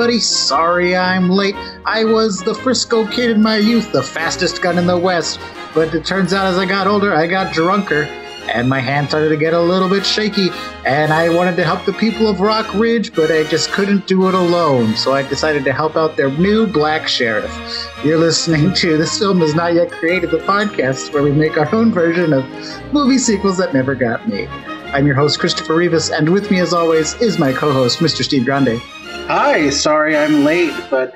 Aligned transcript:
Everybody, 0.00 0.20
sorry 0.20 0.96
I'm 0.96 1.28
late. 1.28 1.54
I 1.84 2.06
was 2.06 2.38
the 2.38 2.54
Frisco 2.54 3.06
kid 3.06 3.28
in 3.28 3.42
my 3.42 3.58
youth, 3.58 3.92
the 3.92 4.02
fastest 4.02 4.62
gun 4.62 4.78
in 4.78 4.86
the 4.86 4.96
West. 4.96 5.38
But 5.74 5.94
it 5.94 6.06
turns 6.06 6.32
out 6.32 6.46
as 6.46 6.56
I 6.56 6.64
got 6.64 6.86
older, 6.86 7.14
I 7.14 7.26
got 7.26 7.52
drunker, 7.52 8.04
and 8.48 8.66
my 8.66 8.80
hand 8.80 9.08
started 9.08 9.28
to 9.28 9.36
get 9.36 9.52
a 9.52 9.60
little 9.60 9.90
bit 9.90 10.06
shaky. 10.06 10.48
And 10.86 11.12
I 11.12 11.28
wanted 11.28 11.54
to 11.56 11.64
help 11.64 11.84
the 11.84 11.92
people 11.92 12.28
of 12.28 12.40
Rock 12.40 12.72
Ridge, 12.72 13.14
but 13.14 13.30
I 13.30 13.44
just 13.44 13.72
couldn't 13.72 14.06
do 14.06 14.26
it 14.26 14.32
alone. 14.32 14.96
So 14.96 15.12
I 15.12 15.20
decided 15.20 15.64
to 15.64 15.72
help 15.74 15.96
out 15.96 16.16
their 16.16 16.30
new 16.30 16.66
black 16.66 17.06
sheriff. 17.06 17.54
You're 18.02 18.16
listening 18.16 18.72
to 18.72 18.96
This 18.96 19.18
Film 19.18 19.42
Is 19.42 19.54
Not 19.54 19.74
Yet 19.74 19.90
Created, 19.90 20.30
the 20.30 20.38
podcast 20.38 21.12
where 21.12 21.22
we 21.22 21.30
make 21.30 21.58
our 21.58 21.74
own 21.74 21.92
version 21.92 22.32
of 22.32 22.46
movie 22.90 23.18
sequels 23.18 23.58
that 23.58 23.74
never 23.74 23.94
got 23.94 24.26
made. 24.26 24.48
I'm 24.94 25.06
your 25.06 25.16
host, 25.16 25.38
Christopher 25.38 25.76
Rivas, 25.76 26.08
and 26.08 26.30
with 26.30 26.50
me, 26.50 26.58
as 26.58 26.72
always, 26.72 27.12
is 27.20 27.38
my 27.38 27.52
co 27.52 27.70
host, 27.70 27.98
Mr. 27.98 28.24
Steve 28.24 28.46
Grande. 28.46 28.80
Hi, 29.26 29.70
sorry 29.70 30.16
I'm 30.16 30.44
late, 30.44 30.74
but 30.90 31.14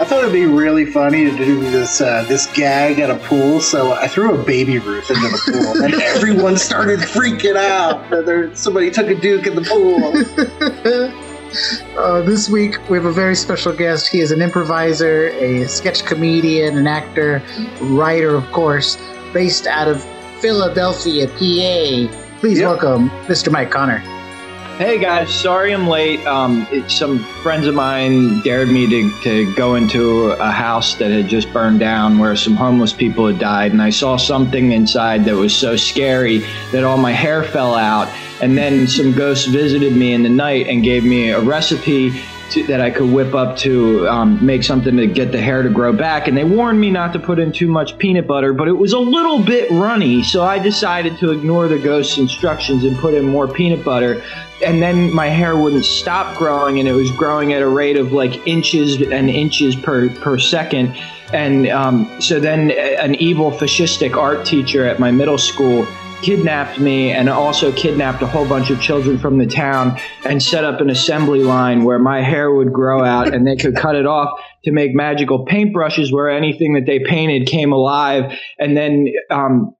I 0.00 0.04
thought 0.04 0.20
it'd 0.20 0.32
be 0.32 0.46
really 0.46 0.86
funny 0.86 1.24
to 1.24 1.36
do 1.36 1.60
this 1.60 2.00
uh, 2.00 2.24
this 2.26 2.46
gag 2.54 3.00
at 3.00 3.10
a 3.10 3.16
pool, 3.16 3.60
so 3.60 3.92
I 3.92 4.08
threw 4.08 4.34
a 4.34 4.44
baby 4.44 4.78
Ruth 4.78 5.10
into 5.10 5.28
the 5.28 5.52
pool, 5.52 5.84
and 5.84 5.94
everyone 6.16 6.56
started 6.56 7.00
freaking 7.00 7.56
out 7.56 8.08
that 8.08 8.24
there, 8.24 8.54
somebody 8.54 8.90
took 8.90 9.08
a 9.08 9.14
Duke 9.14 9.46
in 9.46 9.56
the 9.56 9.62
pool. 9.62 10.14
uh, 11.98 12.22
this 12.22 12.48
week 12.48 12.78
we 12.88 12.96
have 12.96 13.04
a 13.04 13.12
very 13.12 13.34
special 13.34 13.74
guest. 13.74 14.08
He 14.08 14.20
is 14.20 14.30
an 14.30 14.40
improviser, 14.40 15.28
a 15.28 15.68
sketch 15.68 16.06
comedian, 16.06 16.78
an 16.78 16.86
actor, 16.86 17.42
writer, 17.82 18.34
of 18.34 18.50
course, 18.52 18.96
based 19.34 19.66
out 19.66 19.86
of 19.86 20.02
Philadelphia, 20.40 21.26
PA. 21.26 22.38
Please 22.40 22.58
yep. 22.58 22.68
welcome 22.68 23.10
Mr. 23.26 23.52
Mike 23.52 23.70
Connor. 23.70 24.02
Hey 24.80 24.96
guys, 24.96 25.30
sorry 25.30 25.74
I'm 25.74 25.86
late. 25.88 26.26
Um, 26.26 26.66
it, 26.70 26.90
some 26.90 27.18
friends 27.42 27.66
of 27.66 27.74
mine 27.74 28.40
dared 28.40 28.70
me 28.70 28.88
to, 28.88 29.20
to 29.24 29.54
go 29.54 29.74
into 29.74 30.30
a 30.30 30.50
house 30.50 30.94
that 30.94 31.10
had 31.10 31.28
just 31.28 31.52
burned 31.52 31.80
down 31.80 32.18
where 32.18 32.34
some 32.34 32.56
homeless 32.56 32.94
people 32.94 33.26
had 33.26 33.38
died, 33.38 33.72
and 33.72 33.82
I 33.82 33.90
saw 33.90 34.16
something 34.16 34.72
inside 34.72 35.26
that 35.26 35.36
was 35.36 35.54
so 35.54 35.76
scary 35.76 36.38
that 36.72 36.82
all 36.82 36.96
my 36.96 37.12
hair 37.12 37.44
fell 37.44 37.74
out. 37.74 38.08
And 38.40 38.56
then 38.56 38.86
some 38.86 39.12
ghosts 39.12 39.46
visited 39.46 39.94
me 39.94 40.14
in 40.14 40.22
the 40.22 40.30
night 40.30 40.66
and 40.66 40.82
gave 40.82 41.04
me 41.04 41.28
a 41.28 41.40
recipe 41.42 42.18
to, 42.52 42.62
that 42.68 42.80
I 42.80 42.90
could 42.90 43.10
whip 43.10 43.34
up 43.34 43.58
to 43.58 44.08
um, 44.08 44.44
make 44.44 44.64
something 44.64 44.96
to 44.96 45.06
get 45.06 45.30
the 45.30 45.42
hair 45.42 45.62
to 45.62 45.68
grow 45.68 45.92
back. 45.92 46.26
And 46.26 46.34
they 46.34 46.44
warned 46.44 46.80
me 46.80 46.90
not 46.90 47.12
to 47.12 47.18
put 47.18 47.38
in 47.38 47.52
too 47.52 47.68
much 47.68 47.98
peanut 47.98 48.26
butter, 48.26 48.54
but 48.54 48.66
it 48.66 48.72
was 48.72 48.94
a 48.94 48.98
little 48.98 49.44
bit 49.44 49.70
runny. 49.70 50.22
So 50.22 50.42
I 50.42 50.58
decided 50.58 51.18
to 51.18 51.32
ignore 51.32 51.68
the 51.68 51.78
ghost's 51.78 52.16
instructions 52.16 52.84
and 52.84 52.96
put 52.96 53.12
in 53.12 53.26
more 53.26 53.46
peanut 53.46 53.84
butter. 53.84 54.22
And 54.64 54.82
then 54.82 55.12
my 55.14 55.28
hair 55.28 55.56
wouldn't 55.56 55.84
stop 55.84 56.36
growing, 56.36 56.78
and 56.78 56.88
it 56.88 56.92
was 56.92 57.10
growing 57.10 57.52
at 57.52 57.62
a 57.62 57.68
rate 57.68 57.96
of 57.96 58.12
like 58.12 58.46
inches 58.46 59.00
and 59.00 59.30
inches 59.30 59.74
per, 59.76 60.08
per 60.16 60.38
second. 60.38 60.96
And 61.32 61.68
um, 61.68 62.20
so 62.20 62.40
then 62.40 62.72
an 62.72 63.14
evil 63.16 63.50
fascistic 63.50 64.16
art 64.16 64.44
teacher 64.44 64.86
at 64.86 64.98
my 64.98 65.10
middle 65.10 65.38
school 65.38 65.86
kidnapped 66.22 66.78
me 66.78 67.10
and 67.10 67.28
also 67.28 67.72
kidnapped 67.72 68.22
a 68.22 68.26
whole 68.26 68.46
bunch 68.46 68.70
of 68.70 68.80
children 68.80 69.18
from 69.18 69.38
the 69.38 69.46
town 69.46 69.98
and 70.24 70.42
set 70.42 70.64
up 70.64 70.80
an 70.80 70.90
assembly 70.90 71.42
line 71.42 71.84
where 71.84 71.98
my 71.98 72.22
hair 72.22 72.52
would 72.52 72.72
grow 72.72 73.04
out 73.04 73.32
and 73.32 73.46
they 73.46 73.56
could 73.56 73.74
cut 73.74 73.94
it 73.94 74.06
off 74.06 74.38
to 74.64 74.72
make 74.72 74.94
magical 74.94 75.46
paintbrushes 75.46 76.12
where 76.12 76.28
anything 76.28 76.74
that 76.74 76.84
they 76.86 76.98
painted 76.98 77.46
came 77.46 77.72
alive. 77.72 78.32
And 78.58 78.76
then 78.76 79.06
um, 79.30 79.74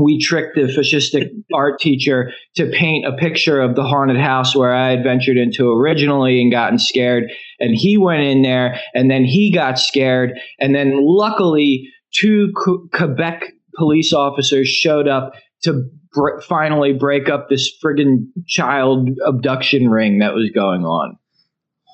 we 0.00 0.20
tricked 0.20 0.54
the 0.54 0.62
fascistic 0.62 1.30
art 1.54 1.80
teacher 1.80 2.32
to 2.56 2.66
paint 2.66 3.06
a 3.06 3.16
picture 3.16 3.60
of 3.60 3.74
the 3.74 3.84
haunted 3.84 4.18
house 4.18 4.54
where 4.54 4.74
I 4.74 4.90
had 4.90 5.02
ventured 5.02 5.36
into 5.36 5.70
originally 5.70 6.40
and 6.40 6.50
gotten 6.50 6.78
scared. 6.78 7.30
And 7.60 7.74
he 7.74 7.96
went 7.96 8.22
in 8.22 8.42
there 8.42 8.80
and 8.94 9.10
then 9.10 9.24
he 9.24 9.52
got 9.52 9.78
scared. 9.78 10.32
And 10.58 10.74
then 10.74 10.98
luckily, 11.00 11.88
two 12.14 12.52
Quebec 12.92 13.44
police 13.76 14.12
officers 14.12 14.68
showed 14.68 15.08
up 15.08 15.32
to 15.62 15.82
br- 16.12 16.40
finally 16.40 16.92
break 16.92 17.28
up 17.28 17.48
this 17.48 17.70
friggin' 17.82 18.26
child 18.46 19.08
abduction 19.26 19.88
ring 19.88 20.18
that 20.18 20.34
was 20.34 20.50
going 20.54 20.84
on. 20.84 21.18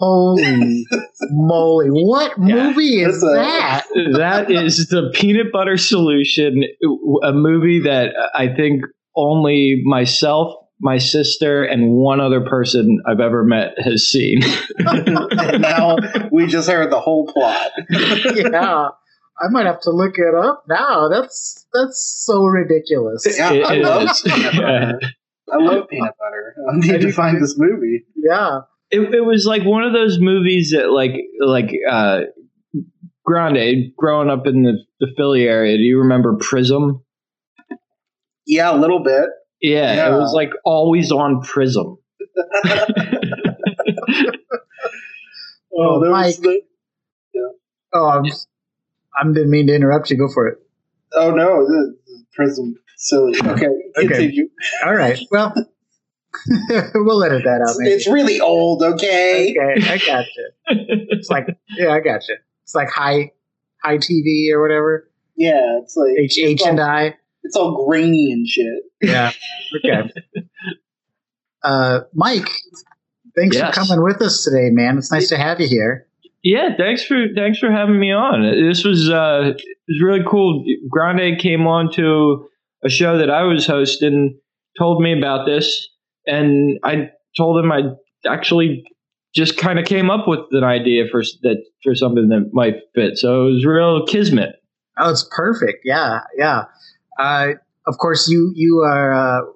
Holy 0.02 0.84
moly. 1.30 1.86
What 1.90 2.32
yeah. 2.36 2.54
movie 2.54 3.02
is 3.02 3.20
that? 3.20 3.84
that 4.16 4.50
is 4.50 4.88
the 4.88 5.12
Peanut 5.14 5.52
Butter 5.52 5.76
Solution, 5.76 6.64
a 7.22 7.32
movie 7.32 7.80
that 7.84 8.08
I 8.34 8.48
think 8.48 8.82
only 9.14 9.80
myself, 9.84 10.56
my 10.80 10.98
sister, 10.98 11.62
and 11.62 11.92
one 11.92 12.20
other 12.20 12.40
person 12.40 13.00
I've 13.06 13.20
ever 13.20 13.44
met 13.44 13.74
has 13.78 14.08
seen. 14.08 14.40
and 14.78 15.62
now 15.62 15.98
we 16.32 16.48
just 16.48 16.68
heard 16.68 16.90
the 16.90 17.00
whole 17.00 17.28
plot. 17.28 17.70
yeah. 18.34 18.88
I 19.40 19.48
might 19.50 19.66
have 19.66 19.80
to 19.82 19.90
look 19.90 20.14
it 20.16 20.34
up 20.34 20.64
now. 20.68 21.08
That's 21.08 21.64
that's 21.72 22.24
so 22.26 22.44
ridiculous. 22.44 23.24
Yeah, 23.38 23.52
it 23.52 23.64
I 23.64 23.74
love 23.76 24.08
peanut 24.24 24.52
butter. 24.56 25.00
I 25.52 25.56
love 25.58 25.88
peanut 25.88 26.14
butter. 26.18 26.54
I 26.70 26.76
need 26.76 27.00
to 27.02 27.12
find 27.12 27.40
this 27.40 27.54
movie. 27.56 28.04
Yeah. 28.16 28.60
It, 28.94 29.14
it 29.14 29.24
was 29.24 29.46
like 29.46 29.64
one 29.64 29.84
of 29.84 29.94
those 29.94 30.18
movies 30.20 30.74
that 30.76 30.90
like 30.90 31.12
like 31.40 31.72
uh 31.90 32.20
Grande 33.24 33.94
growing 33.96 34.28
up 34.28 34.46
in 34.46 34.62
the, 34.62 34.78
the 35.00 35.06
Philly 35.16 35.44
area. 35.44 35.76
Do 35.76 35.82
you 35.82 36.00
remember 36.00 36.36
Prism? 36.40 37.04
Yeah, 38.46 38.74
a 38.74 38.76
little 38.76 39.02
bit. 39.02 39.30
Yeah, 39.60 39.94
yeah. 39.94 40.08
it 40.08 40.18
was 40.18 40.32
like 40.34 40.50
always 40.64 41.10
on 41.12 41.40
Prism. 41.42 41.98
oh, 45.74 46.00
there 46.02 46.10
Mike. 46.10 46.36
The, 46.36 46.60
yeah. 47.32 47.42
Oh, 47.94 48.08
I'm 48.08 48.24
I 48.24 49.24
didn't 49.32 49.50
mean 49.50 49.68
to 49.68 49.74
interrupt 49.74 50.10
you. 50.10 50.18
Go 50.18 50.28
for 50.32 50.48
it. 50.48 50.58
Oh 51.14 51.30
no, 51.30 51.64
the, 51.64 51.96
prism 52.34 52.74
silly. 52.96 53.34
Okay, 53.44 53.66
continue. 53.96 54.48
All 54.84 54.94
right. 54.94 55.18
Well, 55.30 55.54
we'll 56.94 57.22
edit 57.24 57.42
that 57.44 57.66
out. 57.68 57.76
Maybe. 57.78 57.92
It's 57.92 58.06
really 58.06 58.40
old. 58.40 58.82
Okay. 58.82 59.54
Okay, 59.58 59.88
I 59.88 59.98
got 59.98 60.24
you. 60.36 60.50
It's 61.10 61.28
like 61.30 61.46
yeah, 61.76 61.90
I 61.90 62.00
got 62.00 62.26
you. 62.28 62.36
It's 62.62 62.74
like 62.74 62.88
high 62.88 63.32
high 63.82 63.98
TV 63.98 64.50
or 64.52 64.62
whatever. 64.62 65.08
Yeah, 65.36 65.78
it's 65.82 65.96
like 65.96 66.12
H 66.18 66.38
H 66.38 66.62
and 66.64 66.80
I. 66.80 67.16
It's 67.42 67.56
all 67.56 67.86
grainy 67.86 68.30
and 68.32 68.46
shit. 68.46 68.84
Yeah. 69.00 69.32
Okay. 69.76 70.10
uh, 71.64 72.00
Mike, 72.14 72.48
thanks 73.36 73.56
yes. 73.56 73.74
for 73.74 73.80
coming 73.80 74.02
with 74.02 74.22
us 74.22 74.44
today, 74.44 74.70
man. 74.70 74.98
It's 74.98 75.10
nice 75.10 75.28
to 75.30 75.36
have 75.36 75.60
you 75.60 75.68
here. 75.68 76.06
Yeah, 76.44 76.70
thanks 76.76 77.04
for 77.04 77.26
thanks 77.36 77.58
for 77.58 77.70
having 77.70 78.00
me 78.00 78.12
on. 78.12 78.42
This 78.42 78.84
was 78.84 79.08
uh, 79.08 79.52
it 79.56 79.62
was 79.88 80.02
really 80.02 80.24
cool. 80.28 80.64
Grande 80.88 81.38
came 81.38 81.66
on 81.66 81.92
to 81.94 82.48
a 82.84 82.88
show 82.88 83.18
that 83.18 83.30
I 83.30 83.44
was 83.44 83.66
hosting, 83.66 84.38
told 84.76 85.02
me 85.02 85.16
about 85.16 85.46
this, 85.46 85.88
and 86.26 86.78
I 86.84 87.10
told 87.36 87.62
him 87.62 87.72
I 87.72 87.82
actually 88.26 88.84
just 89.34 89.56
kind 89.56 89.78
of 89.78 89.86
came 89.86 90.10
up 90.10 90.28
with 90.28 90.40
an 90.50 90.64
idea 90.64 91.04
for 91.10 91.22
that 91.42 91.64
for 91.82 91.94
something 91.94 92.28
that 92.28 92.50
might 92.52 92.76
fit. 92.94 93.16
So 93.16 93.46
it 93.46 93.52
was 93.52 93.64
real 93.64 94.04
kismet. 94.06 94.62
Oh, 94.98 95.10
it's 95.10 95.28
perfect. 95.34 95.80
Yeah, 95.84 96.20
yeah. 96.36 96.64
Uh, 97.18 97.52
of 97.86 97.98
course, 97.98 98.28
you 98.28 98.52
you 98.54 98.78
are 98.78 99.12
uh, 99.12 99.46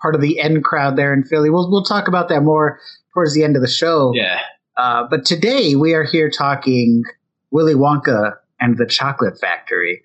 part 0.00 0.14
of 0.14 0.20
the 0.20 0.40
end 0.40 0.64
crowd 0.64 0.96
there 0.96 1.12
in 1.12 1.24
Philly. 1.24 1.50
We'll 1.50 1.70
we'll 1.70 1.84
talk 1.84 2.08
about 2.08 2.28
that 2.30 2.42
more 2.42 2.80
towards 3.12 3.34
the 3.34 3.44
end 3.44 3.56
of 3.56 3.62
the 3.62 3.68
show. 3.68 4.12
Yeah. 4.14 4.40
Uh, 4.76 5.04
but 5.10 5.24
today 5.24 5.74
we 5.74 5.94
are 5.94 6.04
here 6.04 6.30
talking 6.30 7.02
Willy 7.50 7.74
Wonka 7.74 8.34
and 8.60 8.78
the 8.78 8.86
Chocolate 8.86 9.38
Factory. 9.40 10.02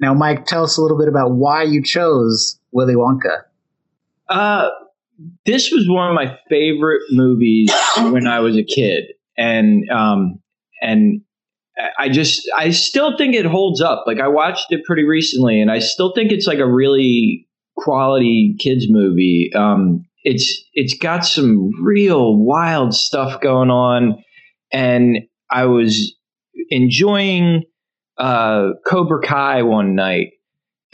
Now, 0.00 0.14
Mike, 0.14 0.46
tell 0.46 0.64
us 0.64 0.76
a 0.76 0.82
little 0.82 0.98
bit 0.98 1.08
about 1.08 1.32
why 1.32 1.62
you 1.62 1.82
chose 1.82 2.58
Willy 2.72 2.94
Wonka. 2.94 3.42
Uh, 4.28 4.70
this 5.44 5.70
was 5.70 5.88
one 5.88 6.08
of 6.08 6.14
my 6.14 6.38
favorite 6.48 7.02
movies 7.10 7.72
when 7.96 8.26
I 8.26 8.40
was 8.40 8.56
a 8.56 8.64
kid, 8.64 9.04
and 9.36 9.88
um, 9.90 10.40
and 10.80 11.22
I 11.98 12.08
just 12.08 12.48
I 12.56 12.70
still 12.70 13.16
think 13.16 13.34
it 13.34 13.46
holds 13.46 13.80
up. 13.80 14.04
Like 14.06 14.20
I 14.20 14.28
watched 14.28 14.66
it 14.70 14.84
pretty 14.84 15.04
recently, 15.04 15.60
and 15.60 15.70
I 15.70 15.78
still 15.78 16.12
think 16.14 16.32
it's 16.32 16.46
like 16.46 16.58
a 16.58 16.70
really 16.70 17.46
quality 17.76 18.56
kids 18.58 18.86
movie. 18.88 19.50
Um, 19.54 20.04
it's 20.24 20.64
it's 20.72 20.96
got 20.96 21.24
some 21.24 21.70
real 21.82 22.36
wild 22.36 22.94
stuff 22.94 23.40
going 23.40 23.70
on, 23.70 24.22
and 24.72 25.18
I 25.50 25.66
was 25.66 26.14
enjoying 26.70 27.62
uh, 28.18 28.70
Cobra 28.86 29.20
Kai 29.20 29.62
one 29.62 29.94
night, 29.94 30.28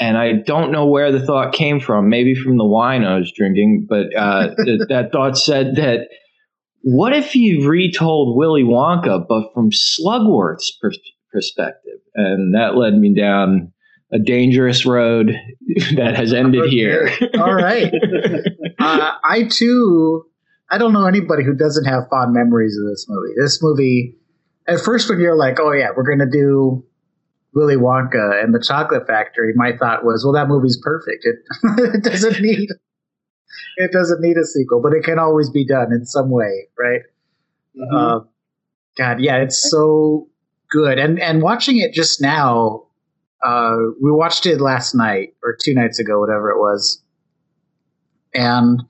and 0.03 0.19
I 0.19 0.33
don't 0.33 0.73
know 0.73 0.85
where 0.85 1.13
the 1.13 1.25
thought 1.25 1.55
came 1.55 1.79
from. 1.79 2.09
Maybe 2.09 2.35
from 2.35 2.59
the 2.59 2.65
wine 2.65 3.05
I 3.05 3.19
was 3.19 3.33
drinking, 3.37 3.87
but 3.89 4.07
uh, 4.17 4.49
th- 4.65 4.81
that 4.89 5.13
thought 5.13 5.39
said 5.39 5.77
that 5.77 6.09
what 6.81 7.15
if 7.15 7.37
you 7.37 7.69
retold 7.69 8.37
Willy 8.37 8.65
Wonka, 8.65 9.25
but 9.29 9.55
from 9.55 9.71
Slugworth's 9.71 10.77
per- 10.83 10.91
perspective? 11.33 12.01
And 12.17 12.53
that 12.57 12.75
led 12.75 12.95
me 12.95 13.15
down 13.15 13.73
a 14.13 14.19
dangerous 14.19 14.85
road 14.85 15.37
that 15.95 16.17
has 16.17 16.33
ended 16.33 16.69
here. 16.69 17.09
All 17.39 17.55
right. 17.55 17.95
uh, 18.81 19.13
I 19.23 19.45
too 19.49 20.25
I 20.69 20.79
don't 20.79 20.93
know 20.93 21.07
anybody 21.07 21.45
who 21.45 21.55
doesn't 21.55 21.85
have 21.85 22.09
fond 22.11 22.35
memories 22.35 22.77
of 22.77 22.91
this 22.91 23.07
movie. 23.09 23.35
This 23.37 23.63
movie, 23.63 24.17
at 24.67 24.81
first, 24.81 25.09
when 25.09 25.21
you're 25.21 25.37
like, 25.37 25.61
"Oh 25.61 25.71
yeah, 25.71 25.91
we're 25.95 26.09
gonna 26.09 26.31
do 26.31 26.85
Willy 27.55 27.77
Wonka 27.77 28.43
and 28.43 28.55
the 28.55 28.61
Chocolate 28.61 29.07
Factory," 29.07 29.53
my 29.57 29.77
thought 29.77 30.05
was, 30.05 30.25
"Well, 30.25 30.35
that 30.35 30.49
movie's 30.49 30.81
perfect. 30.83 31.25
It, 31.25 31.37
it 31.95 32.05
doesn't 32.05 32.41
need 32.41 32.69
it 33.77 33.93
doesn't 33.93 34.21
need 34.21 34.37
a 34.37 34.45
sequel, 34.45 34.81
but 34.83 34.93
it 34.93 35.05
can 35.05 35.19
always 35.19 35.51
be 35.51 35.67
done 35.67 35.93
in 35.93 36.05
some 36.07 36.31
way, 36.31 36.69
right?" 36.79 37.03
Mhm. 37.77 37.95
Uh, 37.95 38.25
God, 38.97 39.21
yeah, 39.21 39.39
it's 39.39 39.71
so 39.71 40.29
good. 40.71 40.99
And 40.99 41.21
and 41.21 41.43
watching 41.43 41.79
it 41.79 41.93
just 41.93 42.21
now, 42.21 42.87
uh, 43.45 43.77
we 44.03 44.11
watched 44.11 44.47
it 44.47 44.61
last 44.61 44.95
night 44.95 45.35
or 45.43 45.57
two 45.61 45.75
nights 45.75 45.99
ago, 45.99 46.21
whatever 46.21 46.51
it 46.51 46.59
was. 46.59 47.03
And 48.35 48.83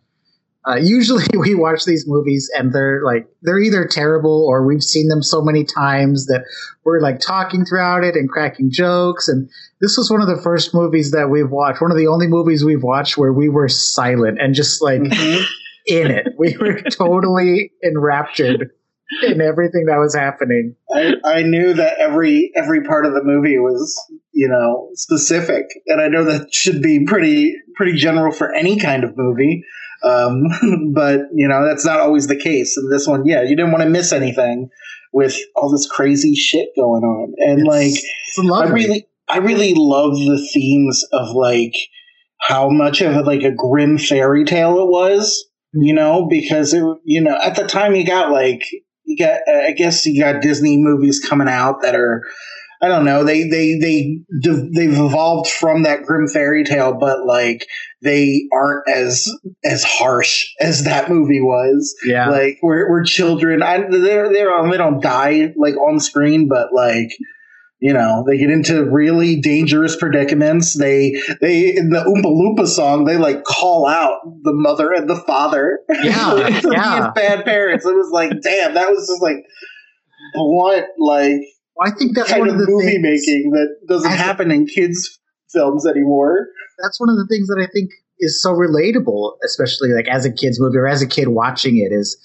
uh, 0.67 0.77
usually 0.77 1.25
we 1.39 1.55
watch 1.55 1.85
these 1.85 2.05
movies 2.07 2.51
and 2.57 2.73
they're 2.73 3.03
like 3.05 3.27
they're 3.43 3.61
either 3.61 3.87
terrible 3.87 4.47
or 4.49 4.67
we've 4.67 4.83
seen 4.83 5.09
them 5.09 5.23
so 5.23 5.43
many 5.43 5.65
times 5.65 6.27
that 6.27 6.45
we're 6.85 7.01
like 7.01 7.19
talking 7.21 7.65
throughout 7.65 8.05
it 8.05 8.15
and 8.15 8.29
cracking 8.29 8.71
jokes. 8.71 9.29
And 9.29 9.49
this 9.81 9.97
was 9.97 10.11
one 10.11 10.21
of 10.23 10.29
the 10.29 10.41
first 10.43 10.75
movies 10.75 11.11
that 11.13 11.31
we've 11.31 11.51
watched, 11.51 11.81
one 11.81 11.91
of 11.91 11.97
the 11.97 12.07
only 12.09 12.27
movies 12.27 12.65
we've 12.65 12.83
watched 12.83 13.17
where 13.19 13.33
we 13.33 13.49
were 13.49 13.69
silent 13.69 14.39
and 14.41 14.55
just 14.55 14.83
like 14.83 15.01
Mhm. 15.01 15.45
in 15.87 16.11
it. 16.11 16.29
We 16.39 16.57
were 16.61 16.81
totally 16.83 17.73
enraptured 17.85 18.71
in 19.25 19.41
everything 19.41 19.87
that 19.87 19.99
was 19.99 20.15
happening. 20.15 20.77
I, 20.95 21.15
I 21.25 21.43
knew 21.43 21.75
that 21.75 21.99
every 21.99 22.53
every 22.57 22.83
part 22.85 23.05
of 23.05 23.13
the 23.15 23.23
movie 23.25 23.59
was 23.59 24.01
you 24.33 24.49
know 24.49 24.89
specific, 24.95 25.65
and 25.89 26.01
I 26.01 26.09
know 26.09 26.25
that 26.25 26.55
should 26.55 26.81
be 26.83 27.05
pretty 27.05 27.55
pretty 27.75 27.97
general 27.97 28.33
for 28.33 28.55
any 28.55 28.79
kind 28.79 29.03
of 29.05 29.17
movie. 29.17 29.65
Um, 30.05 30.93
but 30.95 31.21
you 31.35 31.49
know 31.49 31.67
that's 31.67 31.85
not 31.85 32.01
always 32.01 32.27
the 32.27 32.37
case. 32.37 32.77
And 32.77 32.93
this 32.93 33.07
one, 33.07 33.27
yeah, 33.27 33.43
you 33.43 33.57
didn't 33.57 33.73
want 33.73 33.85
to 33.85 33.91
miss 33.91 34.13
anything 34.13 34.69
with 35.13 35.37
all 35.55 35.71
this 35.71 35.89
crazy 35.89 36.35
shit 36.35 36.71
going 36.77 37.03
on, 37.03 37.35
and 37.39 37.67
like 37.67 37.93
It's 37.93 38.51
I 38.53 38.65
really 38.67 39.07
I 39.29 39.39
really 39.39 39.75
love 39.75 40.13
the 40.15 40.49
themes 40.53 41.05
of 41.13 41.31
like 41.35 41.75
how 42.41 42.69
much 42.69 43.01
of 43.01 43.27
like 43.27 43.43
a 43.43 43.53
grim 43.53 43.99
fairy 43.99 44.45
tale 44.45 44.79
it 44.81 44.89
was, 44.89 45.45
you 45.73 45.95
know, 45.95 46.27
because 46.29 46.75
it 46.75 46.85
you 47.05 47.23
know 47.23 47.39
at 47.43 47.57
the 47.57 47.65
time 47.65 47.95
you 47.95 48.07
got 48.07 48.31
like 48.31 48.65
you 49.05 49.17
got 49.17 49.41
I 49.49 49.73
guess 49.73 50.05
you 50.07 50.21
got 50.21 50.43
Disney 50.43 50.77
movies 50.79 51.21
coming 51.21 51.49
out 51.49 51.83
that 51.83 51.95
are 51.95 52.23
I 52.83 52.89
don't 52.89 53.05
know. 53.05 53.23
They 53.23 53.45
they 53.45 53.79
they 53.79 54.19
they've 54.43 54.99
evolved 54.99 55.49
from 55.49 55.85
that 55.85 56.03
grim 56.03 56.27
fairy 56.27 56.65
tale, 56.65 56.95
but 56.99 57.25
like 57.25 57.65
they 58.03 58.49
aren't 58.53 58.89
as 58.89 59.29
as 59.65 59.85
harsh 59.85 60.49
as 60.61 60.83
that 60.85 61.09
movie 61.09 61.41
was. 61.41 61.95
Yeah. 62.05 62.29
like 62.29 62.59
we're, 62.61 62.91
we're 62.91 63.05
children. 63.05 63.63
I, 63.63 63.79
they're, 63.89 64.33
they're 64.33 64.69
they 64.69 64.77
don't 64.77 65.01
die 65.01 65.55
like 65.57 65.77
on 65.77 66.01
screen 66.01 66.49
but 66.49 66.73
like 66.73 67.11
you 67.79 67.93
know 67.93 68.25
they 68.27 68.37
get 68.37 68.51
into 68.51 68.85
really 68.85 69.41
dangerous 69.41 69.95
predicaments. 69.95 70.77
They 70.77 71.15
they 71.41 71.77
in 71.77 71.91
the 71.91 72.01
oompa 72.01 72.25
loompa 72.25 72.67
song 72.67 73.05
they 73.05 73.17
like 73.17 73.45
call 73.45 73.87
out 73.87 74.19
the 74.43 74.55
mother 74.55 74.93
and 74.93 75.09
the 75.09 75.23
father. 75.25 75.79
Yeah, 76.03 76.61
yeah. 76.65 77.13
bad 77.15 77.45
parents. 77.45 77.87
It 77.87 77.95
was 77.95 78.11
like 78.13 78.31
damn 78.41 78.75
that 78.75 78.91
was 78.91 79.07
just 79.07 79.23
like 79.23 79.45
blunt 80.35 80.87
like 80.99 81.43
I 81.81 81.91
think 81.91 82.15
that's 82.15 82.31
kind 82.31 82.41
one 82.41 82.49
of 82.51 82.55
of 82.57 82.67
the 82.67 82.71
movie 82.71 83.03
things, 83.03 83.27
making 83.27 83.51
that 83.53 83.87
doesn't 83.89 84.11
happen 84.11 84.51
in 84.51 84.67
kids 84.67 85.19
films 85.51 85.87
anymore 85.87 86.49
That's 86.83 86.99
one 86.99 87.11
of 87.11 87.17
the 87.17 87.27
things 87.29 87.49
that 87.49 87.59
I 87.63 87.71
think 87.73 87.91
is 88.19 88.41
so 88.41 88.53
relatable, 88.53 89.37
especially 89.45 89.91
like 89.91 90.09
as 90.09 90.25
a 90.25 90.33
kids 90.33 90.61
movie 90.61 90.79
or 90.79 90.87
as 90.87 91.03
a 91.03 91.07
kid 91.07 91.29
watching 91.29 91.77
it, 91.77 91.93
is 91.93 92.17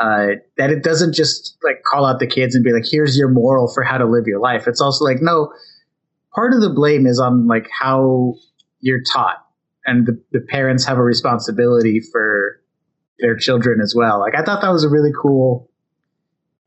uh, 0.00 0.38
that 0.56 0.70
it 0.70 0.82
doesn't 0.82 1.14
just 1.14 1.56
like 1.62 1.82
call 1.84 2.06
out 2.06 2.18
the 2.18 2.26
kids 2.26 2.54
and 2.54 2.64
be 2.64 2.72
like, 2.72 2.84
"Here's 2.90 3.16
your 3.16 3.28
moral 3.28 3.70
for 3.72 3.82
how 3.82 3.98
to 3.98 4.06
live 4.06 4.26
your 4.26 4.40
life." 4.40 4.66
It's 4.66 4.80
also 4.80 5.04
like, 5.04 5.18
no, 5.20 5.52
part 6.34 6.54
of 6.54 6.60
the 6.62 6.70
blame 6.70 7.06
is 7.06 7.20
on 7.20 7.46
like 7.46 7.68
how 7.70 8.34
you're 8.80 9.02
taught, 9.12 9.46
and 9.84 10.06
the, 10.06 10.20
the 10.32 10.40
parents 10.40 10.84
have 10.86 10.98
a 10.98 11.02
responsibility 11.02 12.00
for 12.00 12.60
their 13.20 13.36
children 13.36 13.80
as 13.80 13.94
well. 13.96 14.18
Like 14.18 14.34
I 14.34 14.42
thought 14.42 14.62
that 14.62 14.70
was 14.70 14.84
a 14.84 14.88
really 14.88 15.12
cool 15.20 15.70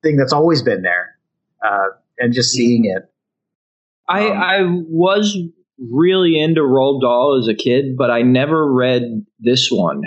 thing 0.04 0.16
that's 0.18 0.34
always 0.34 0.62
been 0.62 0.84
there, 0.84 1.18
uh, 1.66 1.88
and 2.18 2.34
just 2.34 2.52
seeing 2.52 2.86
it. 2.86 3.04
I 4.08 4.28
Um, 4.30 4.38
I 4.38 4.62
was 4.90 5.38
really 5.92 6.40
into 6.40 6.62
Roald 6.62 7.02
Dahl 7.02 7.40
as 7.42 7.48
a 7.48 7.56
kid, 7.56 7.98
but 7.98 8.10
I 8.12 8.22
never 8.22 8.72
read 8.72 9.26
this 9.40 9.70
one. 9.72 10.02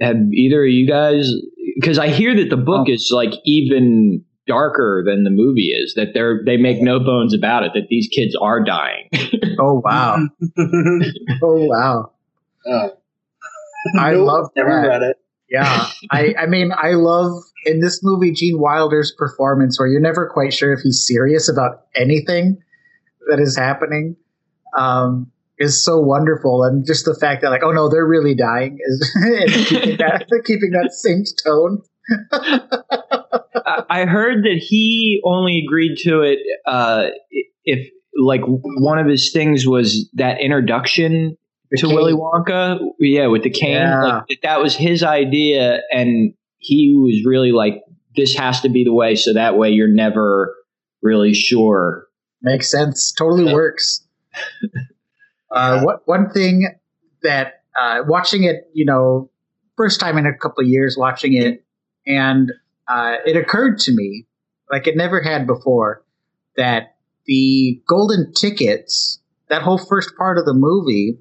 Have 0.00 0.16
either 0.32 0.64
of 0.64 0.70
you 0.70 0.86
guys? 0.88 1.30
Because 1.76 1.98
I 1.98 2.08
hear 2.08 2.34
that 2.36 2.50
the 2.50 2.56
book 2.56 2.86
Oh. 2.88 2.92
is 2.92 3.10
like 3.14 3.32
even 3.44 4.24
darker 4.46 5.04
than 5.06 5.22
the 5.24 5.30
movie 5.30 5.70
is. 5.70 5.94
That 5.94 6.08
they're 6.14 6.42
they 6.44 6.56
make 6.56 6.80
no 6.82 6.98
bones 6.98 7.34
about 7.34 7.62
it. 7.64 7.72
That 7.74 7.86
these 7.88 8.08
kids 8.08 8.34
are 8.40 8.62
dying. 8.64 9.08
Oh 9.60 9.80
wow! 9.84 10.16
oh 10.58 11.66
wow! 11.66 12.12
oh. 12.66 12.90
I 13.98 14.12
Nope, 14.14 14.26
love 14.26 14.46
never 14.56 14.70
that. 14.70 14.88
read 14.88 15.02
it 15.02 15.16
Yeah, 15.50 15.86
I, 16.10 16.34
I 16.38 16.46
mean, 16.46 16.72
I 16.72 16.92
love 16.92 17.32
in 17.64 17.80
this 17.80 18.00
movie 18.02 18.32
Gene 18.32 18.58
Wilder's 18.60 19.14
performance 19.16 19.78
where 19.78 19.88
you're 19.88 20.00
never 20.00 20.28
quite 20.28 20.52
sure 20.52 20.72
if 20.72 20.80
he's 20.80 21.06
serious 21.06 21.48
about 21.48 21.82
anything 21.94 22.58
that 23.28 23.40
is 23.40 23.56
happening. 23.56 24.16
Um, 24.76 25.30
is 25.58 25.84
so 25.84 26.00
wonderful, 26.00 26.64
and 26.64 26.84
just 26.84 27.04
the 27.04 27.14
fact 27.14 27.42
that 27.42 27.50
like, 27.50 27.62
oh 27.62 27.70
no, 27.70 27.88
they're 27.88 28.06
really 28.06 28.34
dying 28.34 28.78
is 28.80 29.10
keeping 29.68 29.96
that 29.98 30.26
keeping 30.44 30.70
that 30.70 30.92
same 30.92 31.22
tone. 31.44 31.82
I 33.88 34.06
heard 34.06 34.44
that 34.44 34.56
he 34.58 35.20
only 35.24 35.62
agreed 35.64 35.96
to 35.98 36.22
it 36.22 36.38
uh, 36.66 37.08
if 37.64 37.88
like 38.16 38.40
one 38.44 38.98
of 38.98 39.06
his 39.06 39.30
things 39.32 39.66
was 39.66 40.10
that 40.14 40.40
introduction 40.40 41.36
to 41.76 41.86
cane. 41.86 41.94
Willy 41.94 42.12
Wonka. 42.12 42.78
Yeah, 42.98 43.28
with 43.28 43.42
the 43.42 43.50
cane. 43.50 43.72
Yeah. 43.72 44.22
Like, 44.28 44.40
that 44.42 44.60
was 44.60 44.74
his 44.74 45.02
idea, 45.02 45.80
and 45.90 46.34
he 46.62 46.94
was 46.96 47.24
really 47.26 47.52
like, 47.52 47.82
"This 48.16 48.34
has 48.36 48.60
to 48.62 48.68
be 48.70 48.84
the 48.84 48.94
way." 48.94 49.14
So 49.16 49.34
that 49.34 49.58
way, 49.58 49.70
you're 49.70 49.92
never 49.92 50.54
really 51.02 51.34
sure. 51.34 52.06
Makes 52.40 52.70
sense. 52.70 53.12
Totally 53.12 53.46
Yeah. 53.46 53.54
works. 53.54 54.06
Uh, 55.50 55.82
what 55.82 56.00
one 56.06 56.30
thing 56.30 56.66
that 57.22 57.62
uh, 57.78 57.98
watching 58.06 58.44
it, 58.44 58.70
you 58.72 58.86
know, 58.86 59.30
first 59.76 60.00
time 60.00 60.16
in 60.16 60.24
a 60.24 60.32
couple 60.34 60.62
of 60.62 60.66
years 60.66 60.96
watching 60.98 61.34
it, 61.34 61.62
and 62.06 62.50
uh, 62.88 63.16
it 63.26 63.36
occurred 63.36 63.78
to 63.78 63.92
me, 63.94 64.26
like 64.70 64.86
it 64.86 64.96
never 64.96 65.20
had 65.22 65.46
before, 65.46 66.02
that 66.56 66.96
the 67.26 67.82
golden 67.86 68.32
tickets, 68.32 69.20
that 69.50 69.60
whole 69.60 69.76
first 69.76 70.16
part 70.16 70.38
of 70.38 70.46
the 70.46 70.54
movie, 70.54 71.18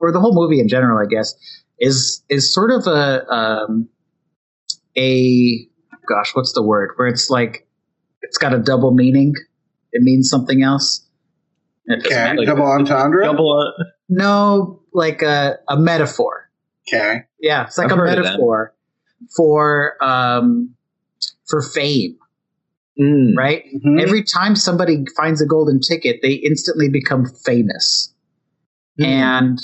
or 0.00 0.10
the 0.10 0.18
whole 0.20 0.34
movie 0.34 0.58
in 0.60 0.66
general, 0.68 0.98
I 0.98 1.08
guess, 1.08 1.34
is 1.78 2.24
is 2.28 2.52
sort 2.52 2.72
of 2.72 2.88
a 2.88 3.24
um, 3.32 3.88
a 4.98 5.68
gosh, 6.08 6.34
what's 6.34 6.52
the 6.52 6.62
word? 6.62 6.90
Where 6.96 7.08
it's 7.08 7.30
like 7.30 7.66
it's 8.22 8.38
got 8.38 8.52
a 8.52 8.58
double 8.58 8.92
meaning. 8.92 9.34
It 9.92 10.02
means 10.02 10.28
something 10.28 10.62
else. 10.62 11.06
Okay 11.90 12.10
matter. 12.14 12.38
like- 12.38 12.46
double 12.46 12.66
entendre 12.66 13.24
Double. 13.24 13.72
No, 14.10 14.82
like 14.92 15.22
a, 15.22 15.58
a 15.68 15.78
metaphor. 15.78 16.50
okay 16.88 17.22
Yeah, 17.40 17.64
it's 17.66 17.78
like 17.78 17.86
I've 17.92 17.98
a 17.98 18.00
heard 18.00 18.18
of 18.18 18.24
that. 18.24 18.32
metaphor 18.32 18.74
for 19.36 19.96
um 20.02 20.74
for 21.46 21.62
fame, 21.62 22.16
Mm. 23.00 23.34
right? 23.36 23.64
Mhm. 23.84 24.00
Every 24.02 24.22
time 24.22 24.54
somebody 24.56 25.04
finds 25.16 25.40
a 25.40 25.46
golden 25.46 25.80
ticket, 25.80 26.20
they 26.22 26.32
instantly 26.32 26.88
become 26.90 27.24
famous. 27.44 28.12
Mm. 29.00 29.04
And 29.06 29.58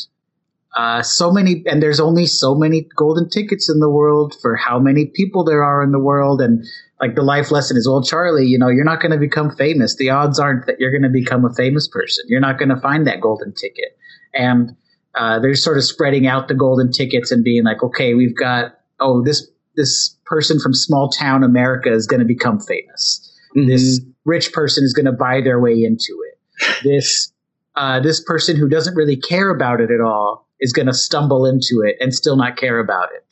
uh, 0.77 1.03
so 1.03 1.31
many, 1.31 1.63
and 1.67 1.83
there's 1.83 2.01
only 2.01 2.27
so 2.27 2.55
many 2.55 2.89
golden 2.97 3.29
tickets 3.29 3.71
in 3.71 3.79
the 3.81 3.89
world 3.89 4.35
for 4.43 4.57
how 4.57 4.79
many 4.79 5.07
people 5.07 5.45
there 5.45 5.63
are 5.63 5.83
in 5.83 5.93
the 5.93 5.99
world. 5.99 6.41
And 6.41 6.65
like 7.01 7.15
the 7.15 7.23
life 7.23 7.51
lesson 7.51 7.77
is, 7.77 7.89
well, 7.89 8.03
Charlie, 8.03 8.47
you 8.47 8.59
know, 8.59 8.69
you're 8.69 8.85
not 8.85 9.01
going 9.01 9.13
to 9.13 9.19
become 9.19 9.55
famous. 9.57 9.97
The 9.97 10.11
odds 10.11 10.39
aren't 10.39 10.67
that 10.67 10.77
you're 10.81 10.91
going 10.91 11.03
to 11.03 11.09
become 11.09 11.45
a 11.45 11.55
famous 11.55 11.87
person. 11.87 12.25
You're 12.29 12.41
not 12.41 12.59
going 12.59 12.71
to 12.71 12.81
find 12.81 13.07
that 13.07 13.21
golden 13.21 13.53
ticket. 13.53 13.97
And 14.35 14.77
uh, 15.15 15.39
they're 15.39 15.55
sort 15.55 15.77
of 15.77 15.85
spreading 15.85 16.27
out 16.27 16.49
the 16.49 16.55
golden 16.55 16.91
tickets 16.91 17.31
and 17.31 17.45
being 17.45 17.65
like, 17.65 17.83
okay, 17.83 18.15
we've 18.15 18.37
got, 18.37 18.79
oh, 19.01 19.23
this 19.25 19.49
this 19.77 20.17
person 20.25 20.61
from 20.61 20.73
small 20.73 21.09
town 21.11 21.43
America 21.43 21.93
is 21.93 22.07
going 22.07 22.21
to 22.21 22.27
become 22.27 22.61
famous 22.61 23.31
Mhm. 23.57 23.67
this 23.69 24.01
rich 24.25 24.53
person 24.53 24.85
is 24.85 24.93
going 24.93 25.07
to 25.07 25.13
buy 25.13 25.41
their 25.41 25.61
way 25.61 25.83
into 25.83 26.23
it. 26.29 26.39
This 26.83 27.33
uh, 27.77 28.01
this 28.01 28.23
person 28.23 28.57
who 28.57 28.69
doesn't 28.69 28.95
really 28.95 29.17
care 29.17 29.51
about 29.51 29.81
it 29.81 29.91
at 29.91 30.01
all 30.01 30.44
is 30.65 30.73
going 30.73 30.87
to 30.87 30.95
stumble 30.95 31.45
into 31.45 31.83
it 31.85 31.97
and 32.01 32.15
still 32.15 32.37
not 32.37 32.57
care 32.57 32.79
about 32.79 33.11
it. 33.15 33.23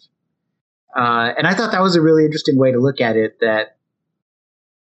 Uh, 0.94 1.32
and 1.38 1.46
I 1.46 1.54
thought 1.54 1.72
that 1.72 1.80
was 1.80 1.96
a 1.96 2.02
really 2.02 2.26
interesting 2.26 2.58
way 2.58 2.70
to 2.70 2.78
look 2.78 3.00
at 3.00 3.16
it. 3.16 3.38
That 3.40 3.78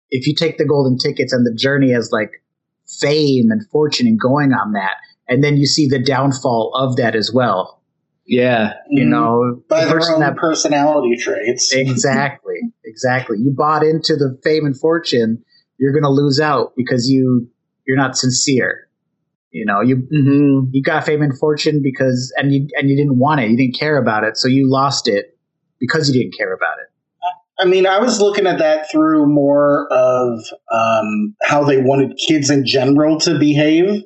if 0.09 0.27
you 0.27 0.35
take 0.35 0.57
the 0.57 0.65
golden 0.65 0.97
tickets 0.97 1.31
and 1.31 1.45
the 1.45 1.55
journey 1.55 1.93
as 1.93 2.11
like 2.11 2.43
fame 2.99 3.51
and 3.51 3.65
fortune 3.69 4.05
and 4.05 4.19
going 4.19 4.51
on 4.51 4.73
that, 4.73 4.95
and 5.29 5.41
then 5.41 5.55
you 5.55 5.65
see 5.65 5.87
the 5.87 6.03
downfall 6.03 6.73
of 6.75 6.97
that 6.97 7.15
as 7.15 7.31
well. 7.33 7.81
Yeah. 8.25 8.73
You 8.89 9.05
know, 9.05 9.63
by 9.69 9.85
the 9.85 9.87
their 9.87 9.99
person 9.99 10.15
own 10.15 10.19
that 10.19 10.35
personality 10.35 11.15
traits. 11.15 11.71
exactly, 11.73 12.59
exactly. 12.83 13.37
You 13.39 13.51
bought 13.55 13.83
into 13.83 14.17
the 14.17 14.37
fame 14.43 14.65
and 14.65 14.77
fortune, 14.77 15.41
you're 15.77 15.93
going 15.93 16.03
to 16.03 16.09
lose 16.09 16.41
out 16.41 16.73
because 16.75 17.09
you 17.09 17.49
you're 17.87 17.97
not 17.97 18.17
sincere. 18.17 18.89
You 19.51 19.65
know, 19.65 19.81
you 19.81 19.97
Mm-hmm. 19.97 20.69
you 20.71 20.81
got 20.81 21.05
fame 21.05 21.21
and 21.21 21.37
fortune 21.37 21.81
because 21.83 22.33
and 22.37 22.53
you 22.53 22.67
and 22.75 22.89
you 22.89 22.95
didn't 22.95 23.19
want 23.19 23.41
it, 23.41 23.49
you 23.49 23.57
didn't 23.57 23.77
care 23.77 23.97
about 23.97 24.23
it, 24.23 24.37
so 24.37 24.47
you 24.47 24.69
lost 24.69 25.07
it 25.07 25.37
because 25.79 26.09
you 26.09 26.21
didn't 26.21 26.37
care 26.37 26.53
about 26.53 26.77
it. 26.79 26.87
I 27.59 27.65
mean, 27.65 27.85
I 27.85 27.99
was 27.99 28.19
looking 28.19 28.47
at 28.47 28.57
that 28.57 28.89
through 28.91 29.27
more 29.27 29.87
of 29.91 30.39
um, 30.73 31.35
how 31.43 31.63
they 31.63 31.77
wanted 31.77 32.17
kids 32.27 32.49
in 32.49 32.65
general 32.65 33.19
to 33.19 33.37
behave. 33.37 34.03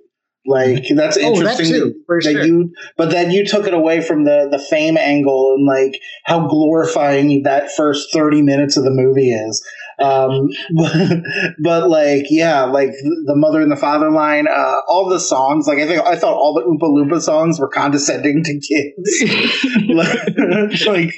Like 0.48 0.84
that's 0.94 1.18
Oh, 1.18 1.22
that 1.22 1.60
interesting 1.60 1.66
too, 1.68 1.96
for 2.06 2.20
that 2.22 2.32
sure. 2.32 2.46
you, 2.46 2.72
but 2.98 3.10
then 3.12 3.32
you 3.32 3.46
took 3.46 3.66
it 3.66 3.74
away 3.74 4.02
from 4.02 4.26
the 4.26 4.48
the 4.52 4.60
fame 4.60 4.96
angle 4.98 5.56
and 5.56 5.66
like 5.66 6.00
how 6.26 6.48
glorifying 6.48 7.44
that 7.44 7.72
first 7.72 8.14
thirty 8.14 8.42
minutes 8.44 8.78
of 8.78 8.84
the 8.84 8.92
movie 8.92 9.32
is. 9.32 9.66
Um, 10.00 10.50
but, 10.76 11.22
but 11.62 11.90
like, 11.90 12.26
yeah, 12.30 12.64
like 12.66 12.92
the 12.92 13.36
mother 13.36 13.62
and 13.62 13.72
the 13.72 13.76
father 13.78 14.12
line, 14.12 14.48
uh, 14.48 14.78
all 14.88 15.10
the 15.10 15.20
songs, 15.20 15.68
like 15.68 15.80
I 15.80 15.88
think 15.88 16.02
I 16.02 16.16
thought 16.16 16.34
all 16.34 16.54
the 16.54 16.64
Oompa 16.64 16.90
Loompa 16.90 17.22
songs 17.22 17.60
were 17.60 17.70
condescending 17.70 18.44
to 18.44 18.60
kids. 18.60 19.86
like, 19.88 20.86
like 20.86 21.14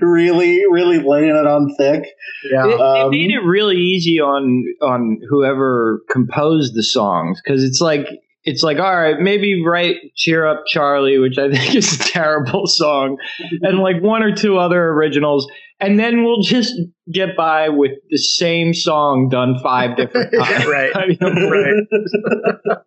really, 0.00 0.62
really 0.70 0.98
laying 0.98 1.30
it 1.30 1.46
on 1.46 1.74
thick. 1.76 2.04
Yeah. 2.50 2.66
It, 2.66 2.70
it 2.70 2.80
Um, 2.80 3.10
made 3.10 3.30
it 3.30 3.44
really 3.44 3.76
easy 3.76 4.20
on 4.20 4.64
on 4.80 5.18
whoever 5.28 6.02
composed 6.10 6.74
the 6.74 6.82
songs 6.82 7.40
because 7.42 7.64
it's 7.64 7.80
like 7.80 8.06
it's 8.44 8.62
like 8.62 8.78
all 8.78 8.96
right 8.96 9.18
maybe 9.20 9.62
write 9.64 9.96
cheer 10.16 10.46
up 10.46 10.64
charlie 10.66 11.18
which 11.18 11.36
i 11.38 11.50
think 11.52 11.74
is 11.74 11.94
a 11.94 11.98
terrible 12.04 12.66
song 12.66 13.16
and 13.62 13.78
like 13.78 14.00
one 14.02 14.22
or 14.22 14.34
two 14.34 14.56
other 14.58 14.88
originals 14.90 15.46
and 15.82 15.98
then 15.98 16.24
we'll 16.24 16.42
just 16.42 16.74
get 17.10 17.34
by 17.36 17.70
with 17.70 17.92
the 18.10 18.18
same 18.18 18.74
song 18.74 19.28
done 19.30 19.56
five 19.62 19.96
different 19.96 20.30
times 20.38 20.66
Right. 20.66 20.90
I 20.94 21.06
mean, 21.06 21.18
Right. 21.20 22.78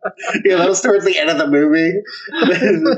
yeah, 0.46 0.58
that 0.58 0.70
was 0.70 0.80
towards 0.82 1.04
the 1.04 1.18
end 1.18 1.32
of 1.32 1.40
the 1.40 1.48
movie. 1.48 1.92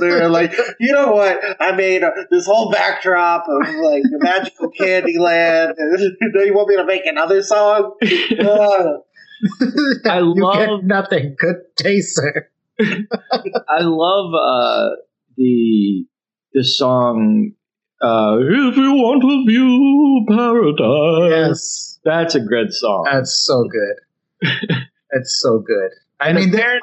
they 0.01 0.07
were 0.09 0.27
like, 0.27 0.53
you 0.81 0.91
know 0.91 1.13
what? 1.13 1.39
I 1.61 1.71
made 1.71 2.03
this 2.29 2.45
whole 2.45 2.71
backdrop 2.71 3.45
of 3.47 3.73
like 3.75 4.03
magical 4.19 4.69
Candyland. 4.77 5.75
Do 5.77 6.43
you 6.43 6.53
want 6.53 6.67
me 6.67 6.75
to 6.75 6.85
make 6.85 7.05
another 7.05 7.41
song? 7.41 7.93
Uh, 8.37 8.83
I 10.05 10.19
love- 10.19 10.83
nothing. 10.83 11.35
Good 11.39 11.57
taste, 11.77 12.15
sir. 12.15 12.49
I 12.79 13.81
love 13.81 14.33
uh, 14.33 14.89
the 15.37 16.05
the 16.53 16.63
song 16.63 17.51
uh, 18.01 18.37
"If 18.39 18.77
You 18.77 18.93
Want 18.93 19.21
to 19.21 19.45
View 19.47 20.25
Paradise." 20.27 21.49
Yes, 21.49 21.99
That's 22.03 22.35
a 22.35 22.41
good 22.41 22.73
song. 22.73 23.07
that's 23.11 23.33
so 23.45 23.63
good. 23.69 24.49
That's 25.11 25.39
so 25.39 25.59
good. 25.59 25.91
I 26.19 26.33
mean, 26.33 26.51
there. 26.51 26.79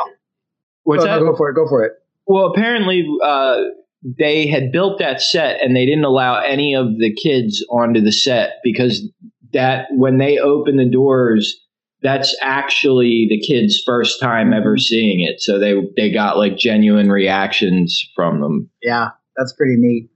What's 0.84 1.04
oh, 1.04 1.06
no, 1.06 1.18
that? 1.18 1.20
go 1.20 1.36
for 1.36 1.50
it. 1.50 1.54
Go 1.54 1.68
for 1.68 1.84
it. 1.84 1.92
Well, 2.26 2.46
apparently 2.46 3.06
uh, 3.22 3.56
they 4.02 4.46
had 4.46 4.72
built 4.72 4.98
that 5.00 5.20
set 5.20 5.60
and 5.60 5.76
they 5.76 5.84
didn't 5.84 6.04
allow 6.04 6.40
any 6.40 6.74
of 6.74 6.98
the 6.98 7.14
kids 7.14 7.64
onto 7.70 8.00
the 8.00 8.12
set 8.12 8.54
because 8.64 9.06
that 9.52 9.86
when 9.90 10.18
they 10.18 10.38
opened 10.38 10.78
the 10.78 10.88
doors, 10.90 11.61
that's 12.02 12.36
actually 12.42 13.26
the 13.30 13.38
kids' 13.40 13.82
first 13.86 14.20
time 14.20 14.52
ever 14.52 14.76
seeing 14.76 15.20
it. 15.20 15.40
So 15.40 15.58
they 15.58 15.74
they 15.96 16.10
got 16.12 16.36
like 16.36 16.56
genuine 16.56 17.10
reactions 17.10 18.00
from 18.16 18.40
them. 18.40 18.70
Yeah, 18.82 19.10
that's 19.36 19.52
pretty 19.52 19.76
neat. 19.78 20.08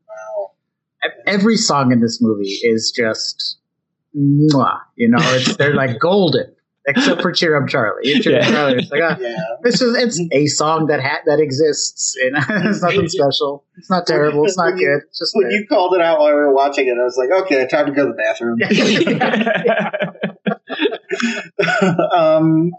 E- 1.05 1.09
Every 1.27 1.57
song 1.57 1.93
in 1.93 2.01
this 2.01 2.19
movie 2.21 2.59
is 2.63 2.93
just, 2.97 3.59
mwah, 4.17 4.79
you 4.97 5.09
know, 5.09 5.19
it's 5.21 5.57
they're 5.57 5.75
like 5.75 5.99
golden, 6.01 6.53
except 6.87 7.21
for 7.23 7.31
"Cheer 7.33 7.55
Up, 7.63 7.69
Charlie." 7.69 8.19
Cheer 8.21 8.39
Up, 8.41 8.45
Yeah. 8.45 8.51
Charlie. 8.51 8.79
It's 8.79 8.91
like, 8.91 9.03
ah, 9.05 9.17
yeah. 9.21 9.37
this 9.63 9.81
is 9.81 9.95
it's 9.97 10.21
a 10.33 10.47
song 10.47 10.87
that 10.87 11.01
ha- 11.01 11.21
that 11.27 11.39
exists. 11.39 12.15
You 12.21 12.31
know, 12.33 12.41
it's 12.49 12.83
nothing 12.83 13.09
special. 13.09 13.65
It's 13.77 13.91
not 13.91 14.07
terrible. 14.07 14.45
It's 14.45 14.57
not 14.57 14.73
good. 14.77 15.03
It's 15.09 15.19
just 15.19 15.33
When 15.37 15.49
there. 15.49 15.59
you 15.61 15.67
called 15.69 15.95
it 15.95 16.01
out 16.01 16.19
while 16.19 16.29
we 16.29 16.35
were 16.35 16.55
watching 16.55 16.89
it, 16.89 16.97
I 16.99 17.05
was 17.05 17.17
like, 17.17 17.31
okay, 17.45 17.67
time 17.69 17.87
to 17.87 17.93
go 17.93 18.07
to 18.07 18.13
the 18.13 18.17
bathroom. 18.17 18.59
um, 22.17 22.71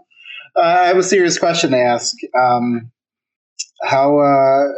uh, 0.56 0.60
I 0.60 0.86
have 0.86 0.96
a 0.96 1.02
serious 1.02 1.38
question 1.38 1.70
to 1.70 1.78
ask. 1.78 2.14
Um, 2.38 2.90
how 3.82 4.18
uh, 4.18 4.72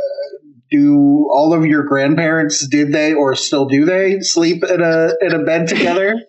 do 0.71 1.29
all 1.33 1.53
of 1.53 1.65
your 1.67 1.85
grandparents 1.85 2.67
did 2.69 2.93
they 2.93 3.15
or 3.15 3.35
still 3.35 3.67
do 3.67 3.85
they 3.85 4.21
sleep 4.21 4.63
in 4.65 4.83
a 4.83 5.11
in 5.21 5.35
a 5.35 5.45
bed 5.45 5.69
together? 5.69 6.17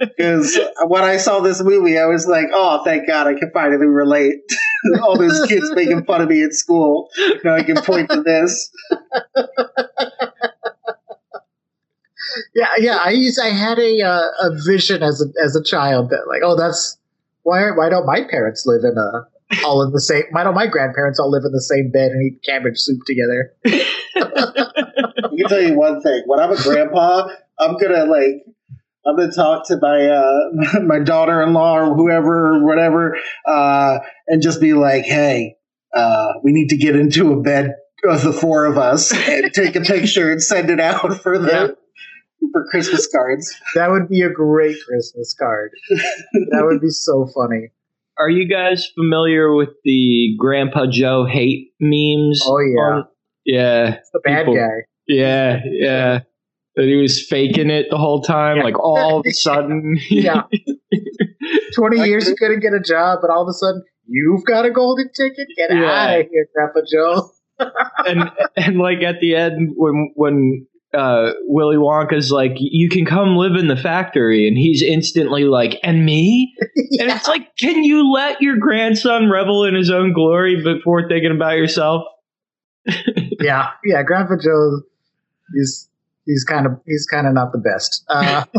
Because 0.00 0.58
when 0.86 1.04
I 1.04 1.18
saw 1.18 1.38
this 1.38 1.62
movie, 1.62 1.96
I 1.96 2.06
was 2.06 2.26
like, 2.26 2.46
"Oh, 2.52 2.82
thank 2.84 3.06
God, 3.06 3.28
I 3.28 3.34
can 3.34 3.50
finally 3.54 3.86
relate." 3.86 4.38
all 5.02 5.16
those 5.16 5.46
kids 5.46 5.70
making 5.74 6.04
fun 6.04 6.20
of 6.20 6.28
me 6.28 6.42
at 6.42 6.52
school. 6.52 7.08
Now 7.44 7.54
I 7.54 7.62
can 7.62 7.76
point 7.76 8.10
to 8.10 8.22
this. 8.22 8.70
Yeah, 12.54 12.68
yeah. 12.78 12.96
I 12.96 13.10
used 13.10 13.40
I 13.40 13.48
had 13.48 13.78
a 13.78 14.02
uh, 14.02 14.28
a 14.42 14.50
vision 14.66 15.02
as 15.02 15.20
a 15.20 15.44
as 15.44 15.56
a 15.56 15.62
child 15.62 16.10
that 16.10 16.26
like, 16.28 16.42
oh, 16.44 16.56
that's 16.56 16.98
why 17.42 17.70
why 17.70 17.88
don't 17.88 18.06
my 18.06 18.22
parents 18.28 18.64
live 18.66 18.82
in 18.84 18.96
a 18.98 19.64
all 19.64 19.82
in 19.82 19.92
the 19.92 20.00
same? 20.00 20.24
Why 20.30 20.44
don't 20.44 20.54
my 20.54 20.66
grandparents 20.66 21.18
all 21.18 21.30
live 21.30 21.44
in 21.44 21.52
the 21.52 21.62
same 21.62 21.90
bed 21.90 22.10
and 22.10 22.22
eat 22.22 22.42
cabbage 22.44 22.78
soup 22.78 23.00
together? 23.06 23.54
I 23.66 25.28
can 25.36 25.48
tell 25.48 25.62
you 25.62 25.76
one 25.76 26.00
thing: 26.00 26.22
when 26.26 26.40
I'm 26.40 26.52
a 26.52 26.62
grandpa, 26.62 27.28
I'm 27.58 27.76
gonna 27.78 28.04
like, 28.04 28.44
I'm 29.06 29.16
gonna 29.16 29.32
talk 29.32 29.66
to 29.68 29.78
my 29.80 30.06
uh, 30.06 30.80
my 30.86 30.98
daughter-in-law 30.98 31.78
or 31.78 31.94
whoever, 31.94 32.56
or 32.56 32.66
whatever, 32.66 33.16
uh, 33.46 33.98
and 34.26 34.42
just 34.42 34.60
be 34.60 34.74
like, 34.74 35.04
"Hey, 35.04 35.56
uh, 35.94 36.34
we 36.42 36.52
need 36.52 36.68
to 36.70 36.76
get 36.76 36.96
into 36.96 37.32
a 37.32 37.40
bed 37.40 37.74
of 38.04 38.22
the 38.22 38.32
four 38.32 38.64
of 38.66 38.78
us 38.78 39.12
and 39.12 39.52
take 39.52 39.76
a 39.76 39.80
picture 39.80 40.30
and 40.30 40.42
send 40.42 40.70
it 40.70 40.80
out 40.80 41.20
for 41.22 41.38
the 41.38 41.76
for 42.52 42.64
Christmas 42.70 43.06
cards." 43.08 43.54
That 43.74 43.90
would 43.90 44.08
be 44.08 44.22
a 44.22 44.30
great 44.30 44.76
Christmas 44.88 45.34
card. 45.38 45.70
that 45.90 46.62
would 46.64 46.80
be 46.80 46.88
so 46.90 47.26
funny. 47.34 47.70
Are 48.18 48.30
you 48.30 48.48
guys 48.48 48.86
familiar 48.94 49.54
with 49.54 49.70
the 49.84 50.34
Grandpa 50.38 50.86
Joe 50.90 51.26
hate 51.26 51.72
memes? 51.80 52.42
Oh, 52.46 52.58
yeah. 52.60 52.80
on- 52.82 53.08
yeah, 53.44 53.94
It's 53.96 54.10
the 54.12 54.20
bad 54.24 54.38
People- 54.46 54.54
guy. 54.56 54.84
yeah, 55.06 55.60
yeah. 55.66 56.20
That 56.76 56.84
he 56.86 56.96
was 56.96 57.26
faking 57.26 57.70
it 57.70 57.86
the 57.90 57.96
whole 57.98 58.20
time, 58.22 58.58
Yeah. 58.58 58.64
like 58.64 58.78
all 58.78 59.20
of 59.20 59.24
a 59.26 59.30
sudden. 59.46 59.98
Yeah. 60.10 60.42
Twenty 61.74 61.96
Like- 61.98 62.08
years 62.08 62.28
you 62.28 62.36
couldn't 62.36 62.60
get 62.60 62.72
a 62.72 62.80
job, 62.80 63.18
but 63.22 63.30
all 63.30 63.42
of 63.42 63.48
a 63.48 63.52
sudden 63.54 63.82
you've 64.06 64.44
got 64.44 64.64
a 64.66 64.70
golden 64.70 65.08
ticket. 65.12 65.46
Get 65.56 65.70
Yeah. 65.70 65.84
out 65.90 66.20
of 66.20 66.26
here, 66.30 66.46
Grandpa 66.54 66.80
Joe. 66.90 67.30
and 68.06 68.30
and 68.56 68.78
like 68.78 69.02
at 69.02 69.20
the 69.20 69.34
end 69.34 69.72
when 69.76 70.12
when 70.14 70.66
uh, 70.94 71.32
Willy 71.42 71.76
Wonka's 71.76 72.30
like, 72.30 72.52
you 72.56 72.88
can 72.88 73.04
come 73.04 73.36
live 73.36 73.54
in 73.56 73.68
the 73.68 73.76
factory, 73.76 74.48
and 74.48 74.56
he's 74.56 74.82
instantly 74.82 75.44
like, 75.44 75.78
and 75.82 76.04
me, 76.04 76.54
and 76.60 77.10
it's 77.10 77.28
like, 77.28 77.56
can 77.56 77.84
you 77.84 78.12
let 78.12 78.40
your 78.40 78.56
grandson 78.56 79.30
revel 79.30 79.64
in 79.64 79.74
his 79.74 79.90
own 79.90 80.12
glory 80.12 80.62
before 80.62 81.08
thinking 81.08 81.32
about 81.32 81.56
yourself? 81.56 82.04
yeah, 83.40 83.70
yeah. 83.84 84.02
Grandpa 84.02 84.36
Joe, 84.42 84.82
he's 85.54 85.88
he's 86.24 86.44
kind 86.44 86.66
of 86.66 86.80
he's 86.86 87.06
kind 87.06 87.26
of 87.26 87.34
not 87.34 87.52
the 87.52 87.58
best. 87.58 88.04
Uh, 88.08 88.44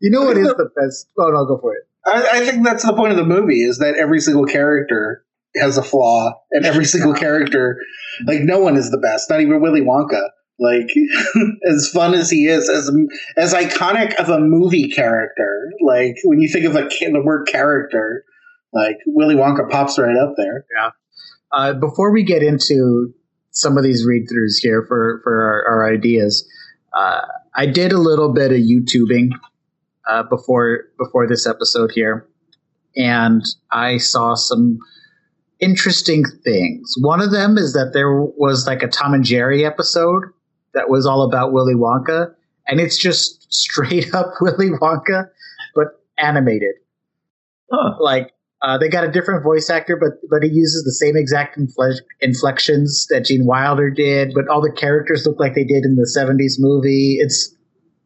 you 0.00 0.10
know 0.10 0.22
what 0.22 0.36
is 0.36 0.48
the 0.48 0.70
best? 0.76 1.08
Oh 1.18 1.28
no, 1.28 1.46
go 1.46 1.58
for 1.58 1.74
it. 1.74 1.86
I, 2.04 2.38
I 2.38 2.46
think 2.46 2.64
that's 2.64 2.84
the 2.84 2.94
point 2.94 3.12
of 3.12 3.16
the 3.16 3.24
movie: 3.24 3.62
is 3.62 3.78
that 3.78 3.94
every 3.96 4.20
single 4.20 4.46
character 4.46 5.24
has 5.58 5.76
a 5.76 5.82
flaw, 5.82 6.32
and 6.52 6.64
every 6.64 6.84
single 6.94 7.14
character, 7.14 7.78
like 8.26 8.40
no 8.40 8.58
one 8.60 8.76
is 8.76 8.90
the 8.90 8.98
best, 8.98 9.30
not 9.30 9.40
even 9.40 9.60
Willy 9.60 9.82
Wonka. 9.82 10.28
Like 10.58 10.88
as 11.70 11.90
fun 11.92 12.14
as 12.14 12.30
he 12.30 12.46
is, 12.46 12.70
as 12.70 12.90
as 13.36 13.52
iconic 13.52 14.14
of 14.14 14.30
a 14.30 14.40
movie 14.40 14.88
character, 14.88 15.70
like 15.82 16.16
when 16.24 16.40
you 16.40 16.48
think 16.48 16.64
of 16.64 16.74
a, 16.74 16.88
the 16.88 17.22
word 17.22 17.46
character, 17.46 18.24
like 18.72 18.96
Willy 19.06 19.34
Wonka 19.34 19.70
pops 19.70 19.98
right 19.98 20.16
up 20.16 20.34
there. 20.38 20.64
Uh, 21.52 21.74
before 21.74 22.10
we 22.10 22.22
get 22.22 22.42
into 22.42 23.12
some 23.50 23.76
of 23.76 23.84
these 23.84 24.06
read 24.06 24.28
throughs 24.28 24.56
here 24.60 24.82
for 24.88 25.20
for 25.22 25.64
our, 25.68 25.74
our 25.74 25.92
ideas, 25.92 26.48
uh, 26.94 27.26
I 27.54 27.66
did 27.66 27.92
a 27.92 27.98
little 27.98 28.32
bit 28.32 28.50
of 28.50 28.58
YouTubing 28.58 29.30
uh, 30.08 30.22
before 30.24 30.84
before 30.98 31.26
this 31.26 31.46
episode 31.46 31.90
here, 31.92 32.26
and 32.96 33.42
I 33.70 33.98
saw 33.98 34.34
some 34.34 34.78
interesting 35.60 36.24
things. 36.44 36.94
One 37.00 37.20
of 37.20 37.30
them 37.32 37.56
is 37.58 37.72
that 37.72 37.90
there 37.92 38.20
was 38.20 38.66
like 38.66 38.82
a 38.82 38.88
Tom 38.88 39.14
and 39.14 39.24
Jerry 39.24 39.64
episode 39.64 40.24
that 40.74 40.90
was 40.90 41.06
all 41.06 41.22
about 41.22 41.52
Willy 41.52 41.74
Wonka, 41.74 42.34
and 42.68 42.80
it's 42.80 42.96
just 42.98 43.46
straight 43.52 44.14
up 44.14 44.32
Willy 44.40 44.70
Wonka, 44.70 45.28
but 45.74 45.88
animated 46.18 46.74
Huh. 47.70 47.96
like 48.00 48.32
Uh, 48.62 48.78
they 48.78 48.88
got 48.88 49.04
a 49.04 49.10
different 49.10 49.42
voice 49.42 49.68
actor, 49.70 49.96
but 49.96 50.12
but 50.30 50.42
he 50.42 50.48
uses 50.48 50.82
the 50.84 50.92
same 50.92 51.16
exact 51.16 51.58
infle- 51.58 52.00
inflections 52.20 53.06
that 53.10 53.24
Gene 53.24 53.44
Wilder 53.44 53.90
did. 53.90 54.32
But 54.34 54.48
all 54.48 54.60
the 54.62 54.72
characters 54.72 55.26
look 55.26 55.38
like 55.38 55.54
they 55.54 55.64
did 55.64 55.84
in 55.84 55.96
the 55.96 56.06
'70s 56.16 56.54
movie. 56.58 57.18
It's 57.20 57.54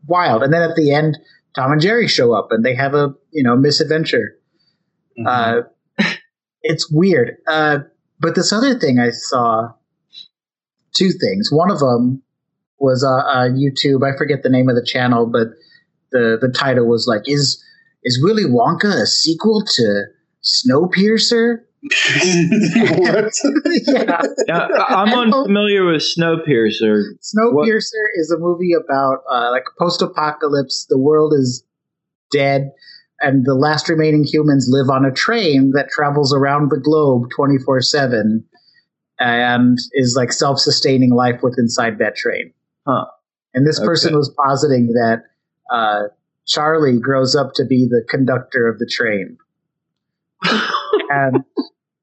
wild. 0.07 0.42
And 0.42 0.52
then 0.52 0.62
at 0.62 0.76
the 0.76 0.92
end, 0.92 1.19
Tom 1.54 1.73
and 1.73 1.80
Jerry 1.80 2.09
show 2.09 2.33
up, 2.33 2.49
and 2.50 2.64
they 2.64 2.75
have 2.75 2.95
a 2.95 3.14
you 3.30 3.42
know 3.45 3.57
misadventure. 3.57 4.37
Mhm. 5.19 5.26
Uh, 5.26 5.62
it's 6.62 6.90
weird. 6.90 7.37
Uh, 7.47 7.79
but 8.19 8.35
this 8.35 8.52
other 8.52 8.79
thing 8.79 8.99
I 8.99 9.11
saw, 9.11 9.73
two 10.95 11.11
things. 11.11 11.50
One 11.52 11.71
of 11.71 11.79
them 11.79 12.23
was 12.79 13.05
uh, 13.05 13.09
uh, 13.29 13.49
YouTube. 13.49 14.02
I 14.11 14.17
forget 14.17 14.43
the 14.43 14.50
name 14.50 14.69
of 14.69 14.75
the 14.76 14.85
channel, 14.85 15.26
but 15.26 15.49
the 16.12 16.38
the 16.40 16.49
title 16.49 16.87
was 16.87 17.07
like, 17.07 17.23
"Is 17.26 17.62
is 18.02 18.21
Willy 18.23 18.45
Wonka 18.45 19.02
a 19.02 19.07
sequel 19.07 19.62
to 19.76 20.05
Snowpiercer?" 20.43 21.59
what? 22.99 23.33
yeah, 23.87 24.23
Yeah, 24.47 24.69
I- 24.69 25.02
I'm 25.02 25.14
unfamiliar 25.19 25.87
with 25.87 26.02
Snowpiercer. 26.02 27.02
Snowpiercer 27.23 28.05
is 28.17 28.31
a 28.31 28.38
movie 28.38 28.73
about 28.75 29.21
uh, 29.31 29.50
like 29.50 29.64
post-apocalypse. 29.79 30.87
The 30.90 30.99
world 30.99 31.33
is 31.35 31.64
dead, 32.33 32.73
and 33.20 33.44
the 33.44 33.54
last 33.54 33.88
remaining 33.88 34.24
humans 34.24 34.68
live 34.70 34.90
on 34.90 35.04
a 35.04 35.12
train 35.12 35.72
that 35.74 35.90
travels 35.90 36.34
around 36.34 36.70
the 36.70 36.78
globe 36.78 37.28
24/7, 37.36 38.44
and 39.18 39.78
is 39.92 40.14
like 40.16 40.32
self-sustaining 40.32 41.10
life 41.10 41.40
with 41.42 41.58
inside 41.58 41.98
that 41.98 42.16
train. 42.16 42.52
Huh. 42.86 43.06
And 43.54 43.66
this 43.66 43.80
person 43.80 44.16
was 44.16 44.32
positing 44.44 44.88
that 44.88 45.24
uh, 45.70 46.04
Charlie 46.46 46.98
grows 46.98 47.34
up 47.34 47.52
to 47.54 47.64
be 47.64 47.86
the 47.86 48.04
conductor 48.08 48.68
of 48.68 48.78
the 48.78 48.86
train, 48.86 49.36
and 51.10 51.44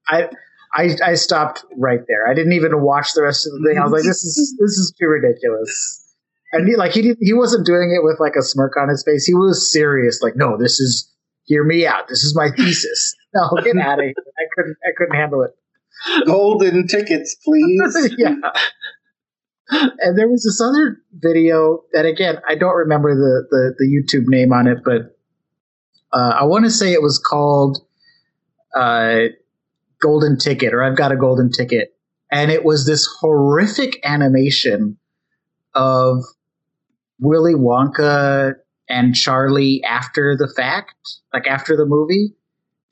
I. 0.07 0.29
I, 0.75 0.95
I 1.03 1.13
stopped 1.15 1.65
right 1.75 2.01
there. 2.07 2.27
I 2.27 2.36
didn't 2.36 2.51
even 2.51 2.81
watch 2.83 3.13
the 3.13 3.24
rest 3.24 3.47
of 3.47 3.53
the 3.53 3.67
thing. 3.67 3.79
I 3.79 3.83
was 3.83 3.93
like, 3.93 4.03
"This 4.03 4.24
is 4.24 4.55
this 4.59 4.71
is 4.71 4.93
too 5.00 5.07
ridiculous." 5.07 6.07
And 6.51 6.68
he, 6.68 6.75
like 6.75 6.94
he 6.94 7.01
did, 7.01 7.18
he 7.20 7.34
wasn't 7.34 7.66
doing 7.66 7.94
it 7.96 8.04
with 8.04 8.20
like 8.20 8.36
a 8.38 8.42
smirk 8.42 8.77
on 8.77 8.89
his 8.89 9.04
face. 9.04 9.25
He 9.25 9.34
was 9.34 9.72
serious. 9.72 10.22
Like, 10.22 10.36
no, 10.36 10.58
this 10.58 10.80
is 10.80 11.12
hear 11.48 11.63
me 11.63 11.86
out. 11.86 12.08
This 12.08 12.24
is 12.24 12.36
my 12.36 12.50
thesis. 12.56 13.16
No, 13.34 13.50
get 13.62 13.77
out 13.86 14.00
of 14.00 14.06
here. 14.06 14.13
I 14.39 14.46
couldn't 14.56 14.77
I 14.84 14.92
couldn't 14.98 15.16
handle 15.16 15.44
it. 15.44 15.51
Golden 16.25 16.88
tickets, 16.88 17.36
please. 17.44 18.16
yeah. 18.18 18.36
And 19.70 20.18
there 20.18 20.30
was 20.30 20.44
this 20.44 20.62
other 20.62 20.98
video 21.13 21.84
that 21.92 22.06
again 22.06 22.38
I 22.48 22.56
don't 22.56 22.75
remember 22.75 23.13
the 23.13 23.46
the, 23.51 23.75
the 23.77 23.86
YouTube 23.86 24.27
name 24.27 24.54
on 24.54 24.66
it, 24.66 24.77
but 24.84 25.18
uh, 26.13 26.36
I 26.39 26.46
want 26.46 26.63
to 26.63 26.72
say 26.72 26.94
it 26.94 27.01
was 27.01 27.20
called 27.20 27.80
uh, 28.74 29.24
Golden 30.01 30.38
Ticket 30.38 30.74
or 30.74 30.82
I've 30.82 30.96
got 30.96 31.12
a 31.12 31.18
Golden 31.18 31.51
Ticket, 31.51 31.94
and 32.32 32.50
it 32.50 32.63
was 32.63 32.86
this 32.86 33.08
horrific 33.20 34.00
animation 34.06 34.98
of 35.75 36.24
Willy 37.19 37.53
Wonka 37.53 38.53
and 38.89 39.15
Charlie 39.15 39.81
after 39.88 40.36
the 40.38 40.51
fact, 40.55 40.95
like 41.33 41.47
after 41.47 41.75
the 41.75 41.86
movie. 41.86 42.33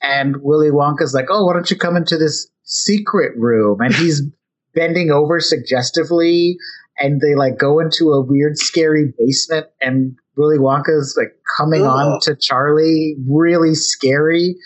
And 0.02 0.36
Willy 0.42 0.70
Wonka's 0.70 1.14
like, 1.14 1.26
"Oh, 1.30 1.46
why 1.46 1.54
don't 1.54 1.70
you 1.70 1.76
come 1.76 1.96
into 1.96 2.16
this 2.18 2.48
secret 2.64 3.32
room?" 3.36 3.80
And 3.80 3.94
he's 3.94 4.22
bending 4.74 5.10
over 5.10 5.40
suggestively, 5.40 6.58
and 6.98 7.20
they 7.20 7.34
like 7.34 7.58
go 7.58 7.80
into 7.80 8.10
a 8.12 8.20
weird, 8.20 8.58
scary 8.58 9.12
basement, 9.18 9.66
and 9.80 10.16
Willy 10.36 10.58
Wonka's 10.58 11.16
like 11.16 11.34
coming 11.56 11.86
on 11.86 12.20
to 12.22 12.36
Charlie, 12.36 13.16
really 13.28 13.74
scary, 13.74 14.56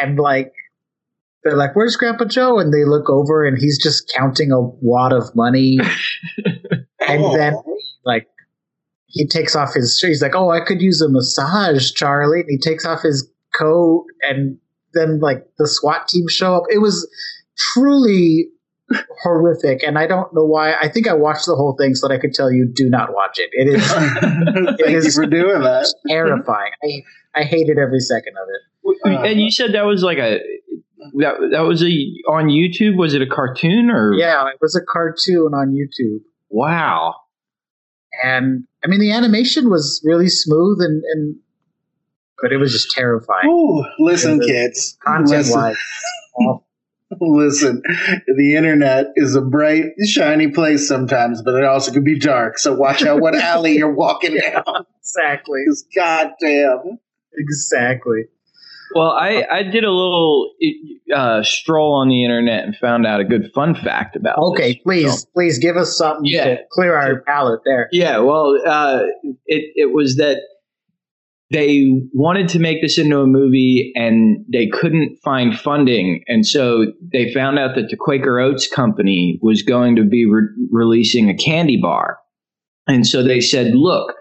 and 0.00 0.18
like 0.18 0.52
they're 1.44 1.56
like, 1.56 1.76
"Where's 1.76 1.96
Grandpa 1.96 2.24
Joe?" 2.24 2.58
And 2.58 2.72
they 2.72 2.84
look 2.84 3.10
over, 3.10 3.44
and 3.44 3.58
he's 3.58 3.80
just 3.80 4.12
counting 4.16 4.52
a 4.52 4.60
wad 4.60 5.12
of 5.12 5.34
money, 5.36 5.78
and 7.06 7.24
then 7.34 7.54
like 8.04 8.26
he 9.06 9.26
takes 9.26 9.54
off 9.56 9.74
his 9.74 9.98
shirt. 9.98 10.08
He's 10.08 10.22
like, 10.22 10.34
"Oh, 10.34 10.50
I 10.50 10.60
could 10.60 10.80
use 10.80 11.00
a 11.00 11.08
massage, 11.08 11.92
Charlie." 11.92 12.40
And 12.40 12.48
he 12.50 12.58
takes 12.58 12.84
off 12.84 13.02
his 13.02 13.30
coat, 13.58 14.06
and 14.22 14.58
then 14.94 15.20
like 15.20 15.46
the 15.58 15.66
SWAT 15.68 16.08
team 16.08 16.26
show 16.28 16.54
up. 16.56 16.64
It 16.70 16.78
was 16.78 17.08
truly 17.74 18.48
horrific, 19.22 19.82
and 19.82 19.98
I 19.98 20.06
don't 20.06 20.32
know 20.34 20.44
why. 20.44 20.74
I 20.74 20.88
think 20.88 21.08
I 21.08 21.14
watched 21.14 21.46
the 21.46 21.54
whole 21.56 21.76
thing 21.78 21.94
so 21.94 22.08
that 22.08 22.14
I 22.14 22.18
could 22.18 22.34
tell 22.34 22.52
you, 22.52 22.70
do 22.72 22.88
not 22.88 23.12
watch 23.12 23.38
it. 23.38 23.50
It 23.52 23.68
is 23.68 23.86
Thank 24.86 25.04
you 25.04 25.10
for 25.10 25.26
doing 25.26 25.62
that. 25.62 25.92
terrifying. 26.08 26.72
I 26.82 27.40
I 27.40 27.44
hated 27.44 27.78
every 27.78 28.00
second 28.00 28.34
of 28.36 28.48
it. 28.48 28.62
Uh, 29.04 29.22
and 29.24 29.40
you 29.40 29.50
said 29.50 29.74
that 29.74 29.82
was 29.84 30.02
like 30.02 30.18
a 30.18 30.40
that 31.18 31.34
that 31.52 31.60
was 31.60 31.82
a 31.82 31.86
on 32.28 32.46
YouTube. 32.46 32.96
Was 32.96 33.14
it 33.14 33.22
a 33.22 33.26
cartoon 33.26 33.90
or? 33.90 34.14
Yeah, 34.14 34.48
it 34.48 34.58
was 34.60 34.76
a 34.76 34.80
cartoon 34.80 35.52
on 35.54 35.72
YouTube. 35.74 36.20
Wow. 36.48 37.16
And 38.24 38.64
I 38.84 38.88
mean 38.88 39.00
the 39.00 39.12
animation 39.12 39.70
was 39.70 40.02
really 40.04 40.28
smooth 40.28 40.78
and, 40.80 41.02
and 41.14 41.36
but 42.42 42.52
it 42.52 42.58
was 42.58 42.72
just 42.72 42.90
terrifying 42.90 43.48
Ooh, 43.48 43.84
listen, 43.98 44.40
kids. 44.40 44.96
content 45.04 45.46
wise. 45.50 45.76
listen. 47.20 47.82
The 48.36 48.56
internet 48.56 49.06
is 49.16 49.36
a 49.36 49.40
bright, 49.40 49.92
shiny 50.06 50.48
place 50.48 50.86
sometimes, 50.88 51.40
but 51.42 51.54
it 51.54 51.64
also 51.64 51.92
can 51.92 52.04
be 52.04 52.18
dark. 52.18 52.58
So 52.58 52.74
watch 52.74 53.02
out 53.04 53.20
what 53.20 53.34
alley 53.40 53.76
you're 53.76 53.94
walking 53.94 54.36
down. 54.36 54.86
exactly, 54.98 55.60
Because 55.64 55.86
goddamn. 55.96 56.98
exactly. 57.34 58.24
Well, 58.94 59.10
I 59.10 59.44
I 59.50 59.62
did 59.62 59.84
a 59.84 59.90
little 59.90 60.50
uh, 61.14 61.42
stroll 61.42 61.94
on 61.94 62.08
the 62.08 62.24
internet 62.24 62.64
and 62.64 62.76
found 62.76 63.06
out 63.06 63.20
a 63.20 63.24
good 63.24 63.50
fun 63.54 63.74
fact 63.74 64.16
about. 64.16 64.38
Okay, 64.38 64.74
this 64.74 64.82
please, 64.82 65.04
film. 65.04 65.32
please 65.34 65.58
give 65.58 65.76
us 65.76 65.96
something 65.96 66.24
Yeah. 66.24 66.44
to 66.44 66.56
clear 66.70 66.94
our 66.94 67.22
palate 67.22 67.60
there. 67.64 67.88
Yeah, 67.92 68.18
well, 68.18 68.56
uh, 68.66 69.02
it 69.46 69.72
it 69.74 69.92
was 69.94 70.16
that 70.16 70.38
they 71.52 71.86
wanted 72.12 72.48
to 72.50 72.58
make 72.58 72.82
this 72.82 72.98
into 72.98 73.20
a 73.20 73.26
movie 73.26 73.92
and 73.94 74.44
they 74.52 74.66
couldn't 74.66 75.18
find 75.22 75.56
funding, 75.58 76.22
and 76.26 76.44
so 76.44 76.86
they 77.12 77.32
found 77.32 77.58
out 77.58 77.76
that 77.76 77.88
the 77.88 77.96
Quaker 77.96 78.40
Oats 78.40 78.66
company 78.68 79.38
was 79.42 79.62
going 79.62 79.96
to 79.96 80.02
be 80.04 80.26
re- 80.26 80.48
releasing 80.72 81.28
a 81.30 81.36
candy 81.36 81.78
bar, 81.80 82.18
and 82.88 83.06
so 83.06 83.22
they 83.22 83.40
said, 83.40 83.74
"Look, 83.74 84.12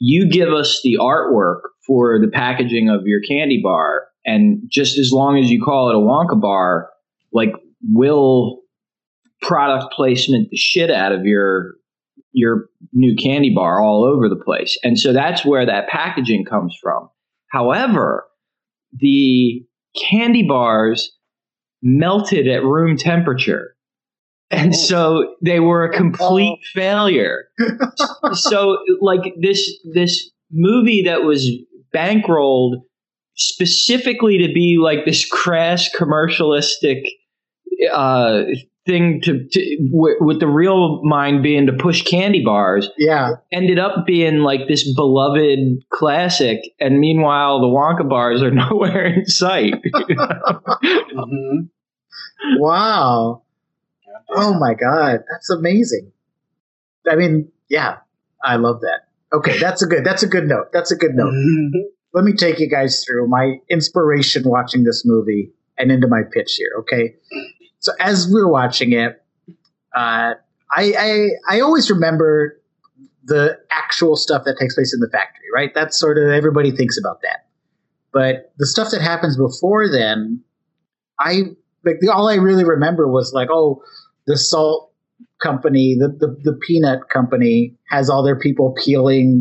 you 0.00 0.28
give 0.30 0.52
us 0.52 0.80
the 0.82 0.98
artwork 1.00 1.60
for 1.88 2.20
the 2.20 2.28
packaging 2.28 2.88
of 2.88 3.00
your 3.06 3.20
candy 3.28 3.60
bar, 3.60 4.06
and 4.24 4.62
just 4.68 4.96
as 4.98 5.10
long 5.10 5.36
as 5.38 5.50
you 5.50 5.60
call 5.60 5.88
it 5.88 5.96
a 5.96 5.98
Wonka 5.98 6.40
bar, 6.40 6.90
like 7.32 7.50
we'll." 7.82 8.60
product 9.40 9.94
placement 9.94 10.50
the 10.50 10.56
shit 10.56 10.90
out 10.90 11.12
of 11.12 11.24
your 11.24 11.74
your 12.32 12.66
new 12.92 13.16
candy 13.16 13.52
bar 13.54 13.82
all 13.82 14.04
over 14.04 14.28
the 14.28 14.36
place. 14.36 14.78
And 14.82 14.98
so 14.98 15.12
that's 15.12 15.44
where 15.44 15.66
that 15.66 15.88
packaging 15.88 16.44
comes 16.44 16.76
from. 16.80 17.08
However, 17.48 18.26
the 18.92 19.64
candy 20.10 20.46
bars 20.46 21.12
melted 21.82 22.46
at 22.48 22.62
room 22.62 22.96
temperature. 22.96 23.74
And 24.50 24.72
oh. 24.74 24.76
so 24.76 25.34
they 25.42 25.60
were 25.60 25.84
a 25.84 25.92
complete 25.92 26.58
oh. 26.60 26.66
failure. 26.74 27.44
so 28.34 28.78
like 29.00 29.34
this 29.40 29.70
this 29.92 30.30
movie 30.50 31.02
that 31.04 31.22
was 31.22 31.50
bankrolled 31.94 32.82
specifically 33.34 34.38
to 34.38 34.52
be 34.52 34.78
like 34.80 35.04
this 35.04 35.24
crass 35.28 35.88
commercialistic 35.96 37.02
uh 37.92 38.42
thing 38.86 39.20
to, 39.20 39.46
to 39.52 39.88
w- 39.92 40.16
with 40.20 40.40
the 40.40 40.46
real 40.48 41.02
mind 41.04 41.42
being 41.42 41.66
to 41.66 41.72
push 41.72 42.02
candy 42.02 42.42
bars 42.42 42.88
Yeah, 42.96 43.32
ended 43.52 43.78
up 43.78 44.06
being 44.06 44.38
like 44.38 44.60
this 44.66 44.92
beloved 44.94 45.84
classic 45.90 46.58
and 46.80 46.98
meanwhile 46.98 47.60
the 47.60 47.66
wonka 47.66 48.08
bars 48.08 48.42
are 48.42 48.50
nowhere 48.52 49.06
in 49.06 49.26
sight 49.26 49.74
Mhm. 50.84 51.68
wow. 52.58 53.42
Oh 54.30 54.54
my 54.58 54.74
god, 54.74 55.20
that's 55.30 55.50
amazing. 55.50 56.12
I 57.10 57.16
mean, 57.16 57.50
yeah, 57.68 57.98
I 58.42 58.56
love 58.56 58.80
that. 58.82 59.07
Okay, 59.32 59.58
that's 59.58 59.82
a 59.82 59.86
good. 59.86 60.04
That's 60.04 60.22
a 60.22 60.28
good 60.28 60.46
note. 60.46 60.72
That's 60.72 60.90
a 60.90 60.96
good 60.96 61.14
note. 61.14 61.34
let 62.14 62.24
me 62.24 62.32
take 62.32 62.58
you 62.58 62.68
guys 62.68 63.04
through 63.04 63.28
my 63.28 63.56
inspiration 63.68 64.42
watching 64.46 64.84
this 64.84 65.02
movie 65.04 65.52
and 65.76 65.92
into 65.92 66.08
my 66.08 66.22
pitch 66.32 66.54
here. 66.56 66.70
Okay, 66.80 67.16
so 67.78 67.92
as 68.00 68.26
we 68.26 68.40
were 68.40 68.50
watching 68.50 68.92
it, 68.92 69.22
uh, 69.94 70.34
I, 70.74 70.94
I 70.98 71.28
I 71.48 71.60
always 71.60 71.90
remember 71.90 72.60
the 73.24 73.58
actual 73.70 74.16
stuff 74.16 74.44
that 74.46 74.56
takes 74.58 74.74
place 74.74 74.94
in 74.94 75.00
the 75.00 75.10
factory, 75.10 75.46
right? 75.54 75.72
That's 75.74 75.98
sort 75.98 76.16
of 76.16 76.30
everybody 76.30 76.70
thinks 76.70 76.98
about 76.98 77.20
that. 77.22 77.46
But 78.12 78.52
the 78.58 78.66
stuff 78.66 78.90
that 78.92 79.02
happens 79.02 79.36
before 79.36 79.90
then, 79.90 80.42
I 81.20 81.42
like 81.84 82.00
the, 82.00 82.08
all 82.08 82.28
I 82.28 82.36
really 82.36 82.64
remember 82.64 83.06
was 83.06 83.32
like, 83.34 83.48
oh, 83.50 83.82
the 84.26 84.36
salt 84.38 84.87
company, 85.42 85.96
the, 85.98 86.08
the 86.08 86.36
the 86.52 86.58
peanut 86.66 87.08
company 87.12 87.76
has 87.90 88.08
all 88.10 88.22
their 88.24 88.38
people 88.38 88.74
peeling 88.84 89.40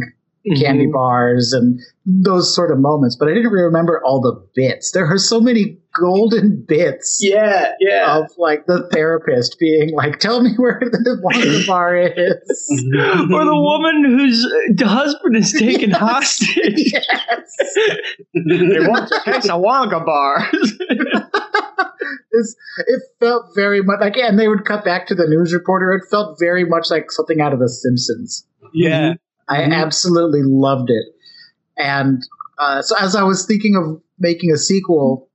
candy 0.62 0.86
Mhm. 0.88 0.94
bars 0.94 1.52
and 1.52 1.78
those 2.06 2.56
sort 2.56 2.72
of 2.72 2.80
moments, 2.80 3.18
but 3.20 3.28
I 3.28 3.34
didn't 3.34 3.52
remember 3.52 4.02
all 4.06 4.22
the 4.22 4.42
bits. 4.56 4.92
There 4.92 5.06
are 5.06 5.18
so 5.18 5.42
many 5.42 5.78
golden 6.00 6.64
bits 6.66 7.20
Yeah, 7.22 7.74
yeah. 7.82 8.18
of 8.18 8.28
like 8.38 8.66
the 8.66 8.88
therapist 8.94 9.58
being 9.60 9.94
like, 9.94 10.20
"Tell 10.20 10.42
me 10.42 10.52
where 10.56 10.80
the 10.82 11.22
Wonka 11.22 11.68
bar 11.68 11.98
is." 11.98 12.14
or 13.34 13.44
the 13.44 13.60
woman 13.60 14.06
whose 14.06 14.48
husband 14.82 15.36
is 15.36 15.52
taken 15.52 15.90
Yes. 15.90 16.00
hostage. 16.00 16.94
yes, 16.94 17.58
they 18.34 18.80
want 18.88 19.10
to 19.10 19.20
taste 19.26 19.48
a 19.50 19.54
Wonka 19.60 20.06
bar. 20.06 20.48
It's- 21.80 22.56
it 22.88 23.02
felt 23.20 23.56
very 23.56 23.82
much 23.82 24.00
like, 24.00 24.18
and 24.18 24.38
they 24.40 24.48
would 24.48 24.66
cut 24.66 24.84
back 24.86 25.08
to 25.08 25.16
the 25.16 25.28
news 25.28 25.54
reporter. 25.54 25.94
It 25.94 26.04
felt 26.10 26.38
very 26.40 26.64
much 26.66 26.90
like 26.90 27.12
something 27.12 27.42
out 27.42 27.54
of 27.54 27.60
The 27.60 27.70
Simpsons. 27.70 28.46
yeah. 28.74 29.14
I 29.50 29.62
Mhm. 29.62 29.74
absolutely 29.74 30.44
loved 30.44 30.90
it. 30.90 31.06
And 31.78 32.22
uh, 32.60 32.82
so 32.82 32.96
as 33.00 33.16
I 33.16 33.24
was 33.24 33.46
thinking 33.46 33.76
of 33.78 34.02
making 34.20 34.52
a 34.52 34.58
sequel, 34.58 35.30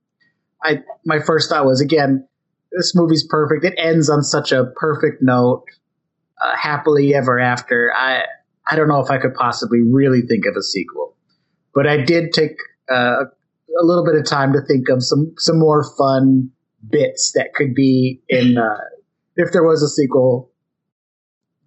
I 0.63 0.83
my 1.05 1.19
first 1.19 1.49
thought 1.49 1.65
was 1.65 1.81
again, 1.81 2.27
this 2.71 2.93
movie's 2.95 3.25
perfect. 3.27 3.65
It 3.65 3.73
ends 3.77 4.09
on 4.09 4.21
such 4.23 4.51
a 4.51 4.65
perfect 4.75 5.21
note, 5.23 5.63
uh, 6.43 6.55
happily 6.55 7.15
ever 7.15 7.39
after. 7.39 7.91
I 7.95 8.23
I 8.69 8.75
don't 8.75 8.87
know 8.87 8.99
if 8.99 9.09
I 9.09 9.17
could 9.17 9.33
possibly 9.33 9.81
really 9.81 10.21
think 10.21 10.45
of 10.45 10.55
a 10.55 10.61
sequel, 10.63 11.15
but 11.73 11.87
I 11.87 11.97
did 11.97 12.33
take 12.33 12.55
uh, 12.91 13.25
a 13.25 13.25
little 13.81 14.05
bit 14.05 14.15
of 14.15 14.25
time 14.25 14.53
to 14.53 14.61
think 14.61 14.89
of 14.89 15.03
some 15.03 15.33
some 15.37 15.57
more 15.59 15.83
fun 15.97 16.51
bits 16.89 17.31
that 17.35 17.53
could 17.55 17.73
be 17.73 18.21
in 18.29 18.57
uh, 18.57 18.77
if 19.35 19.51
there 19.51 19.63
was 19.63 19.81
a 19.81 19.87
sequel 19.87 20.51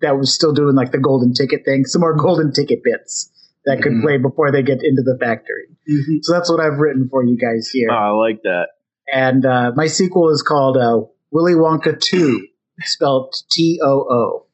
that 0.03 0.19
was 0.19 0.33
still 0.33 0.53
doing 0.53 0.75
like 0.77 0.93
the 0.93 0.99
golden 0.99 1.33
ticket 1.33 1.65
thing, 1.65 1.85
some 1.87 2.01
more 2.01 2.15
golden 2.15 2.53
ticket 2.53 2.83
bits 2.85 3.33
that 3.65 3.81
could 3.83 3.93
Mhm. 3.93 4.03
play 4.03 4.17
before 4.19 4.53
they 4.53 4.63
get 4.63 4.85
into 4.85 5.03
the 5.03 5.17
factory. 5.19 5.67
Mhm. 5.91 6.19
So 6.23 6.33
that's 6.33 6.51
what 6.51 6.61
I've 6.61 6.79
written 6.79 7.09
for 7.11 7.25
you 7.25 7.37
guys 7.37 7.69
here. 7.69 7.89
Oh, 7.91 7.95
I 7.95 8.11
like 8.11 8.43
that. 8.43 8.69
And 9.13 9.45
uh, 9.47 9.73
my 9.75 9.87
sequel 9.87 10.31
is 10.31 10.43
called 10.43 10.77
uh, 10.77 11.01
Willy 11.31 11.55
Wonka 11.55 11.99
2, 11.99 12.47
spelled 12.81 13.35
T 13.51 13.81
O 13.83 13.89
O. 14.11 14.47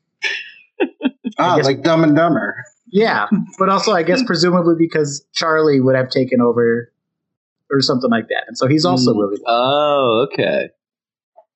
Ah, 1.38 1.58
like 1.62 1.82
Dumb 1.82 2.04
and 2.04 2.14
Dumber. 2.16 2.54
Yeah, 2.86 3.26
but 3.58 3.68
also 3.68 3.92
I 3.92 4.02
guess 4.02 4.22
presumably 4.26 4.74
because 4.78 5.24
Charlie 5.32 5.80
would 5.80 5.96
have 5.96 6.10
taken 6.10 6.40
over 6.40 6.91
or 7.72 7.80
something 7.80 8.10
like 8.10 8.28
that. 8.28 8.44
And 8.46 8.56
so 8.56 8.66
he's 8.68 8.84
also 8.84 9.12
Mm. 9.12 9.16
Willy 9.16 9.36
Wonka. 9.38 9.42
Oh, 9.48 10.26
okay. 10.32 10.68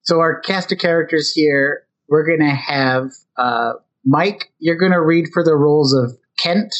So 0.03 0.19
our 0.21 0.41
cast 0.41 0.73
of 0.73 0.79
characters 0.79 1.33
here, 1.33 1.83
we're 2.09 2.27
going 2.27 2.41
to 2.41 2.55
have 2.55 3.11
uh, 3.37 3.75
Mike, 4.05 4.51
you're 4.59 4.77
going 4.77 4.93
to 4.93 5.01
read 5.03 5.27
for 5.35 5.45
the 5.45 5.55
roles 5.55 5.93
of 5.93 6.17
Kent 6.39 6.75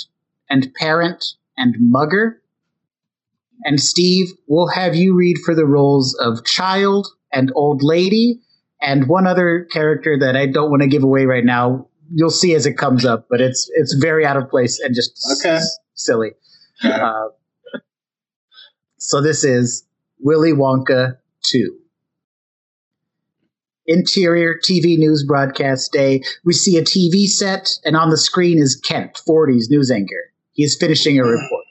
and 0.49 0.73
Parent 0.75 1.25
and 1.57 1.75
Mugger. 1.81 2.41
And 3.65 3.81
Steve, 3.81 4.29
we'll 4.47 4.69
have 4.69 4.95
you 4.95 5.15
read 5.15 5.39
for 5.45 5.55
the 5.55 5.67
roles 5.67 6.15
of 6.21 6.45
Child 6.45 7.09
and 7.33 7.51
Old 7.57 7.83
Lady 7.83 8.41
and 8.81 9.09
one 9.09 9.27
other 9.27 9.67
character 9.73 10.17
that 10.21 10.37
I 10.37 10.47
don't 10.47 10.71
want 10.71 10.83
to 10.83 10.89
give 10.89 11.03
away 11.03 11.25
right 11.27 11.45
now. 11.45 11.89
You'll 12.15 12.31
see 12.31 12.55
as 12.55 12.67
it 12.67 12.75
comes 12.79 13.05
up, 13.05 13.27
but 13.29 13.41
it's 13.41 13.69
it's 13.75 13.95
very 14.01 14.25
out 14.25 14.37
of 14.37 14.49
place 14.49 14.79
and 14.79 14.95
just 14.95 15.19
Okay. 15.41 15.57
s- 15.57 15.79
silly. 15.95 16.31
Uh, 16.85 17.29
so 19.07 19.21
this 19.21 19.45
is 19.45 19.85
Willy 20.19 20.53
Wonka 20.53 21.17
2. 21.45 21.77
Interior 23.87 24.57
TV 24.57 24.99
news 24.99 25.23
broadcast 25.25 25.93
day. 25.93 26.23
We 26.45 26.53
see 26.53 26.77
a 26.77 26.83
TV 26.83 27.29
set, 27.29 27.71
and 27.85 27.97
on 27.97 28.11
the 28.11 28.17
screen 28.17 28.59
is 28.59 28.75
Kent, 28.75 29.23
40's 29.29 29.71
news 29.71 29.93
anchor. 29.93 30.33
He 30.55 30.65
is 30.65 30.77
finishing 30.77 31.21
a 31.21 31.23
report. 31.23 31.65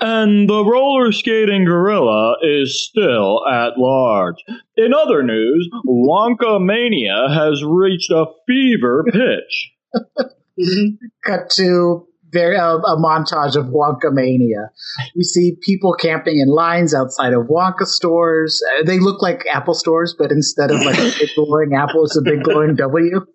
And 0.00 0.48
the 0.50 0.64
roller 0.64 1.12
skating 1.12 1.64
gorilla 1.64 2.34
is 2.42 2.84
still 2.84 3.46
at 3.46 3.78
large. 3.78 4.42
In 4.76 4.92
other 4.92 5.22
news, 5.22 5.70
Wonka 5.86 6.60
Mania 6.60 7.28
has 7.32 7.62
reached 7.64 8.10
a 8.10 8.26
fever 8.44 9.04
pitch. 9.04 9.72
Cut 11.24 11.50
to 11.50 12.08
very 12.30 12.56
uh, 12.56 12.76
a 12.76 12.96
montage 12.96 13.56
of 13.56 13.66
Wonka 13.66 14.12
mania. 14.12 14.70
We 15.16 15.22
see 15.22 15.56
people 15.62 15.94
camping 15.94 16.38
in 16.38 16.48
lines 16.48 16.94
outside 16.94 17.32
of 17.32 17.46
Wonka 17.46 17.86
stores. 17.86 18.62
Uh, 18.78 18.84
they 18.84 18.98
look 18.98 19.22
like 19.22 19.44
Apple 19.52 19.74
stores, 19.74 20.14
but 20.18 20.30
instead 20.30 20.70
of 20.70 20.80
like 20.80 20.98
a 20.98 21.12
big 21.18 21.30
glowing 21.34 21.74
apple, 21.74 22.04
it's 22.04 22.16
a 22.16 22.22
big 22.22 22.42
glowing 22.42 22.76
W. 22.76 23.26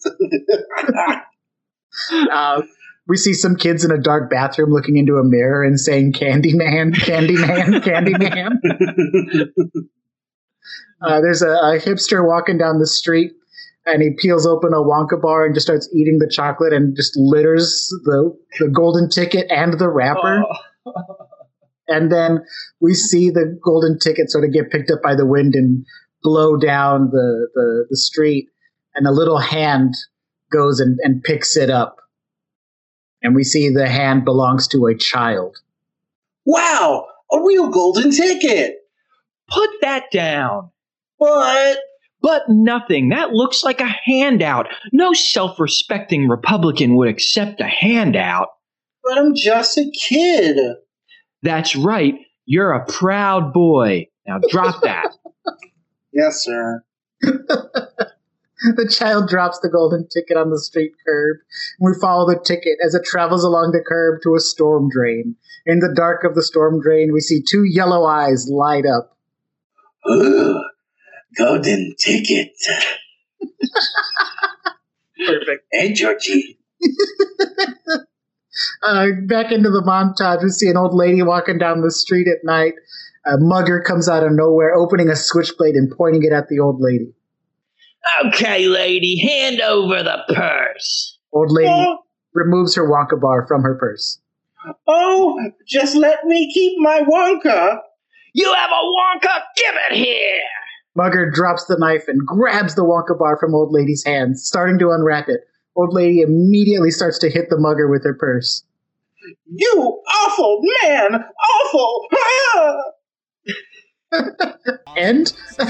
Uh, 2.31 2.61
we 3.07 3.17
see 3.17 3.33
some 3.33 3.55
kids 3.55 3.83
in 3.83 3.91
a 3.91 3.97
dark 3.97 4.29
bathroom 4.29 4.71
looking 4.71 4.97
into 4.97 5.15
a 5.15 5.23
mirror 5.23 5.63
and 5.63 5.79
saying 5.79 6.13
Candyman, 6.13 6.93
Candyman, 6.93 7.81
Candyman. 7.83 8.59
Uh, 11.05 11.19
there's 11.19 11.41
a, 11.41 11.49
a 11.49 11.77
hipster 11.79 12.25
walking 12.25 12.57
down 12.57 12.79
the 12.79 12.87
street 12.87 13.33
and 13.85 14.01
he 14.01 14.11
peels 14.17 14.47
open 14.47 14.73
a 14.73 14.77
Wonka 14.77 15.21
bar 15.21 15.45
and 15.45 15.53
just 15.53 15.65
starts 15.67 15.89
eating 15.93 16.19
the 16.19 16.31
chocolate 16.31 16.73
and 16.73 16.95
just 16.95 17.13
litters 17.17 17.89
the, 18.03 18.35
the 18.59 18.69
golden 18.69 19.09
ticket 19.09 19.47
and 19.49 19.77
the 19.79 19.89
wrapper. 19.89 20.43
And 21.87 22.11
then 22.11 22.45
we 22.79 22.93
see 22.93 23.29
the 23.29 23.59
golden 23.63 23.99
ticket 23.99 24.31
sort 24.31 24.45
of 24.45 24.53
get 24.53 24.71
picked 24.71 24.91
up 24.91 25.01
by 25.01 25.15
the 25.15 25.25
wind 25.25 25.53
and 25.53 25.85
blow 26.21 26.55
down 26.57 27.09
the, 27.11 27.49
the, 27.53 27.87
the 27.89 27.97
street. 27.97 28.49
And 28.95 29.07
a 29.07 29.11
little 29.11 29.39
hand 29.39 29.93
goes 30.51 30.79
and, 30.79 30.97
and 31.03 31.23
picks 31.23 31.57
it 31.57 31.69
up. 31.69 31.97
And 33.21 33.35
we 33.35 33.43
see 33.43 33.69
the 33.69 33.87
hand 33.87 34.25
belongs 34.25 34.67
to 34.69 34.85
a 34.85 34.97
child. 34.97 35.57
wow, 36.45 37.05
a 37.31 37.41
real 37.41 37.69
golden 37.69 38.11
ticket. 38.11 38.77
Put 39.49 39.69
that 39.81 40.05
down. 40.11 40.69
But 41.19 41.77
But 42.23 42.43
nothing. 42.47 43.09
That 43.09 43.31
looks 43.33 43.65
like 43.65 43.81
a 43.81 43.95
handout. 44.05 44.67
No 44.93 45.11
self 45.11 45.59
respecting 45.59 46.29
Republican 46.29 46.95
would 46.95 47.09
accept 47.09 47.59
a 47.59 47.67
handout. 47.67 48.47
but 49.03 49.17
I'm 49.17 49.35
just 49.35 49.77
a 49.77 49.91
kid. 49.91 50.57
That's 51.41 51.75
right. 51.75 52.15
You're 52.45 52.71
a 52.71 52.85
proud 52.85 53.51
boy. 53.53 54.07
Now 54.25 54.39
drop 54.49 54.81
that. 54.81 55.11
Yes, 56.15 56.43
sir. 56.43 56.83
The 58.77 58.87
child 58.87 59.27
drops 59.27 59.59
the 59.59 59.67
golden 59.67 60.07
ticket 60.07 60.37
on 60.37 60.49
the 60.51 60.59
street 60.59 60.93
curb. 61.05 61.37
We 61.81 61.91
follow 61.99 62.25
the 62.25 62.39
ticket 62.39 62.77
as 62.85 62.95
it 62.95 63.03
travels 63.03 63.43
along 63.43 63.71
the 63.71 63.83
curb 63.85 64.21
to 64.23 64.35
a 64.35 64.39
storm 64.39 64.89
drain. 64.89 65.35
In 65.65 65.79
the 65.79 65.93
dark 65.93 66.23
of 66.23 66.33
the 66.33 66.43
storm 66.43 66.79
drain, 66.79 67.11
we 67.11 67.19
see 67.19 67.41
two 67.41 67.63
yellow 67.65 68.05
eyes 68.05 68.47
light 68.47 68.85
up. 68.85 69.17
Ooh, 71.39 71.45
golden 71.45 71.95
ticket. 71.99 72.51
Perfect. 75.25 75.65
Hey, 75.71 75.93
Georgie. 75.93 76.57
Uh, 78.83 79.07
back 79.25 79.51
into 79.51 79.69
the 79.69 79.81
montage, 79.81 80.43
we 80.43 80.49
see 80.49 80.67
an 80.69 80.77
old 80.77 80.93
lady 80.93 81.21
walking 81.23 81.57
down 81.57 81.81
the 81.81 81.91
street 81.91 82.27
at 82.27 82.43
night. 82.43 82.73
A 83.25 83.37
mugger 83.37 83.81
comes 83.81 84.09
out 84.09 84.23
of 84.23 84.31
nowhere, 84.33 84.75
opening 84.75 85.09
a 85.09 85.15
switchblade 85.15 85.75
and 85.75 85.91
pointing 85.95 86.23
it 86.23 86.33
at 86.33 86.49
the 86.49 86.59
old 86.59 86.79
lady. 86.81 87.13
Okay, 88.25 88.67
lady, 88.67 89.17
hand 89.19 89.61
over 89.61 90.03
the 90.03 90.17
purse. 90.35 91.17
Old 91.31 91.51
lady 91.51 91.69
Oh, 91.69 91.99
removes 92.33 92.75
her 92.75 92.83
Wonka 92.87 93.19
bar 93.19 93.47
from 93.47 93.61
her 93.63 93.75
purse. 93.75 94.19
oh, 94.87 95.39
just 95.65 95.95
let 95.95 96.25
me 96.25 96.51
keep 96.53 96.77
my 96.79 96.99
Wonka. 97.01 97.77
You 98.33 98.53
have 98.53 98.69
a 98.69 98.73
Wonka? 98.73 99.41
Give 99.55 99.75
it 99.89 99.95
here. 100.05 100.41
Mugger 100.95 101.31
drops 101.31 101.65
the 101.65 101.77
knife 101.77 102.03
and 102.07 102.25
grabs 102.25 102.75
the 102.75 102.83
Wonka 102.83 103.17
bar 103.17 103.37
from 103.39 103.55
old 103.55 103.71
lady's 103.71 104.03
hands, 104.05 104.45
starting 104.45 104.77
to 104.79 104.91
unwrap 104.91 105.27
it. 105.27 105.41
Old 105.75 105.93
lady 105.93 106.21
immediately 106.21 106.91
starts 106.91 107.17
to 107.19 107.29
hit 107.31 107.49
the 107.49 107.57
mugger 107.57 107.89
with 107.89 108.03
her 108.03 108.13
purse. 108.13 108.63
You 109.47 110.01
awful 110.07 110.61
man! 110.83 111.23
Awful! 111.73 112.07
And 114.95 115.33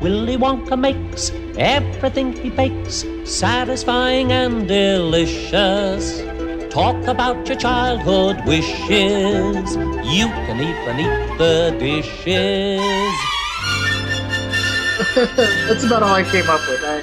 Willy 0.00 0.38
Wonka 0.38 0.78
makes 0.80 1.30
everything 1.58 2.32
he 2.32 2.48
bakes 2.48 3.04
satisfying 3.24 4.32
and 4.32 4.66
delicious. 4.66 6.39
Talk 6.70 7.08
about 7.08 7.48
your 7.48 7.56
childhood 7.56 8.46
wishes. 8.46 9.74
You 10.06 10.28
can 10.46 10.60
even 10.60 11.00
eat 11.00 11.36
the 11.36 11.76
dishes. 11.80 12.80
that's 15.66 15.82
about 15.82 16.04
all 16.04 16.14
I 16.14 16.22
came 16.22 16.48
up 16.48 16.60
with. 16.68 16.80
I, 16.84 17.02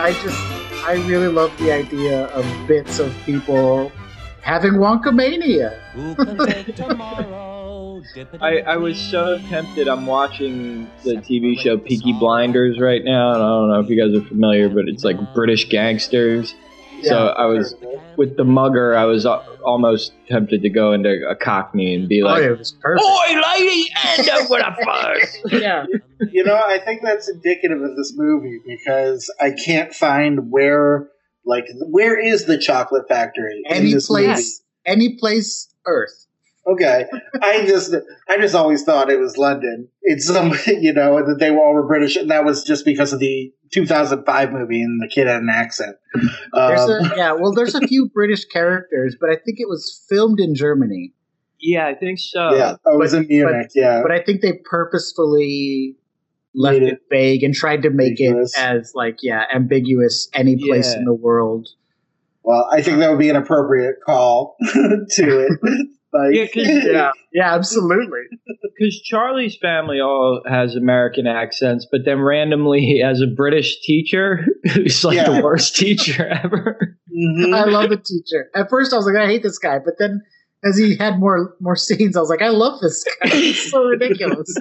I 0.00 0.12
just, 0.22 0.40
I 0.86 0.94
really 1.06 1.28
love 1.28 1.54
the 1.58 1.70
idea 1.70 2.28
of 2.28 2.46
bits 2.66 2.98
of 2.98 3.14
people 3.26 3.92
having 4.40 4.72
Wonka 4.74 5.14
mania. 5.14 5.78
Who 5.92 6.14
can 6.14 6.38
take 6.38 6.74
tomorrow? 6.76 8.02
I, 8.40 8.60
I 8.60 8.76
was 8.78 8.98
so 8.98 9.38
tempted. 9.50 9.86
I'm 9.86 10.06
watching 10.06 10.90
the 11.04 11.16
TV 11.16 11.58
show 11.58 11.76
Peaky 11.76 12.14
Blinders 12.14 12.80
right 12.80 13.04
now, 13.04 13.34
and 13.34 13.42
I 13.42 13.46
don't 13.46 13.68
know 13.68 13.80
if 13.80 13.90
you 13.90 14.00
guys 14.00 14.18
are 14.18 14.26
familiar, 14.26 14.70
but 14.70 14.88
it's 14.88 15.04
like 15.04 15.18
British 15.34 15.68
gangsters. 15.68 16.54
So 17.02 17.28
I 17.28 17.46
was 17.46 17.74
with 18.16 18.36
the 18.36 18.44
mugger. 18.44 18.96
I 18.96 19.04
was 19.04 19.24
a- 19.24 19.42
almost 19.64 20.12
tempted 20.28 20.62
to 20.62 20.68
go 20.70 20.92
into 20.92 21.26
a 21.28 21.36
Cockney 21.36 21.94
and 21.94 22.08
be 22.08 22.22
Oh, 22.22 22.26
like, 22.26 22.42
it 22.42 22.58
was 22.58 22.72
perfect. 22.80 23.04
"Oi, 23.04 23.40
lady, 23.58 23.90
end 24.04 24.28
up 24.28 24.50
with 24.50 24.62
a 24.62 24.76
fuss." 24.84 25.38
yeah. 25.62 25.84
You 26.32 26.44
know, 26.44 26.54
I 26.56 26.78
think 26.78 27.02
that's 27.02 27.28
indicative 27.28 27.82
of 27.82 27.96
this 27.96 28.14
movie 28.16 28.60
because 28.66 29.32
I 29.40 29.50
can't 29.52 29.92
find 29.94 30.50
where, 30.50 31.08
like, 31.44 31.66
where 31.90 32.18
is 32.18 32.46
the 32.46 32.58
chocolate 32.58 33.08
factory 33.08 33.62
in 33.64 33.72
Any 33.76 33.92
this 33.92 34.06
place, 34.06 34.62
any 34.86 35.16
place, 35.18 35.68
Earth. 35.86 36.25
Movie? 36.66 36.84
Okay, 36.84 37.06
I 37.42 37.66
just, 37.66 37.94
I 38.28 38.38
just 38.38 38.54
always 38.54 38.82
thought 38.84 39.10
it 39.10 39.18
was 39.20 39.36
London. 39.36 39.88
It's 40.02 40.26
some, 40.26 40.52
you 40.66 40.92
know, 40.92 41.24
that 41.26 41.38
they 41.38 41.50
were 41.50 41.58
all 41.64 41.74
were 41.74 41.86
British, 41.86 42.16
and 42.16 42.30
that 42.30 42.44
was 42.44 42.64
just 42.64 42.84
because 42.84 43.12
of 43.12 43.20
the 43.20 43.52
2005 43.72 44.52
movie 44.52 44.82
and 44.82 45.00
the 45.00 45.08
kid 45.12 45.26
had 45.26 45.42
an 45.42 45.48
accent. 45.52 45.96
There's 46.52 46.80
Um, 46.80 46.90
a, 46.90 47.12
yeah, 47.16 47.32
well, 47.32 47.52
there's 47.52 47.74
a 47.74 47.80
few 47.86 48.08
British 48.12 48.44
characters, 48.46 49.16
but 49.20 49.30
I 49.30 49.34
think 49.36 49.58
it 49.60 49.68
was 49.68 50.04
filmed 50.08 50.38
in 50.40 50.54
Germany. 50.54 51.12
yeah, 51.60 51.86
I 51.86 51.94
think 51.94 52.18
so. 52.20 52.54
yeah, 52.54 52.76
I 52.86 52.96
was 52.96 53.12
but- 53.12 53.22
in 53.22 53.26
Munich. 53.28 53.70
yeah, 53.74 54.02
But 54.02 54.12
I 54.12 54.22
think 54.22 54.40
they 54.42 54.60
purposefully 54.64 55.96
left 56.54 56.76
it 56.78 56.82
it 56.84 56.98
vague 57.10 57.42
and 57.42 57.52
tried 57.54 57.82
to 57.82 57.90
make 57.90 58.12
ambiguous. 58.20 58.56
it 58.56 58.60
as 58.60 58.92
like 58.94 59.18
yeah, 59.22 59.42
ambiguous 59.54 60.28
any 60.32 60.56
place 60.56 60.92
Yeah. 60.92 61.00
in 61.00 61.04
the 61.04 61.12
world. 61.12 61.68
well, 62.42 62.66
I 62.72 62.80
think 62.82 62.98
that 63.00 63.10
would 63.10 63.18
be 63.18 63.28
an 63.28 63.36
appropriate 63.36 63.96
call 64.06 64.56
to 64.72 65.06
it. 65.18 65.88
Like, 66.16 66.34
Yeah, 66.34 66.46
'cause- 66.46 66.84
Yeah, 66.84 67.10
yeah, 67.32 67.54
absolutely. 67.54 68.20
Because 68.78 69.00
Charlie's 69.00 69.56
family 69.56 70.00
all 70.00 70.42
has 70.46 70.74
American 70.76 71.26
accents, 71.26 71.86
but 71.90 72.02
then 72.04 72.20
randomly 72.20 72.80
he 72.80 73.00
has 73.00 73.22
a 73.22 73.26
British 73.26 73.80
teacher 73.80 74.44
who's 74.74 75.02
like 75.02 75.16
Yeah. 75.16 75.30
the 75.30 75.40
worst 75.42 75.76
teacher 75.76 76.26
ever. 76.26 76.98
Mhm. 77.10 77.54
I 77.54 77.64
love 77.70 77.88
the 77.88 77.96
teacher. 77.96 78.50
At 78.54 78.68
first, 78.68 78.92
I 78.92 78.96
was 78.96 79.06
like, 79.06 79.16
I 79.16 79.26
hate 79.28 79.42
this 79.42 79.58
guy, 79.58 79.78
but 79.82 79.94
then 79.98 80.20
as 80.62 80.76
he 80.76 80.94
had 80.96 81.18
more 81.18 81.54
more 81.58 81.74
scenes, 81.76 82.18
I 82.18 82.20
was 82.20 82.28
like, 82.28 82.42
I 82.42 82.48
love 82.48 82.80
this 82.82 83.02
guy. 83.22 83.30
He's 83.30 83.70
so 83.70 83.82
ridiculous. 83.84 84.54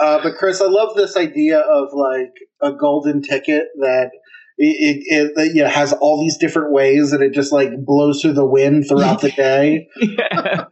Uh, 0.00 0.20
but 0.22 0.34
Chris, 0.36 0.60
I 0.60 0.66
love 0.66 0.96
this 0.96 1.16
idea 1.16 1.60
of 1.60 1.88
like 1.94 2.34
a 2.60 2.72
golden 2.72 3.22
ticket 3.22 3.68
that 3.80 4.10
it, 4.60 5.04
it, 5.06 5.32
it 5.36 5.54
you 5.54 5.62
know, 5.62 5.68
has 5.70 5.92
all 5.94 6.20
these 6.20 6.36
different 6.36 6.72
ways, 6.72 7.12
and 7.12 7.22
it 7.22 7.32
just 7.32 7.52
like 7.52 7.70
blows 7.84 8.20
through 8.20 8.32
the 8.34 8.44
wind 8.44 8.86
throughout 8.88 9.20
the 9.20 9.30
day. 9.30 9.88
yeah. 10.00 10.64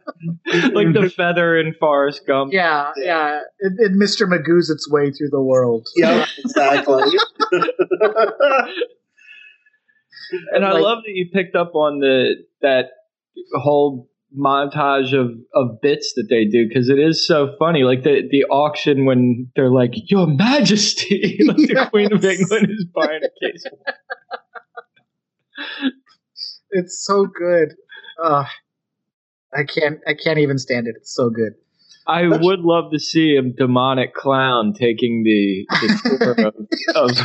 like 0.73 0.93
the 0.93 1.11
feather 1.15 1.57
in 1.57 1.73
Forrest 1.79 2.21
Gump. 2.27 2.51
yeah, 2.53 2.91
yeah. 2.97 3.39
And, 3.61 3.79
and 3.79 4.01
Mr. 4.01 4.27
Magoo's 4.27 4.69
its 4.69 4.89
way 4.91 5.11
through 5.11 5.29
the 5.31 5.41
world. 5.41 5.87
yeah, 5.95 6.25
exactly. 6.37 7.03
And 10.53 10.65
I 10.65 10.73
Like- 10.73 10.83
love 10.83 10.97
that 11.05 11.13
you 11.13 11.29
picked 11.31 11.55
up 11.55 11.73
on 11.75 11.99
the 11.99 12.35
that 12.61 12.87
whole 13.55 14.06
montage 14.35 15.13
of, 15.13 15.31
of 15.53 15.81
bits 15.81 16.13
that 16.15 16.27
they 16.29 16.45
do 16.45 16.67
because 16.67 16.89
it 16.89 16.99
is 16.99 17.25
so 17.25 17.55
funny. 17.59 17.83
Like 17.83 18.03
the, 18.03 18.27
the 18.29 18.45
auction 18.45 19.05
when 19.05 19.49
they're 19.55 19.71
like, 19.71 19.91
Your 20.09 20.27
Majesty, 20.27 21.39
like 21.45 21.57
the 21.57 21.87
Queen 21.89 22.13
of 22.13 22.23
England 22.23 22.69
is 22.69 22.85
buying 22.93 23.21
a 23.23 23.45
case. 23.45 23.63
It's 26.71 27.03
so 27.05 27.25
good. 27.25 27.73
Uh, 28.21 28.45
I 29.53 29.63
can't. 29.63 29.99
I 30.05 30.13
can't 30.13 30.39
even 30.39 30.57
stand 30.57 30.87
it. 30.87 30.95
It's 30.97 31.13
so 31.13 31.29
good. 31.29 31.53
I 32.05 32.27
would 32.27 32.61
love 32.61 32.91
to 32.93 32.99
see 32.99 33.35
a 33.35 33.41
demonic 33.41 34.13
clown 34.13 34.73
taking 34.73 35.23
the, 35.23 35.65
the 35.69 35.99
tour 36.03 36.31
of, 36.95 37.09
of 37.09 37.17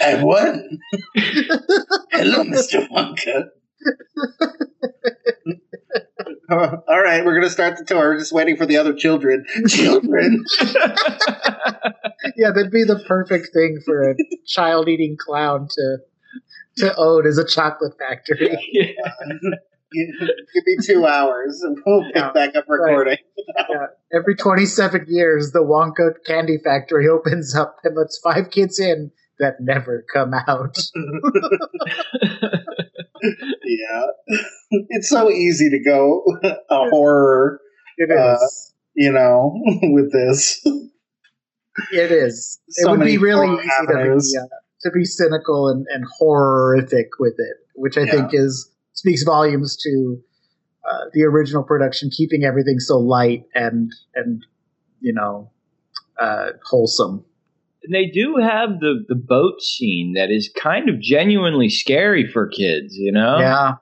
and 0.02 0.22
what? 0.22 0.54
Hello, 2.12 2.44
Mister 2.44 2.86
Wonka. 2.88 3.48
All 6.50 7.02
right, 7.02 7.24
we're 7.24 7.34
gonna 7.34 7.50
start 7.50 7.76
the 7.78 7.84
tour. 7.84 8.10
We're 8.10 8.18
just 8.18 8.32
waiting 8.32 8.56
for 8.56 8.66
the 8.66 8.76
other 8.78 8.94
children. 8.94 9.44
Children. 9.68 10.44
Yeah, 12.36 12.50
that'd 12.54 12.70
be 12.70 12.84
the 12.84 13.02
perfect 13.06 13.48
thing 13.54 13.80
for 13.84 14.10
a 14.10 14.14
child-eating 14.46 15.16
clown 15.18 15.68
to 15.70 15.98
to 16.78 16.94
own 16.96 17.26
as 17.26 17.38
a 17.38 17.46
chocolate 17.46 17.94
factory. 17.98 18.56
yeah. 18.72 19.12
Give 19.92 20.64
me 20.66 20.76
two 20.84 21.06
hours, 21.06 21.62
and 21.62 21.78
we'll 21.86 22.02
pick 22.06 22.16
Yeah, 22.16 22.32
back 22.32 22.56
up 22.56 22.64
recording. 22.68 23.18
Yeah. 23.70 23.86
Every 24.12 24.34
27 24.34 25.06
years, 25.08 25.52
the 25.52 25.60
Wonka 25.62 26.16
candy 26.26 26.58
factory 26.62 27.08
opens 27.08 27.54
up 27.54 27.76
and 27.84 27.96
lets 27.96 28.18
five 28.18 28.50
kids 28.50 28.78
in 28.80 29.12
that 29.38 29.54
never 29.60 30.04
come 30.12 30.34
out. 30.34 30.76
Yeah, 33.66 34.06
it's 34.90 35.08
so 35.08 35.30
easy 35.30 35.70
to 35.70 35.80
go 35.82 36.22
a 36.70 36.88
horror, 36.90 37.60
It 37.98 38.10
Uh, 38.16 38.36
you 38.94 39.12
know, 39.12 39.52
with 39.82 40.12
this. 40.12 40.62
it 41.92 42.12
is. 42.12 42.60
so 42.70 42.88
it 42.92 42.98
would 42.98 43.04
be 43.04 43.18
really 43.18 43.46
easy 43.54 43.86
to 43.88 43.94
be, 43.94 44.38
uh, 44.38 44.46
to 44.82 44.90
be 44.92 45.04
cynical 45.04 45.68
and, 45.68 45.84
and 45.92 46.04
horrific 46.18 47.08
with 47.18 47.34
it, 47.38 47.56
which 47.74 47.98
I 47.98 48.02
Yeah. 48.02 48.10
think 48.12 48.30
is 48.32 48.70
speaks 48.92 49.24
volumes 49.24 49.76
to 49.82 50.18
uh, 50.88 51.04
the 51.12 51.24
original 51.24 51.62
production, 51.64 52.10
keeping 52.10 52.44
everything 52.44 52.78
so 52.78 52.98
light 52.98 53.44
and 53.54 53.90
and 54.14 54.44
you 55.00 55.12
know 55.12 55.50
uh, 56.20 56.52
wholesome. 56.64 57.24
And 57.86 57.94
they 57.94 58.06
do 58.06 58.36
have 58.42 58.80
the, 58.80 59.04
the 59.08 59.14
boat 59.14 59.60
scene 59.62 60.14
that 60.16 60.30
is 60.30 60.50
kind 60.60 60.88
of 60.88 61.00
genuinely 61.00 61.68
scary 61.68 62.26
for 62.26 62.48
kids, 62.48 62.96
you 62.96 63.12
know? 63.12 63.38
Yeah, 63.38 63.74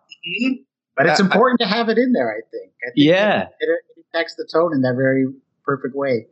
Mhm. 0.43 0.65
but 0.97 1.07
it's 1.07 1.21
I- 1.21 1.25
important 1.25 1.61
to 1.61 1.67
have 1.67 1.89
it 1.89 1.97
in 1.99 2.13
there. 2.13 2.31
I 2.31 2.41
think. 2.51 2.73
I 2.87 2.91
think 2.91 2.95
Yeah. 2.97 3.43
it, 3.43 3.49
it, 3.61 3.69
it 3.97 4.05
affects 4.13 4.35
the 4.37 4.47
tone 4.53 4.75
in 4.75 4.83
that 4.83 4.95
very 4.97 5.25
perfect 5.65 5.95
way. 5.97 6.27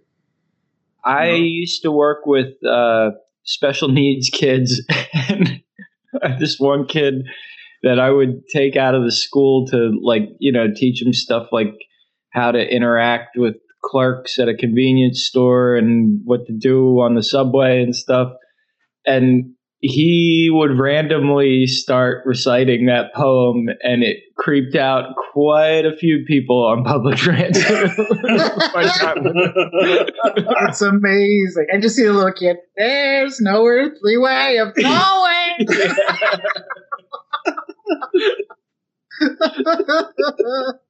I 1.04 1.28
No. 1.30 1.34
used 1.36 1.82
to 1.82 1.90
work 1.90 2.26
with 2.26 2.62
uh, 2.64 3.12
special 3.44 3.88
needs 4.00 4.28
kids, 4.30 4.82
and 5.28 5.62
I 6.22 6.28
had 6.28 6.38
this 6.38 6.60
one 6.60 6.86
kid 6.86 7.24
that 7.82 7.98
I 7.98 8.10
would 8.10 8.46
take 8.48 8.76
out 8.76 8.94
of 8.94 9.02
the 9.02 9.10
school 9.10 9.66
to, 9.68 9.98
like, 10.02 10.28
you 10.38 10.52
know, 10.52 10.68
teach 10.72 11.02
him 11.02 11.12
stuff 11.12 11.48
like 11.50 11.74
how 12.30 12.52
to 12.52 12.60
interact 12.72 13.36
with 13.36 13.56
clerks 13.82 14.38
at 14.38 14.48
a 14.48 14.54
convenience 14.54 15.24
store 15.24 15.76
and 15.76 16.20
what 16.24 16.46
to 16.46 16.52
do 16.52 17.00
on 17.00 17.14
the 17.14 17.22
subway 17.22 17.82
and 17.82 17.94
stuff. 17.94 18.32
And 19.04 19.54
he 19.80 20.48
would 20.52 20.78
randomly 20.78 21.66
start 21.66 22.24
reciting 22.24 22.86
that 22.86 23.12
poem, 23.16 23.66
and 23.82 24.04
it 24.04 24.18
creeped 24.38 24.76
out 24.76 25.16
quite 25.32 25.84
a 25.84 25.96
few 25.96 26.24
people 26.24 26.64
on 26.64 26.84
public 26.84 27.16
transit. 27.18 27.66
By 27.66 28.84
the 28.84 28.92
time- 29.00 29.26
It's 30.68 30.82
amazing. 30.82 31.66
I 31.74 31.80
just 31.80 31.96
see 31.96 32.04
a 32.04 32.12
little 32.12 32.32
kid. 32.32 32.58
There's 32.76 33.40
no 33.40 33.66
earthly 33.66 34.16
way 34.18 34.58
of 34.58 34.68
knowing. 34.76 35.66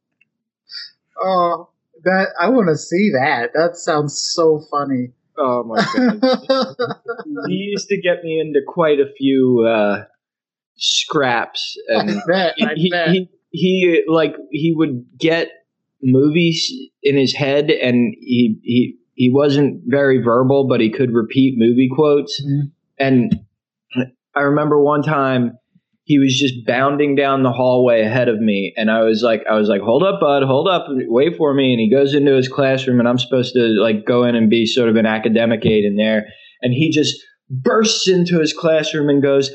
oh, 1.22 1.68
that 2.04 2.28
I 2.40 2.48
want 2.48 2.68
to 2.68 2.76
see 2.76 3.10
that. 3.12 3.50
That 3.54 3.76
sounds 3.76 4.20
so 4.34 4.60
funny. 4.70 5.08
oh 5.38 5.64
my 5.64 5.76
god. 5.76 6.96
he 7.48 7.54
used 7.54 7.88
to 7.88 8.00
get 8.00 8.22
me 8.22 8.40
into 8.40 8.60
quite 8.66 9.00
a 9.00 9.12
few 9.16 9.66
uh, 9.68 10.04
scraps, 10.76 11.76
I 11.94 12.00
and 12.00 12.22
bet. 12.26 12.54
I 12.60 12.74
he, 12.76 12.90
bet. 12.90 13.08
he 13.10 13.28
he 13.50 14.04
like 14.08 14.34
he 14.50 14.72
would 14.74 15.06
get 15.18 15.48
movies 16.02 16.72
in 17.02 17.16
his 17.16 17.34
head, 17.34 17.70
and 17.70 18.14
he 18.18 18.58
he 18.62 18.96
he 19.14 19.30
wasn't 19.32 19.82
very 19.86 20.22
verbal, 20.22 20.66
but 20.68 20.80
he 20.80 20.90
could 20.90 21.12
repeat 21.12 21.54
movie 21.56 21.90
quotes. 21.94 22.42
Mhm. 22.44 22.72
And 22.98 23.34
I 24.34 24.40
remember 24.40 24.82
one 24.82 25.02
time 25.02 25.58
he 26.04 26.18
was 26.18 26.36
just 26.36 26.66
bounding 26.66 27.14
down 27.14 27.42
the 27.42 27.52
hallway 27.52 28.02
ahead 28.02 28.28
of 28.28 28.40
me, 28.40 28.72
and 28.76 28.90
I 28.90 29.04
was 29.04 29.22
like, 29.22 29.42
I 29.48 29.54
was 29.54 29.68
like, 29.68 29.80
hold 29.82 30.02
up, 30.02 30.20
bud, 30.20 30.42
hold 30.42 30.68
up, 30.68 30.86
wait 30.88 31.36
for 31.36 31.54
me. 31.54 31.72
And 31.72 31.80
he 31.80 31.90
goes 31.90 32.14
into 32.14 32.34
his 32.34 32.48
classroom, 32.48 32.98
and 32.98 33.08
I'm 33.08 33.18
supposed 33.18 33.54
to 33.54 33.60
like 33.60 34.04
go 34.04 34.24
in 34.24 34.34
and 34.34 34.50
be 34.50 34.66
sort 34.66 34.88
of 34.88 34.96
an 34.96 35.06
academic 35.06 35.64
aide 35.64 35.84
in 35.84 35.96
there, 35.96 36.26
and 36.60 36.74
he 36.74 36.90
just 36.90 37.14
bursts 37.48 38.08
into 38.08 38.40
his 38.40 38.52
classroom 38.52 39.08
and 39.08 39.22
goes, 39.22 39.50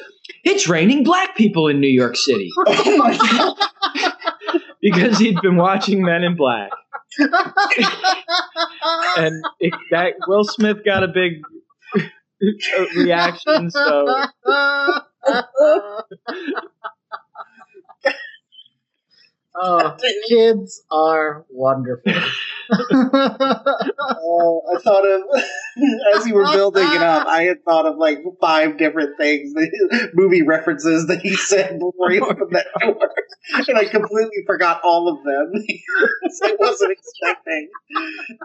"It's 0.46 0.70
raining 0.70 1.04
black 1.04 1.36
people 1.36 1.68
in 1.68 1.82
New 1.82 1.90
York 1.90 2.16
City," 2.16 2.50
oh 2.68 2.98
my 2.98 3.18
god! 3.18 3.58
because 4.82 5.20
he'd 5.20 5.42
been 5.42 5.58
watching 5.58 6.02
Men 6.02 6.24
in 6.24 6.38
Black, 6.38 6.70
and 9.18 9.44
it, 9.60 9.74
that 9.92 10.14
Will 10.28 10.46
Smith 10.46 10.78
got 10.86 11.04
a 11.04 11.08
big 11.08 11.42
uh, 11.98 12.86
reaction. 12.96 13.70
So 13.70 14.24
oh, 19.56 19.98
kids 20.28 20.84
are 20.92 21.46
wonderful. 21.50 22.14
Oh, 24.30 24.62
I 24.76 24.80
thought 24.82 25.06
of 25.06 25.22
as 26.16 26.28
you 26.28 26.34
were 26.34 26.46
building 26.52 26.84
it 26.84 27.02
up. 27.02 27.28
I 27.28 27.44
had 27.44 27.64
thought 27.64 27.86
of 27.86 27.98
like 27.98 28.20
five 28.42 28.78
different 28.78 29.18
things, 29.18 29.54
movie 30.14 30.42
references 30.42 31.08
that 31.08 31.22
he 31.22 31.36
said 31.36 31.80
before 31.80 32.10
he 32.12 32.20
opened 32.20 32.52
that 32.52 32.68
door, 32.82 32.98
and 33.68 33.78
I 33.78 33.86
completely 33.86 34.44
forgot 34.46 34.82
all 34.84 35.10
of 35.10 35.24
them. 35.24 35.54
I 36.44 36.56
wasn't 36.60 36.92
expecting 36.92 37.70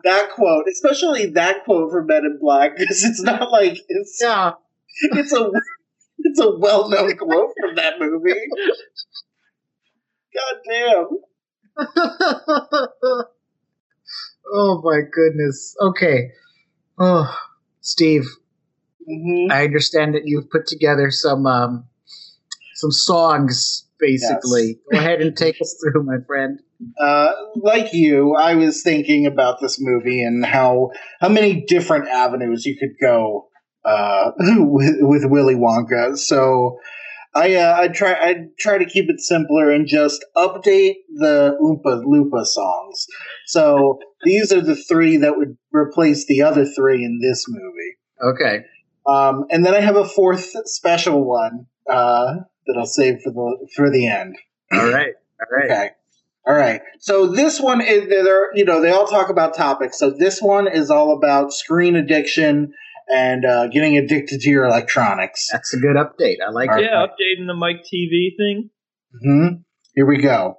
that 0.05 0.31
quote, 0.31 0.67
especially 0.71 1.27
that 1.31 1.65
quote 1.65 1.91
from 1.91 2.07
Men 2.07 2.25
in 2.25 2.39
Black, 2.41 2.77
because 2.77 3.05
it's 3.05 3.23
not 3.23 3.51
like 3.51 3.79
it's 3.89 4.19
yeah. 4.23 4.53
it's 5.03 5.33
a 5.33 5.51
it's 6.25 6.41
a 6.41 6.57
well 6.59 6.89
known 6.89 7.17
quote 7.19 7.51
from 7.61 7.75
that 7.77 7.95
movie. 7.99 8.35
God 10.35 10.57
damn. 10.69 11.09
oh 14.53 14.81
my 14.85 15.01
goodness. 15.11 15.77
Okay. 15.81 16.31
Oh, 16.99 17.35
Steve, 17.81 18.27
hmm 19.07 19.51
I 19.51 19.65
understand 19.65 20.15
that 20.15 20.23
you've 20.27 20.51
put 20.51 20.67
together 20.67 21.11
some 21.11 21.47
um, 21.47 21.85
some 22.75 22.91
songs. 22.93 23.87
Basically, 23.99 24.81
go 24.93 24.99
ahead 24.99 25.21
and 25.23 25.37
take 25.37 25.61
us 25.61 25.77
through, 25.81 26.03
my 26.03 26.17
friend. 26.27 26.59
uh, 26.99 27.31
like 27.55 27.93
you, 27.95 28.35
I 28.35 28.55
was 28.57 28.83
thinking 28.83 29.27
about 29.27 29.61
this 29.61 29.79
movie 29.81 30.23
and 30.23 30.45
how 30.45 30.91
how 31.21 31.29
many 31.29 31.65
different 31.67 32.09
avenues 32.09 32.67
you 32.67 32.77
could 32.77 32.97
go 33.01 33.49
uh, 33.85 34.33
with, 34.39 34.97
with 35.01 35.25
Willy 35.27 35.55
Wonka. 35.55 36.17
So 36.19 36.79
I 37.35 37.55
uh, 37.55 37.81
I 37.81 37.89
try 37.89 38.13
I 38.13 38.35
try 38.59 38.79
to 38.79 38.85
keep 38.85 39.09
it 39.09 39.21
simpler 39.21 39.71
and 39.71 39.87
just 39.87 40.25
update 40.37 40.97
the 41.15 41.57
Oompa 41.63 42.05
Loompa 42.05 42.45
songs. 42.45 43.07
So 43.47 43.99
these 44.25 44.53
are 44.53 44.61
the 44.61 44.77
three 44.77 45.19
that 45.19 45.37
would 45.37 45.57
replace 45.73 46.27
the 46.27 46.43
other 46.43 46.67
three 46.67 47.05
in 47.05 47.21
this 47.23 47.47
movie. 47.49 47.97
Okay. 48.23 48.65
Um, 49.07 49.47
and 49.51 49.65
then 49.65 49.75
I 49.75 49.81
have 49.81 49.97
a 49.97 50.07
fourth 50.07 50.53
special 50.69 51.25
one 51.25 51.67
uh, 51.89 52.35
that 52.67 52.77
I'll 52.79 52.87
save 52.87 53.23
for 53.23 53.31
the 53.33 53.69
for 53.75 53.91
the 53.91 54.07
end. 54.07 54.37
All 54.71 54.91
right. 54.91 55.15
All 55.41 55.59
right. 55.59 55.71
Okay. 55.71 55.91
All 56.47 56.55
right. 56.55 56.83
So 57.01 57.29
this 57.29 57.61
one 57.61 57.81
is 57.81 58.09
they're 58.09 58.55
you 58.55 58.67
know 58.67 58.83
they 58.83 58.91
all 58.91 59.07
talk 59.07 59.31
about 59.31 59.57
topics. 59.57 59.99
So 59.99 60.11
this 60.11 60.43
one 60.43 60.69
is 60.69 60.91
all 60.91 61.17
about 61.17 61.53
screen 61.53 61.97
addiction 61.97 62.75
and 63.09 63.45
uh, 63.45 63.69
getting 63.69 63.97
addicted 63.97 64.41
to 64.41 64.51
your 64.51 64.67
electronics. 64.67 65.49
That's 65.51 65.75
a 65.75 65.79
good 65.79 65.97
update. 65.97 66.37
I 66.47 66.51
like 66.51 66.71
All 66.71 66.79
it. 66.79 66.85
Yeah, 66.85 67.07
updating 67.07 67.47
the 67.47 67.55
Mike 67.55 67.83
TV 67.93 68.31
thing. 68.37 68.71
Mm-hmm. 69.25 69.57
Here 69.95 70.07
we 70.07 70.19
go. 70.19 70.57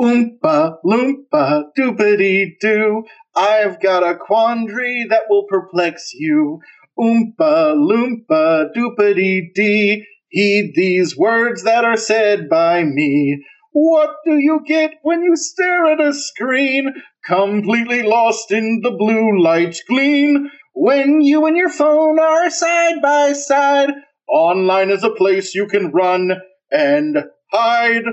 Oompa 0.00 0.76
loompa 0.84 1.64
doopity 1.78 2.52
doo. 2.60 3.04
I've 3.36 3.80
got 3.80 4.02
a 4.02 4.16
quandary 4.16 5.06
that 5.08 5.24
will 5.28 5.46
perplex 5.48 6.12
you. 6.14 6.60
Oompa 6.98 7.74
loompa 7.74 8.68
doopity 8.76 9.52
dee. 9.54 10.06
Heed 10.28 10.72
these 10.74 11.16
words 11.16 11.64
that 11.64 11.84
are 11.84 11.96
said 11.96 12.48
by 12.48 12.84
me. 12.84 13.44
What 13.72 14.16
do 14.24 14.38
you 14.38 14.60
get 14.66 14.92
when 15.02 15.22
you 15.22 15.36
stare 15.36 15.86
at 15.86 16.00
a 16.00 16.14
screen? 16.14 16.94
Completely 17.24 18.02
lost 18.02 18.50
in 18.50 18.80
the 18.82 18.90
blue 18.90 19.42
light 19.42 19.76
gleam. 19.88 20.50
When 20.74 21.20
you 21.20 21.46
and 21.46 21.56
your 21.56 21.68
phone 21.68 22.18
are 22.18 22.50
side 22.50 23.02
by 23.02 23.34
side, 23.34 23.90
online 24.28 24.90
is 24.90 25.04
a 25.04 25.10
place 25.10 25.54
you 25.54 25.66
can 25.66 25.90
run 25.90 26.32
and 26.70 27.18
hide. 27.50 28.04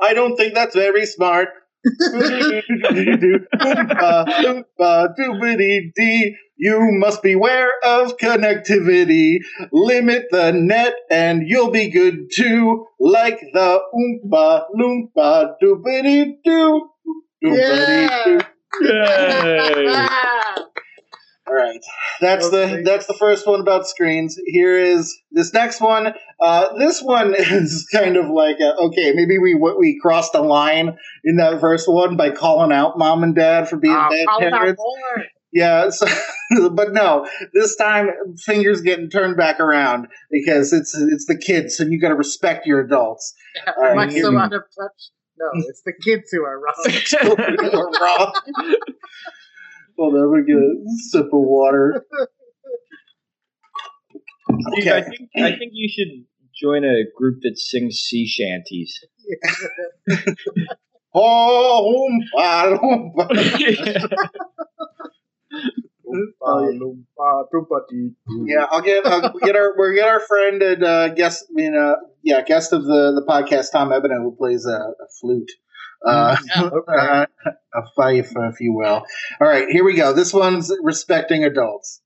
I 0.00 0.14
don't 0.14 0.36
think 0.36 0.54
that's 0.54 0.74
very 0.74 1.06
smart. 1.06 1.48
Oompa, 3.54 4.26
loompa, 4.42 5.14
doobity 5.18 5.92
dee. 5.94 6.36
You 6.56 6.80
must 6.92 7.22
beware 7.22 7.70
of 7.84 8.16
connectivity. 8.16 9.38
Limit 9.72 10.26
the 10.30 10.52
net 10.52 10.94
and 11.10 11.42
you'll 11.46 11.70
be 11.70 11.90
good 11.90 12.30
too. 12.34 12.86
Like 13.00 13.40
the 13.52 13.80
Oompa 13.94 14.64
Loompa 14.78 15.54
doobity 15.62 16.34
doo. 16.44 16.90
Doobity 17.44 18.24
doo. 18.24 18.40
Yay! 18.82 19.98
All 21.52 21.58
right, 21.64 21.80
that's 22.20 22.46
Okay. 22.46 22.76
the 22.76 22.82
that's 22.82 23.06
the 23.06 23.14
first 23.14 23.46
one 23.46 23.60
about 23.60 23.86
screens. 23.86 24.38
Here 24.46 24.78
is 24.78 25.14
this 25.32 25.52
next 25.52 25.80
one. 25.80 26.14
Uh, 26.40 26.76
this 26.78 27.02
one 27.02 27.34
is 27.38 27.86
kind 27.92 28.16
of 28.16 28.30
like 28.30 28.56
a, 28.60 28.74
okay, 28.84 29.12
maybe 29.14 29.38
we 29.38 29.54
we 29.54 29.98
crossed 30.00 30.34
a 30.34 30.40
line 30.40 30.96
in 31.24 31.36
that 31.36 31.60
first 31.60 31.88
one 31.88 32.16
by 32.16 32.30
calling 32.30 32.72
out 32.72 32.96
mom 32.98 33.22
and 33.22 33.34
dad 33.34 33.68
for 33.68 33.76
being 33.76 33.94
Ah, 33.94 34.08
bad 34.08 34.26
call 34.26 34.42
it 34.42 34.52
out 34.52 34.60
parents. 34.60 34.82
Yeah, 35.52 35.90
so, 35.90 36.06
but 36.70 36.94
no, 36.94 37.28
this 37.52 37.76
time 37.76 38.08
fingers 38.38 38.80
getting 38.80 39.10
turned 39.10 39.36
back 39.36 39.60
around 39.60 40.08
because 40.30 40.72
it's 40.72 40.94
it's 40.94 41.26
the 41.26 41.36
kids, 41.36 41.78
and 41.80 41.92
you 41.92 42.00
got 42.00 42.08
to 42.08 42.14
respect 42.14 42.66
your 42.66 42.80
adults. 42.80 43.34
Am 43.66 43.74
I 43.76 43.92
right, 44.06 44.12
so 44.12 44.38
out 44.38 44.54
of 44.54 44.62
touch? 44.62 45.10
No, 45.38 45.48
it's 45.68 45.82
the 45.84 45.92
kids 45.92 46.30
who 46.30 46.44
are 46.44 46.58
wrong. 46.58 46.74
You're 47.60 47.90
wrong. 47.90 48.32
Hold 49.98 50.14
on, 50.14 50.32
we 50.32 50.44
get 50.44 50.56
a 50.56 50.74
sip 51.10 51.26
of 51.26 51.30
water. 51.32 52.04
Steve, 54.60 54.92
I 54.92 54.98
Okay. 54.98 55.08
think 55.08 55.30
I 55.36 55.50
think 55.58 55.72
you 55.74 55.88
should 55.88 56.24
join 56.54 56.84
a 56.84 57.04
group 57.16 57.38
that 57.42 57.58
sings 57.58 57.96
sea 57.96 58.26
shanties. 58.26 58.98
Oh, 61.14 62.08
oompa, 62.34 62.78
loompa. 62.78 63.28
Yeah, 68.46 68.66
I'll 68.70 68.82
get 68.82 69.06
I'll 69.06 69.32
get 69.38 69.56
our 69.56 69.74
we'll 69.76 69.94
get 69.94 70.08
our 70.08 70.20
friend 70.20 70.62
and 70.62 70.84
uh, 70.84 71.08
guest 71.14 71.46
I 71.50 71.52
mean 71.54 71.76
uh, 71.76 71.94
yeah 72.22 72.42
guest 72.42 72.72
of 72.72 72.84
the 72.84 73.12
the 73.14 73.24
podcast 73.28 73.72
Tom 73.72 73.90
Ebene 73.90 74.16
who 74.22 74.34
plays 74.36 74.66
a, 74.66 74.72
a 74.76 75.06
flute. 75.20 75.50
Uh, 76.06 76.36
okay. 76.56 77.26
a 77.74 77.82
fife, 77.96 78.32
if 78.34 78.60
you 78.60 78.74
will. 78.74 79.04
All 79.40 79.48
right, 79.48 79.68
here 79.68 79.84
we 79.84 79.94
go. 79.94 80.12
This 80.12 80.32
one's 80.32 80.70
respecting 80.82 81.44
adults. 81.44 82.00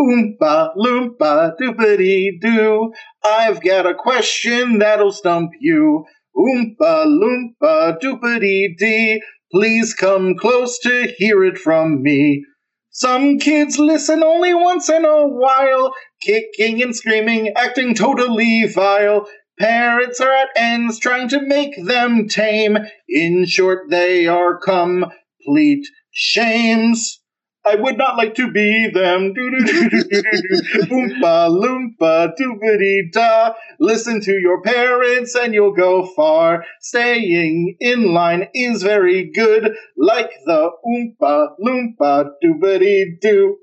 Oompa 0.00 0.76
loompa 0.76 1.56
doopity 1.60 2.40
doo. 2.40 2.92
I've 3.24 3.60
got 3.60 3.86
a 3.86 3.94
question 3.94 4.78
that'll 4.78 5.12
stump 5.12 5.50
you. 5.60 6.04
Oompa 6.36 7.04
loompa 7.06 7.98
doopity 8.00 8.76
dee. 8.78 9.22
Please 9.50 9.94
come 9.94 10.36
close 10.36 10.78
to 10.80 11.12
hear 11.18 11.42
it 11.42 11.58
from 11.58 12.02
me. 12.02 12.44
Some 12.90 13.38
kids 13.38 13.78
listen 13.78 14.22
only 14.22 14.54
once 14.54 14.88
in 14.88 15.04
a 15.04 15.26
while, 15.26 15.94
kicking 16.20 16.82
and 16.82 16.94
screaming, 16.94 17.54
acting 17.56 17.94
totally 17.94 18.66
vile. 18.66 19.26
Parents 19.58 20.20
are 20.20 20.32
at 20.32 20.48
ends 20.56 20.98
trying 20.98 21.28
to 21.28 21.40
make 21.40 21.74
them 21.84 22.28
tame. 22.28 22.78
In 23.08 23.46
short, 23.46 23.90
they 23.90 24.26
are 24.26 24.58
complete 24.58 25.86
shames. 26.10 27.20
I 27.66 27.74
would 27.74 27.98
not 27.98 28.16
like 28.16 28.34
to 28.36 28.50
be 28.50 28.88
them. 28.88 29.34
Oompa 30.90 31.50
loompa 31.50 32.32
doobity 32.38 33.12
da. 33.12 33.52
Listen 33.78 34.20
to 34.22 34.32
your 34.32 34.62
parents 34.62 35.34
and 35.34 35.52
you'll 35.52 35.74
go 35.74 36.06
far. 36.16 36.64
Staying 36.80 37.76
in 37.80 38.14
line 38.14 38.48
is 38.54 38.82
very 38.82 39.30
good, 39.32 39.74
like 39.96 40.30
the 40.46 40.70
Oompa 40.86 41.48
loompa 41.62 42.30
doobity 42.42 43.20
doo. 43.20 43.58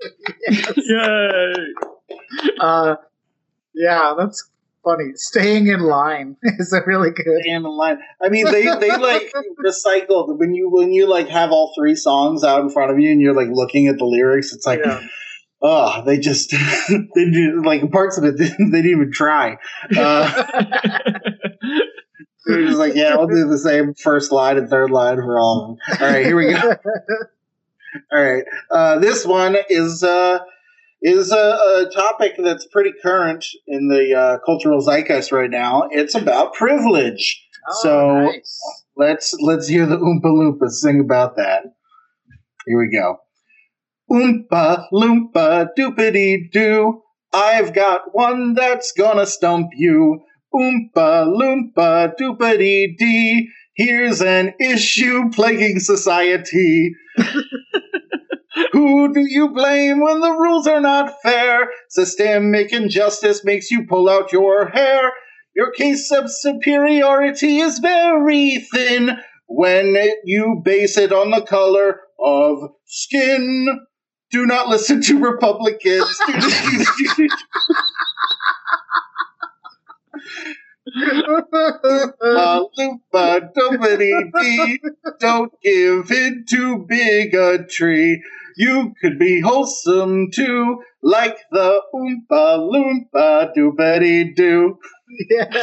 Yay! 0.76 1.54
Uh, 2.60 2.94
yeah, 3.74 4.14
that's 4.16 4.48
funny. 4.84 5.12
Staying 5.14 5.68
in 5.68 5.80
line 5.80 6.36
is 6.42 6.72
a 6.72 6.82
really 6.86 7.10
good. 7.10 7.42
Staying 7.42 7.56
in 7.56 7.62
line. 7.64 7.98
I 8.22 8.28
mean, 8.28 8.46
they 8.46 8.62
they 8.80 8.96
like 8.96 9.32
recycled 9.64 10.38
when 10.38 10.54
you 10.54 10.70
when 10.70 10.92
you 10.92 11.08
like 11.08 11.28
have 11.28 11.50
all 11.50 11.72
three 11.76 11.94
songs 11.94 12.44
out 12.44 12.60
in 12.62 12.70
front 12.70 12.90
of 12.90 12.98
you 12.98 13.10
and 13.10 13.20
you're 13.20 13.34
like 13.34 13.48
looking 13.50 13.88
at 13.88 13.98
the 13.98 14.04
lyrics. 14.04 14.52
It's 14.52 14.66
like. 14.66 14.80
Yeah. 14.84 15.00
Oh, 15.62 16.02
they 16.06 16.18
just 16.18 16.50
they 16.88 17.30
do 17.30 17.62
like 17.62 17.90
parts 17.90 18.16
of 18.16 18.24
it. 18.24 18.38
They 18.38 18.48
didn't 18.48 18.86
even 18.86 19.12
try. 19.12 19.58
Uh, 19.94 20.42
they're 22.46 22.66
just 22.66 22.78
like, 22.78 22.94
yeah, 22.94 23.16
we'll 23.16 23.26
do 23.26 23.46
the 23.46 23.58
same 23.58 23.92
first 23.92 24.32
line 24.32 24.56
and 24.56 24.70
third 24.70 24.90
line 24.90 25.16
for 25.16 25.38
all 25.38 25.60
of 25.60 25.68
them. 25.68 26.00
All 26.00 26.14
right, 26.14 26.24
here 26.24 26.34
we 26.34 26.54
go. 26.54 26.76
All 28.10 28.22
right, 28.22 28.44
uh, 28.70 29.00
this 29.00 29.26
one 29.26 29.54
is 29.68 30.02
uh, 30.02 30.38
is 31.02 31.32
a, 31.32 31.36
a 31.36 31.90
topic 31.94 32.32
that's 32.38 32.66
pretty 32.66 32.92
current 33.02 33.44
in 33.66 33.88
the 33.88 34.14
uh, 34.14 34.38
cultural 34.44 34.80
zeitgeist 34.80 35.32
right 35.32 35.50
now. 35.50 35.88
It's 35.90 36.14
about 36.14 36.54
privilege. 36.54 37.42
Oh, 37.68 37.78
So- 37.82 38.20
nice. 38.22 38.60
Let's 38.96 39.32
let's 39.40 39.66
hear 39.66 39.86
the 39.86 39.96
Oompa 39.96 40.24
Loompas 40.26 40.72
sing 40.72 41.00
about 41.00 41.36
that. 41.36 41.62
Here 42.66 42.78
we 42.78 42.90
go. 42.94 43.16
Oompa 44.10 44.84
Loompa 44.92 45.68
doopity 45.78 46.50
doo. 46.52 47.00
I've 47.32 47.72
got 47.72 48.14
one 48.14 48.52
that's 48.54 48.92
gonna 48.92 49.24
stump 49.24 49.68
you. 49.74 50.20
Oompa 50.54 51.26
loompa 51.28 52.12
doopity 52.20 52.96
dee. 52.98 53.48
Here's 53.74 54.20
an 54.20 54.52
issue 54.60 55.30
plaguing 55.30 55.78
society. 55.78 56.92
Who 58.80 59.12
do 59.12 59.20
you 59.20 59.50
blame 59.50 60.00
when 60.00 60.20
the 60.20 60.32
rules 60.32 60.66
are 60.66 60.80
not 60.80 61.20
fair? 61.22 61.68
Systemic 61.90 62.72
injustice 62.72 63.44
makes 63.44 63.70
you 63.70 63.84
pull 63.86 64.08
out 64.08 64.32
your 64.32 64.68
hair. 64.68 65.12
Your 65.54 65.70
case 65.70 66.10
of 66.10 66.30
superiority 66.32 67.58
is 67.58 67.78
very 67.78 68.56
thin 68.72 69.18
when 69.46 69.96
it, 69.96 70.20
you 70.24 70.62
base 70.64 70.96
it 70.96 71.12
on 71.12 71.30
the 71.30 71.42
color 71.42 72.00
of 72.18 72.70
skin. 72.86 73.80
Do 74.30 74.46
not 74.46 74.68
listen 74.68 75.02
to 75.02 75.18
Republicans. 75.18 76.18
Uh, 82.22 82.64
loompa 82.78 83.52
doopity 83.54 84.30
dee. 84.40 84.80
Don't 85.20 85.52
give 85.62 86.10
in 86.10 86.44
to 86.48 86.78
bigotry. 86.88 88.22
You 88.56 88.94
could 89.00 89.18
be 89.18 89.40
wholesome 89.40 90.30
too, 90.32 90.82
like 91.02 91.36
the 91.50 91.80
oompa 91.94 92.58
loompa 92.58 93.52
doopity 93.56 94.34
doo. 94.34 94.78
yes. 95.30 95.56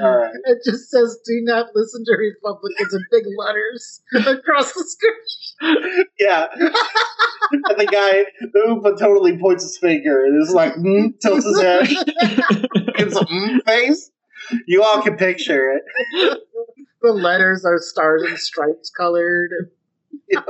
All 0.00 0.16
right. 0.16 0.34
It 0.44 0.58
just 0.64 0.90
says, 0.90 1.18
"Do 1.26 1.40
not 1.42 1.66
listen 1.74 2.04
to 2.06 2.16
Republicans" 2.16 2.94
in 2.94 3.04
big 3.10 3.24
letters 3.36 4.02
across 4.14 4.72
the 4.72 4.84
screen. 4.84 6.04
Yeah. 6.18 6.46
and 6.54 7.78
the 7.78 7.86
guy, 7.86 8.24
the 8.40 8.60
oompa 8.66 8.98
totally 8.98 9.38
points 9.38 9.62
his 9.62 9.78
finger 9.78 10.24
and 10.24 10.42
is 10.42 10.52
like, 10.54 10.74
mm, 10.74 11.18
tilts 11.20 11.44
his 11.44 11.60
head, 11.60 11.88
gives 12.96 13.16
a 13.16 13.24
mm 13.24 13.62
face. 13.64 14.10
You 14.66 14.82
all 14.82 15.02
can 15.02 15.16
picture 15.16 15.70
it. 15.70 16.38
The 17.04 17.12
letters 17.12 17.66
are 17.66 17.78
stars 17.78 18.22
and 18.26 18.38
stripes 18.38 18.90
colored. 18.90 19.50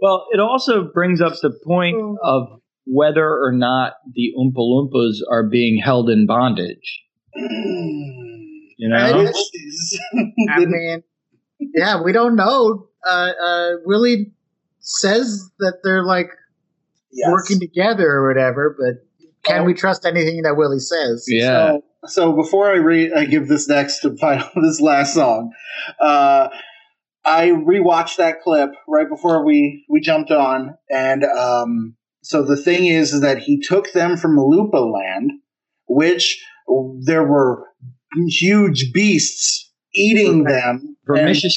Well, 0.00 0.26
it 0.32 0.40
also 0.40 0.84
brings 0.92 1.22
up 1.22 1.32
the 1.40 1.50
point 1.64 1.96
of 2.22 2.60
whether 2.84 3.26
or 3.26 3.52
not 3.52 3.94
the 4.12 4.34
Oompa 4.38 4.58
Loompas 4.58 5.20
are 5.30 5.48
being 5.48 5.80
held 5.82 6.10
in 6.10 6.26
bondage. 6.26 7.02
You 8.76 8.88
know? 8.88 8.96
Right. 8.96 9.34
I 10.50 10.64
mean, 10.66 11.02
yeah, 11.60 12.02
we 12.02 12.12
don't 12.12 12.34
know. 12.36 12.88
Uh, 13.08 13.30
uh, 13.40 13.70
Willie 13.86 14.32
says 14.80 15.48
that 15.60 15.78
they're 15.84 16.04
like 16.04 16.28
Yes. 17.12 17.30
working 17.30 17.60
together 17.60 18.10
or 18.10 18.28
whatever, 18.28 18.76
but 18.78 19.06
can 19.44 19.62
Oh. 19.62 19.64
we 19.64 19.74
trust 19.74 20.04
anything 20.04 20.42
that 20.42 20.56
Willie 20.56 20.80
says? 20.80 21.24
Yeah. 21.28 21.46
So, 21.74 21.84
so 22.06 22.32
before 22.32 22.70
I 22.70 22.76
read, 22.76 23.12
I 23.12 23.24
give 23.24 23.48
this 23.48 23.68
next 23.68 24.04
and 24.04 24.18
final, 24.18 24.48
this 24.62 24.80
last 24.80 25.14
song. 25.14 25.52
Uh, 26.00 26.48
I 27.24 27.48
rewatched 27.48 28.16
that 28.16 28.42
clip 28.42 28.70
right 28.86 29.08
before 29.08 29.44
we 29.44 29.84
we 29.88 30.00
jumped 30.00 30.30
on, 30.30 30.76
and 30.90 31.24
um, 31.24 31.96
so 32.22 32.42
the 32.42 32.56
thing 32.56 32.86
is, 32.86 33.12
is 33.14 33.22
that 33.22 33.38
he 33.38 33.60
took 33.60 33.92
them 33.92 34.16
from 34.16 34.36
Malupa 34.36 34.92
Land, 34.92 35.32
which 35.86 36.42
there 37.06 37.24
were 37.24 37.66
huge 38.28 38.92
beasts 38.92 39.72
eating 39.94 40.44
them, 40.44 40.96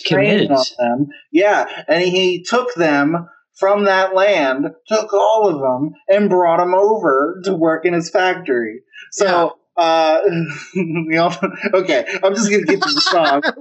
preying 0.06 0.48
kids. 0.48 0.76
on 0.80 1.00
them. 1.00 1.08
Yeah, 1.32 1.84
and 1.88 2.04
he 2.04 2.44
took 2.44 2.74
them 2.76 3.28
from 3.58 3.86
that 3.86 4.14
land, 4.14 4.68
took 4.88 5.14
all 5.14 5.50
of 5.50 5.60
them, 5.60 5.94
and 6.08 6.30
brought 6.30 6.58
them 6.58 6.74
over 6.76 7.42
to 7.44 7.56
work 7.56 7.86
in 7.86 7.94
his 7.94 8.10
factory. 8.10 8.82
So, 9.12 9.58
uh, 9.78 10.22
okay, 11.74 12.06
I'm 12.24 12.36
just 12.36 12.50
gonna 12.52 12.64
get 12.64 12.82
to 12.82 12.94
the 12.94 13.02
song 13.02 13.42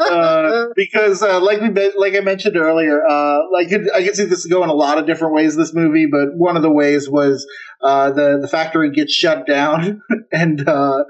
uh, 0.00 0.66
because, 0.76 1.22
uh, 1.22 1.40
like 1.40 1.60
we 1.60 1.68
like 1.96 2.14
I 2.14 2.20
mentioned 2.20 2.56
earlier, 2.56 3.04
uh, 3.04 3.38
like 3.52 3.68
I 3.94 4.02
can 4.02 4.14
see 4.14 4.24
this 4.24 4.46
go 4.46 4.62
in 4.62 4.70
a 4.70 4.74
lot 4.74 4.98
of 4.98 5.06
different 5.06 5.34
ways. 5.34 5.56
This 5.56 5.74
movie, 5.74 6.06
but 6.06 6.34
one 6.36 6.56
of 6.56 6.62
the 6.62 6.70
ways 6.70 7.08
was 7.08 7.46
uh, 7.82 8.10
the 8.10 8.38
the 8.40 8.48
factory 8.48 8.90
gets 8.90 9.12
shut 9.12 9.46
down, 9.46 10.02
and 10.32 10.66
uh, 10.68 11.04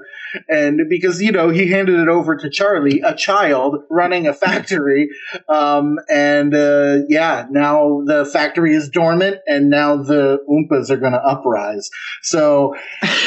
and 0.49 0.81
because 0.89 1.21
you 1.21 1.31
know 1.31 1.49
he 1.49 1.69
handed 1.69 1.99
it 1.99 2.07
over 2.07 2.35
to 2.35 2.49
Charlie, 2.49 3.01
a 3.01 3.15
child 3.15 3.77
running 3.89 4.27
a 4.27 4.33
factory, 4.33 5.09
um, 5.49 5.97
and 6.09 6.53
uh, 6.53 6.97
yeah, 7.07 7.45
now 7.49 8.01
the 8.05 8.25
factory 8.25 8.75
is 8.75 8.89
dormant, 8.89 9.37
and 9.47 9.69
now 9.69 9.97
the 9.97 10.39
Oompas 10.49 10.89
are 10.89 10.97
going 10.97 11.13
to 11.13 11.19
uprise. 11.19 11.89
So 12.21 12.75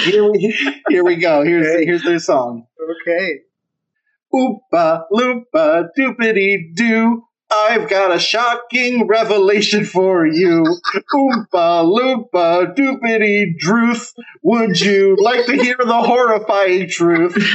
here 0.05 0.31
we 0.31 0.57
here 0.89 1.05
we 1.05 1.17
go. 1.17 1.43
Here's 1.43 1.85
here's 1.85 2.03
their 2.03 2.19
song. 2.19 2.67
Okay. 3.07 3.41
Oompa 4.35 5.03
loompa 5.13 5.89
doopity 5.99 6.75
doo. 6.75 7.25
I've 7.51 7.89
got 7.89 8.15
a 8.15 8.19
shocking 8.19 9.07
revelation 9.07 9.85
for 9.85 10.27
you. 10.27 10.65
Oompa 11.15 11.85
loompa 11.85 12.75
doopity 12.75 13.57
druth. 13.59 14.13
Would 14.43 14.81
you 14.81 15.17
like 15.19 15.47
to 15.47 15.57
hear 15.57 15.77
the 15.79 16.03
horrifying 16.03 16.89
truth? 16.89 17.37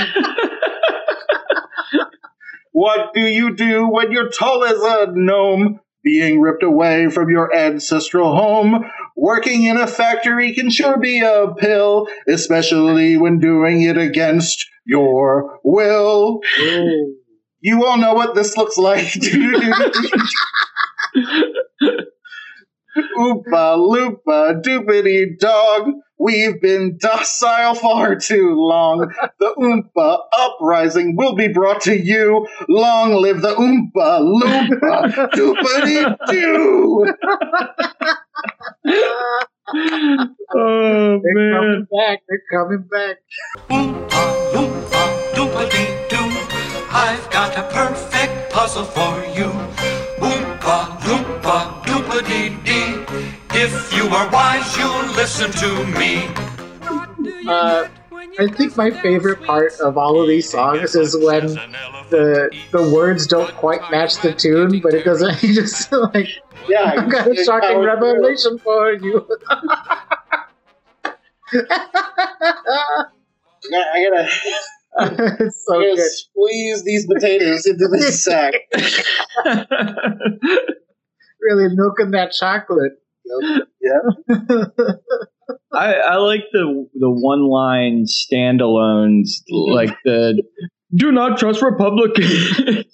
What 2.73 3.13
do 3.13 3.21
you 3.21 3.55
do 3.55 3.87
when 3.87 4.11
you're 4.11 4.29
tall 4.29 4.65
as 4.65 4.81
a 4.81 5.13
gnome? 5.13 5.79
Being 6.03 6.41
ripped 6.41 6.63
away 6.63 7.07
from 7.07 7.29
your 7.29 7.55
ancestral 7.55 8.35
home. 8.35 8.83
Working 9.15 9.65
in 9.65 9.77
a 9.77 9.85
factory 9.85 10.53
can 10.53 10.71
sure 10.71 10.97
be 10.97 11.21
a 11.21 11.53
pill, 11.55 12.07
especially 12.27 13.15
when 13.15 13.39
doing 13.39 13.83
it 13.83 13.97
against 13.97 14.65
your 14.85 15.59
will. 15.63 16.39
Ooh. 16.59 17.15
You 17.61 17.85
all 17.85 17.97
know 17.97 18.13
what 18.13 18.35
this 18.35 18.57
looks 18.57 18.77
like. 18.77 19.05
Oompa 23.17 23.77
loompa 23.77 24.61
doopity 24.61 25.39
dog. 25.39 25.89
We've 26.19 26.61
been 26.61 26.97
docile 26.99 27.73
far 27.75 28.15
too 28.15 28.53
long. 28.55 29.11
The 29.39 29.53
Oompa 29.57 30.19
uprising 30.37 31.15
will 31.17 31.35
be 31.35 31.47
brought 31.47 31.81
to 31.81 31.97
you. 31.97 32.47
Long 32.69 33.13
live 33.15 33.41
the 33.41 33.55
Oompa 33.55 34.21
loompa 34.21 35.29
doopity 35.33 36.17
doo. 36.29 37.13
oh 39.69 41.19
They're 41.23 41.51
coming 41.53 41.87
back. 41.91 42.19
They're 42.27 42.47
coming 42.51 42.83
back. 42.91 43.17
Oompa 43.69 44.23
loompa 44.53 45.03
doopity 45.35 45.85
doo. 46.09 46.29
I've 46.91 47.29
got 47.31 47.57
a 47.57 47.63
perfect 47.73 48.51
puzzle 48.53 48.85
for 48.85 49.15
you. 49.37 49.49
Oompa 50.19 50.97
loompa 51.07 51.83
doopity 51.85 52.63
dee. 52.65 53.05
Dee. 53.05 53.31
If 53.55 53.93
you 53.95 54.07
are 54.09 54.29
wise, 54.31 54.77
you'll 54.77 55.13
listen 55.15 55.51
to 55.51 55.85
me. 55.99 56.27
Uh, 57.47 57.87
I 58.39 58.47
think 58.47 58.75
my 58.75 58.91
favorite 58.91 59.45
part 59.45 59.73
of 59.79 59.97
all 59.97 60.21
of 60.21 60.27
these 60.27 60.49
songs 60.49 60.95
is 60.95 61.15
when 61.15 61.47
the 62.09 62.51
the 62.71 62.89
words 62.89 63.27
don't 63.27 63.53
quite 63.55 63.81
match 63.91 64.21
the 64.21 64.33
tune, 64.33 64.79
but 64.81 64.93
it 64.93 65.05
doesn't. 65.05 65.35
He 65.39 65.53
just 65.53 65.91
like 65.91 66.27
Yeah, 66.67 66.93
I've 66.97 67.11
got 67.11 67.27
a 67.27 67.43
shocking 67.43 67.79
revelation 67.79 68.59
for 68.63 68.93
you. 68.93 69.27
I 73.75 74.03
gotta, 74.09 74.27
it's 75.45 75.65
so 75.65 75.75
I 75.75 75.85
gotta 75.85 75.95
good. 75.95 76.11
squeeze 76.11 76.83
these 76.83 77.05
potatoes 77.05 77.65
into 77.65 77.87
this 77.87 78.23
sack. 78.25 78.53
Really 81.41 81.75
milking 81.75 82.11
that 82.11 82.31
chocolate. 82.31 82.93
I, 85.73 85.93
I 85.93 86.15
like 86.17 86.43
the 86.51 86.87
the 86.93 87.09
one 87.09 87.49
line 87.49 88.05
standalones 88.05 89.29
mm-hmm. 89.51 89.73
like 89.73 89.95
the 90.05 90.41
do 90.95 91.11
not 91.11 91.39
trust 91.39 91.61
Republicans. 91.61 92.57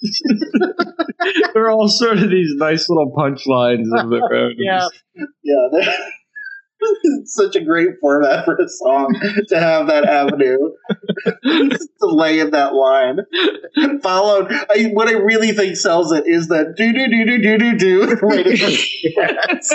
They're 1.54 1.70
all 1.70 1.88
sort 1.88 2.18
of 2.18 2.30
these 2.30 2.54
nice 2.56 2.88
little 2.88 3.12
punchlines 3.14 3.88
of 3.92 4.08
their 4.10 4.32
own. 4.32 4.54
Yeah. 4.56 4.88
Yeah, 5.14 5.68
that- 5.72 5.94
it's 5.94 6.19
such 7.24 7.56
a 7.56 7.64
great 7.64 7.90
format 8.00 8.44
for 8.44 8.54
a 8.54 8.68
song 8.68 9.14
to 9.48 9.58
have 9.58 9.86
that 9.88 10.04
avenue 10.04 10.70
to 11.70 12.06
lay 12.06 12.40
in 12.40 12.50
that 12.50 12.74
line. 12.74 13.18
Followed, 14.02 14.52
I, 14.52 14.90
what 14.92 15.08
I 15.08 15.12
really 15.12 15.52
think 15.52 15.76
sells 15.76 16.12
it 16.12 16.24
is 16.26 16.48
that 16.48 16.74
do 16.76 16.92
do 16.92 17.08
do 17.08 17.24
do 17.26 17.38
do 17.38 17.58
do 17.58 17.78
do. 17.78 18.16
Right, 18.22 18.46
Yes. 19.02 19.72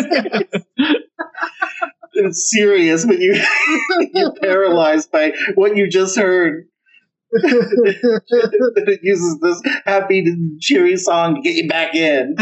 It's 2.18 2.50
serious, 2.50 3.06
but 3.06 3.20
you 3.20 3.36
you're 4.14 4.34
paralyzed 4.36 5.12
by 5.12 5.34
what 5.56 5.76
you 5.76 5.90
just 5.90 6.18
heard. 6.18 6.68
it 7.44 9.00
uses 9.04 9.40
this 9.42 9.62
happy, 9.86 10.26
cheery 10.60 10.98
song 10.98 11.36
to 11.36 11.42
get 11.42 11.56
you 11.56 11.68
back 11.68 11.94
in. 11.94 12.36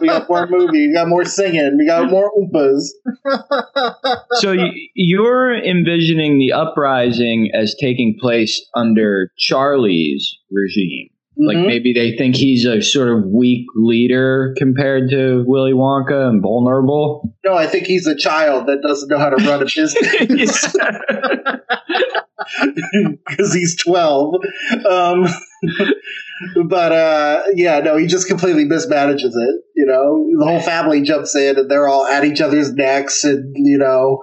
We 0.00 0.08
got 0.08 0.28
more 0.28 0.46
movie. 0.48 0.88
We 0.88 0.94
got 0.94 1.08
more 1.08 1.24
singing. 1.24 1.76
We 1.78 1.86
got 1.86 2.10
more 2.10 2.30
oompas. 2.32 2.88
So 4.34 4.54
you're 4.94 5.54
envisioning 5.54 6.38
the 6.38 6.52
uprising 6.52 7.50
as 7.54 7.74
taking 7.80 8.16
place 8.20 8.64
under 8.74 9.32
Charlie's 9.38 10.38
regime. 10.50 11.10
Like 11.40 11.56
Mhm. 11.56 11.66
maybe 11.66 11.92
they 11.92 12.16
think 12.16 12.34
he's 12.34 12.64
a 12.66 12.82
sort 12.82 13.08
of 13.10 13.24
weak 13.26 13.66
leader 13.76 14.54
compared 14.58 15.10
to 15.10 15.44
Willy 15.46 15.72
Wonka 15.72 16.28
and 16.28 16.42
vulnerable. 16.42 17.32
No, 17.44 17.54
I 17.54 17.66
think 17.68 17.86
he's 17.86 18.06
a 18.08 18.16
child 18.16 18.66
that 18.66 18.82
doesn't 18.82 19.08
know 19.08 19.18
how 19.18 19.30
to 19.30 19.36
run 19.48 19.62
a 19.62 19.64
business 19.66 19.94
because 23.26 23.52
he's 23.54 23.76
12. 23.82 24.34
Um, 24.88 25.26
but 26.68 26.92
uh, 26.92 27.42
yeah, 27.54 27.80
no, 27.80 27.96
he 27.96 28.06
just 28.06 28.28
completely 28.28 28.64
mismanages 28.64 29.32
it. 29.34 29.60
You 29.74 29.86
know, 29.86 30.26
the 30.38 30.44
whole 30.44 30.60
family 30.60 31.02
jumps 31.02 31.34
in 31.36 31.58
and 31.58 31.70
they're 31.70 31.88
all 31.88 32.06
at 32.06 32.24
each 32.24 32.40
other's 32.40 32.72
necks, 32.72 33.24
and 33.24 33.54
you 33.56 33.78
know, 33.78 34.22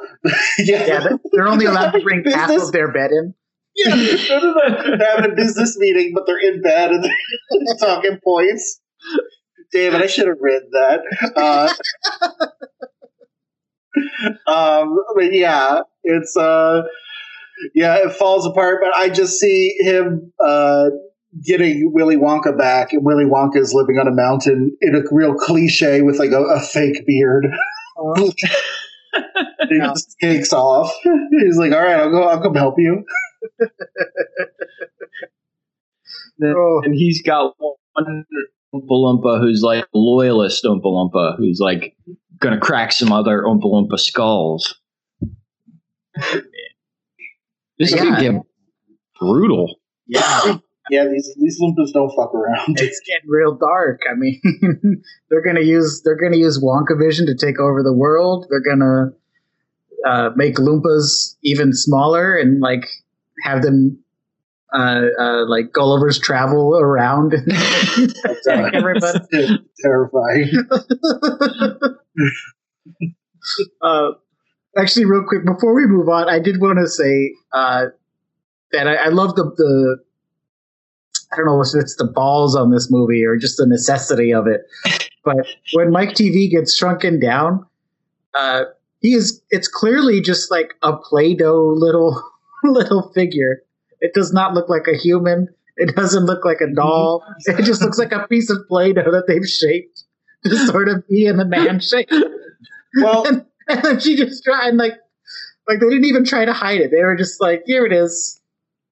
yeah, 0.59 0.85
yeah, 0.85 0.99
they're- 0.99 1.19
they're 1.31 1.47
only 1.47 1.65
allowed 1.65 1.91
to 1.91 2.01
bring 2.01 2.23
half 2.25 2.49
of 2.49 2.71
their 2.71 2.91
bed 2.91 3.11
in. 3.11 3.33
Yeah, 3.75 3.95
no, 4.29 4.39
no, 4.39 4.53
no. 4.53 4.97
They're 4.97 5.15
having 5.15 5.31
a 5.31 5.35
business 5.35 5.77
meeting, 5.77 6.13
but 6.13 6.25
they're 6.25 6.39
in 6.39 6.61
bed 6.61 6.91
and 6.91 7.03
they're 7.03 7.77
talking 7.79 8.19
points. 8.23 8.81
Damn 9.73 9.95
it, 9.95 10.01
I 10.01 10.07
should 10.07 10.27
have 10.27 10.37
read 10.39 10.63
that. 10.71 11.01
Uh, 11.35 11.73
um, 14.51 14.97
but 15.15 15.33
yeah, 15.33 15.81
it's 16.03 16.37
uh, 16.37 16.83
yeah, 17.73 17.95
it 18.05 18.13
falls 18.13 18.45
apart. 18.45 18.79
But 18.81 18.95
I 18.95 19.09
just 19.09 19.39
see 19.39 19.75
him 19.79 20.31
uh, 20.43 20.89
getting 21.43 21.91
Willy 21.93 22.17
Wonka 22.17 22.57
back, 22.57 22.93
and 22.93 23.03
Willy 23.03 23.25
Wonka 23.25 23.57
is 23.57 23.73
living 23.73 23.97
on 23.97 24.07
a 24.07 24.11
mountain 24.11 24.77
in 24.81 24.95
a 24.95 25.01
real 25.11 25.33
cliche 25.33 26.01
with 26.01 26.19
like 26.19 26.31
a, 26.31 26.41
a 26.41 26.59
fake 26.59 27.05
beard. 27.05 27.45
he 29.69 29.79
just 29.79 30.15
takes 30.21 30.53
off. 30.53 30.93
He's 31.31 31.57
like, 31.57 31.71
"All 31.71 31.81
right, 31.81 31.97
I'll 31.97 32.11
go. 32.11 32.23
I'll 32.23 32.41
come 32.41 32.55
help 32.55 32.75
you." 32.77 33.03
Oh. 36.43 36.81
and 36.83 36.93
he's 36.93 37.21
got 37.21 37.53
one 37.59 38.25
Oompa 38.73 38.89
Loompa 38.91 39.39
who's 39.39 39.61
like 39.63 39.85
a 39.85 39.87
loyalist 39.97 40.63
Oompa 40.65 40.83
Loompa 40.83 41.37
who's 41.37 41.59
like 41.61 41.95
gonna 42.39 42.59
crack 42.59 42.91
some 42.91 43.11
other 43.13 43.43
Oompa 43.43 43.63
Loompa 43.63 43.97
skulls. 43.97 44.75
This 47.79 47.91
Yeah. 47.93 47.97
could 48.03 48.19
get 48.19 48.41
brutal. 49.19 49.79
Yeah, 50.07 50.57
Yeah, 50.91 51.05
these 51.07 51.33
these 51.39 51.59
Loompas 51.61 51.93
don't 51.93 52.11
fuck 52.15 52.33
around. 52.35 52.79
it's 52.79 53.01
getting 53.07 53.29
real 53.29 53.55
dark. 53.55 54.01
I 54.09 54.15
mean, 54.15 54.39
they're 55.29 55.41
gonna 55.43 55.61
use 55.65 56.01
they're 56.03 56.17
gonna 56.21 56.37
use 56.37 56.61
Wonka 56.61 56.99
Vision 56.99 57.25
to 57.27 57.35
take 57.35 57.59
over 57.59 57.81
the 57.81 57.93
world. 57.93 58.45
They're 58.49 58.61
gonna 58.61 59.11
uh, 60.05 60.31
make 60.35 60.57
Loompas 60.57 61.37
even 61.43 61.71
smaller 61.73 62.35
and 62.35 62.59
like 62.61 62.87
have 63.45 63.61
them 63.61 64.03
uh, 64.73 65.03
uh, 65.17 65.45
like 65.47 65.71
Gulliver's 65.71 66.19
travel 66.19 66.77
around 66.77 67.33
and 67.33 68.13
attack 68.25 68.73
everybody. 68.73 69.19
Terrifying. 69.81 70.51
uh, 73.81 74.11
actually, 74.77 75.05
real 75.05 75.23
quick 75.27 75.45
before 75.45 75.73
we 75.75 75.85
move 75.85 76.09
on, 76.09 76.27
I 76.27 76.39
did 76.39 76.59
want 76.59 76.79
to 76.79 76.87
say 76.87 77.35
uh, 77.53 77.85
that 78.71 78.87
I, 78.87 78.95
I 78.95 79.09
love 79.09 79.35
the 79.35 79.43
the 79.55 79.97
I 81.31 81.35
don't 81.37 81.45
know 81.45 81.61
if 81.61 81.69
it's 81.75 81.95
the 81.95 82.05
balls 82.05 82.55
on 82.55 82.71
this 82.71 82.89
movie 82.89 83.23
or 83.23 83.37
just 83.37 83.57
the 83.57 83.67
necessity 83.67 84.33
of 84.33 84.47
it, 84.47 84.61
but 85.23 85.45
when 85.73 85.91
Mike 85.91 86.09
TV 86.09 86.49
gets 86.49 86.75
shrunken 86.75 87.19
down, 87.19 87.67
uh, 88.33 88.63
he 88.99 89.13
is 89.13 89.43
it's 89.51 89.67
clearly 89.67 90.21
just 90.21 90.49
like 90.49 90.73
a 90.81 90.97
Play-Doh 90.97 91.75
little 91.77 92.19
little 92.73 93.11
figure. 93.13 93.61
It 94.01 94.13
does 94.13 94.33
not 94.33 94.53
look 94.53 94.69
like 94.69 94.87
a 94.87 94.97
human. 94.97 95.47
It 95.77 95.95
doesn't 95.95 96.25
look 96.25 96.45
like 96.45 96.61
a 96.61 96.73
doll. 96.73 97.23
It 97.47 97.63
just 97.63 97.81
looks 97.81 97.97
like 97.97 98.11
a 98.11 98.27
piece 98.27 98.49
of 98.49 98.59
Play-Doh 98.67 99.11
that 99.11 99.25
they've 99.27 99.47
shaped 99.47 100.03
to 100.45 100.57
sort 100.67 100.87
of 100.89 101.07
be 101.07 101.25
in 101.25 101.37
the 101.37 101.45
man 101.45 101.79
shape. 101.79 102.09
Well, 102.97 103.27
and, 103.27 103.45
and 103.67 103.83
then 103.83 103.99
she 103.99 104.15
just 104.15 104.41
tried 104.45 104.69
and 104.69 104.77
like 104.77 104.93
like 105.67 105.79
they 105.79 105.89
didn't 105.89 106.05
even 106.05 106.23
try 106.23 106.45
to 106.45 106.53
hide 106.53 106.81
it. 106.81 106.91
They 106.91 107.03
were 107.03 107.15
just 107.15 107.41
like, 107.41 107.63
here 107.65 107.85
it 107.85 107.91
is. 107.91 108.39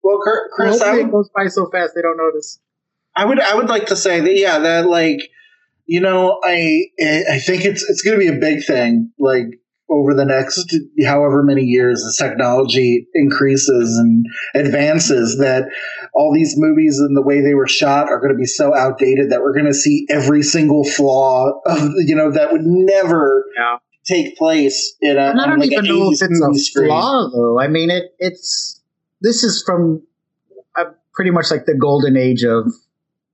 well, 0.04 0.20
Chris, 0.20 0.82
I 0.82 0.86
Hopefully 0.86 1.04
it 1.04 1.12
goes 1.12 1.30
by 1.34 1.48
so 1.48 1.70
fast 1.70 1.94
they 1.96 2.02
don't 2.02 2.18
notice. 2.18 2.60
I 3.16 3.26
would, 3.26 3.40
I 3.40 3.56
would 3.56 3.70
like 3.70 3.86
to 3.88 3.96
say 3.96 4.20
that, 4.20 4.36
yeah, 4.36 4.60
that 4.60 4.88
like, 4.88 5.22
you 5.86 6.02
know, 6.02 6.40
I, 6.44 6.88
I 7.32 7.40
think 7.40 7.66
it's 7.66 7.88
it's 7.90 8.02
going 8.02 8.20
to 8.20 8.20
be 8.20 8.36
a 8.36 8.40
big 8.40 8.66
thing, 8.66 9.12
like 9.20 9.60
over 9.94 10.14
the 10.16 10.26
next 10.26 10.76
however 11.06 11.44
many 11.44 11.62
years 11.62 12.04
as 12.04 12.18
technology 12.18 13.08
increases 13.14 13.96
and 13.98 14.26
advances, 14.56 15.38
that 15.38 15.66
all 16.16 16.34
these 16.34 16.56
movies 16.58 16.98
and 17.00 17.16
the 17.16 17.22
way 17.22 17.42
they 17.42 17.54
were 17.54 17.68
shot 17.68 18.10
are 18.10 18.20
going 18.20 18.34
to 18.34 18.38
be 18.38 18.46
so 18.46 18.76
outdated 18.76 19.32
that 19.32 19.42
we're 19.42 19.54
going 19.54 19.68
to 19.68 19.74
see 19.74 20.06
every 20.10 20.42
single 20.42 20.84
flaw 20.84 21.52
of, 21.66 21.92
you 22.06 22.16
know, 22.16 22.32
that 22.32 22.52
would 22.52 22.64
never 22.66 23.46
Yeah. 23.56 23.78
take 24.06 24.36
place 24.38 24.96
in 25.02 25.18
a. 25.18 25.30
And 25.30 25.40
I 25.42 25.46
don't 25.48 25.60
like, 25.60 25.72
even 25.72 25.86
an 25.86 25.92
know 25.92 26.12
if 26.12 26.22
it's 26.22 26.40
movie 26.42 26.58
a 26.58 26.60
screen. 26.60 26.88
flaw 26.90 27.30
though. 27.32 27.60
I 27.60 27.68
mean, 27.68 27.90
it 27.92 28.16
it's 28.20 28.82
this 29.22 29.44
is 29.44 29.64
from 29.66 30.02
uh, 30.78 30.86
pretty 31.14 31.32
much 31.32 31.52
like 31.52 31.66
the 31.66 31.76
golden 31.76 32.18
age 32.18 32.44
of 32.44 32.72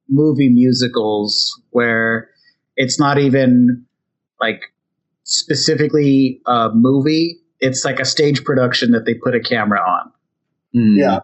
movie 0.10 0.50
musicals, 0.50 1.62
where 1.72 2.30
it's 2.76 3.00
not 3.00 3.18
even 3.18 3.86
like 4.42 4.62
specifically 5.30 6.42
a 6.46 6.70
movie. 6.74 7.40
It's 7.60 7.86
like 7.86 8.00
a 8.00 8.06
stage 8.06 8.44
production 8.44 8.92
that 8.92 9.06
they 9.06 9.14
put 9.14 9.36
a 9.36 9.40
camera 9.40 9.80
on. 9.80 10.12
Mm. 10.76 10.98
Yeah. 10.98 11.20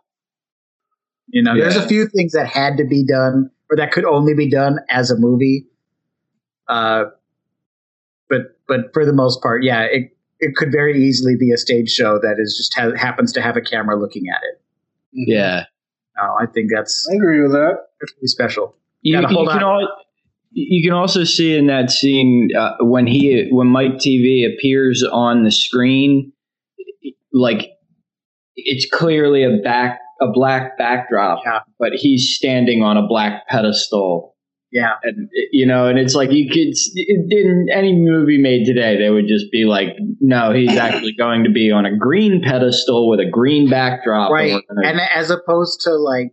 You 1.28 1.42
know, 1.42 1.56
there's 1.58 1.76
a 1.76 1.88
few 1.88 2.08
things 2.08 2.34
that 2.34 2.48
had 2.48 2.78
to 2.78 2.86
be 2.86 3.04
done 3.04 3.50
or 3.70 3.78
that 3.78 3.92
could 3.92 4.06
only 4.06 4.34
be 4.34 4.50
done 4.50 4.80
as 4.90 5.12
a 5.12 5.18
movie. 5.18 5.68
Uh, 6.68 7.06
but 8.30 8.58
but 8.68 8.94
for 8.94 9.06
the 9.06 9.14
most 9.14 9.42
part, 9.42 9.64
yeah, 9.64 9.82
it 9.82 10.16
it 10.40 10.56
could 10.56 10.72
very 10.72 11.02
easily 11.04 11.36
be 11.38 11.52
a 11.52 11.58
stage 11.58 11.90
show 11.90 12.20
that 12.20 12.36
is 12.40 12.56
just 12.56 12.74
ha- 12.78 12.96
happens 12.96 13.34
to 13.34 13.42
have 13.42 13.58
a 13.58 13.62
camera 13.62 14.00
looking 14.00 14.26
at 14.30 14.42
it. 14.44 14.62
Yeah. 15.14 15.64
No, 16.18 16.36
I 16.40 16.46
think 16.46 16.70
that's 16.74 17.08
I 17.12 17.16
agree 17.16 17.42
with 17.42 17.52
that. 17.52 17.78
It's 18.02 18.14
pretty 18.14 18.28
special. 18.28 18.76
You, 19.02 19.22
Gotta 19.22 19.34
you 19.34 19.48
can 19.48 19.64
on. 19.64 19.88
You 20.58 20.82
can 20.88 20.94
also 20.98 21.24
see 21.26 21.56
in 21.56 21.68
that 21.68 21.92
scene 21.92 22.50
uh, 22.58 22.76
when 22.80 23.06
he 23.08 23.48
when 23.52 23.68
Mike 23.68 23.96
TV 23.98 24.46
appears 24.52 25.04
on 25.12 25.44
the 25.44 25.52
screen, 25.52 26.32
like 27.34 27.70
it's 28.56 28.88
clearly 28.92 29.44
a 29.44 29.58
back 29.64 30.00
a 30.22 30.28
black 30.32 30.78
backdrop, 30.78 31.40
Yeah. 31.46 31.60
but 31.78 31.92
he's 31.94 32.34
standing 32.36 32.82
on 32.84 32.96
a 32.98 33.06
black 33.06 33.48
pedestal. 33.50 34.34
Yeah, 34.72 34.94
And 35.04 35.30
you 35.54 35.66
know, 35.66 35.88
and 35.88 35.98
it's 36.00 36.16
like 36.16 36.32
you 36.32 36.50
could 36.50 36.74
in 37.32 37.68
any 37.74 37.94
movie 37.94 38.38
made 38.42 38.66
today, 38.66 38.98
they 38.98 39.10
would 39.10 39.28
just 39.28 39.50
be 39.52 39.64
like, 39.66 39.90
"No, 40.20 40.52
he's 40.54 40.76
actually 40.78 41.14
going 41.18 41.44
to 41.46 41.50
be 41.50 41.72
on 41.72 41.86
a 41.86 41.96
green 41.98 42.42
pedestal 42.42 43.10
with 43.10 43.20
a 43.22 43.30
green 43.30 43.70
backdrop." 43.70 44.30
and 44.32 44.34
right. 44.34 44.62
gonna- 44.70 44.88
And 44.88 45.00
as 45.16 45.30
opposed 45.30 45.80
to 45.82 45.92
like, 45.96 46.32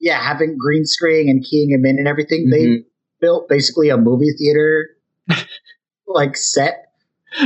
yeah, 0.00 0.20
having 0.20 0.56
green 0.60 0.84
screen 0.84 1.28
and 1.28 1.44
keying 1.44 1.70
him 1.70 1.84
in 1.84 1.98
and 1.98 2.06
everything, 2.06 2.50
they 2.50 2.62
Mhm. 2.66 2.76
Built 3.22 3.48
basically 3.48 3.88
a 3.88 3.96
movie 3.96 4.32
theater 4.36 4.90
like 6.06 6.36
set 6.36 6.88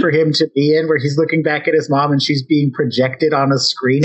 for 0.00 0.10
him 0.10 0.32
to 0.32 0.50
be 0.54 0.76
in 0.76 0.88
where 0.88 0.98
he's 0.98 1.16
looking 1.16 1.44
back 1.44 1.68
at 1.68 1.74
his 1.74 1.88
mom 1.88 2.10
and 2.10 2.20
she's 2.20 2.42
being 2.42 2.72
projected 2.72 3.32
on 3.32 3.52
a 3.52 3.58
screen 3.58 4.02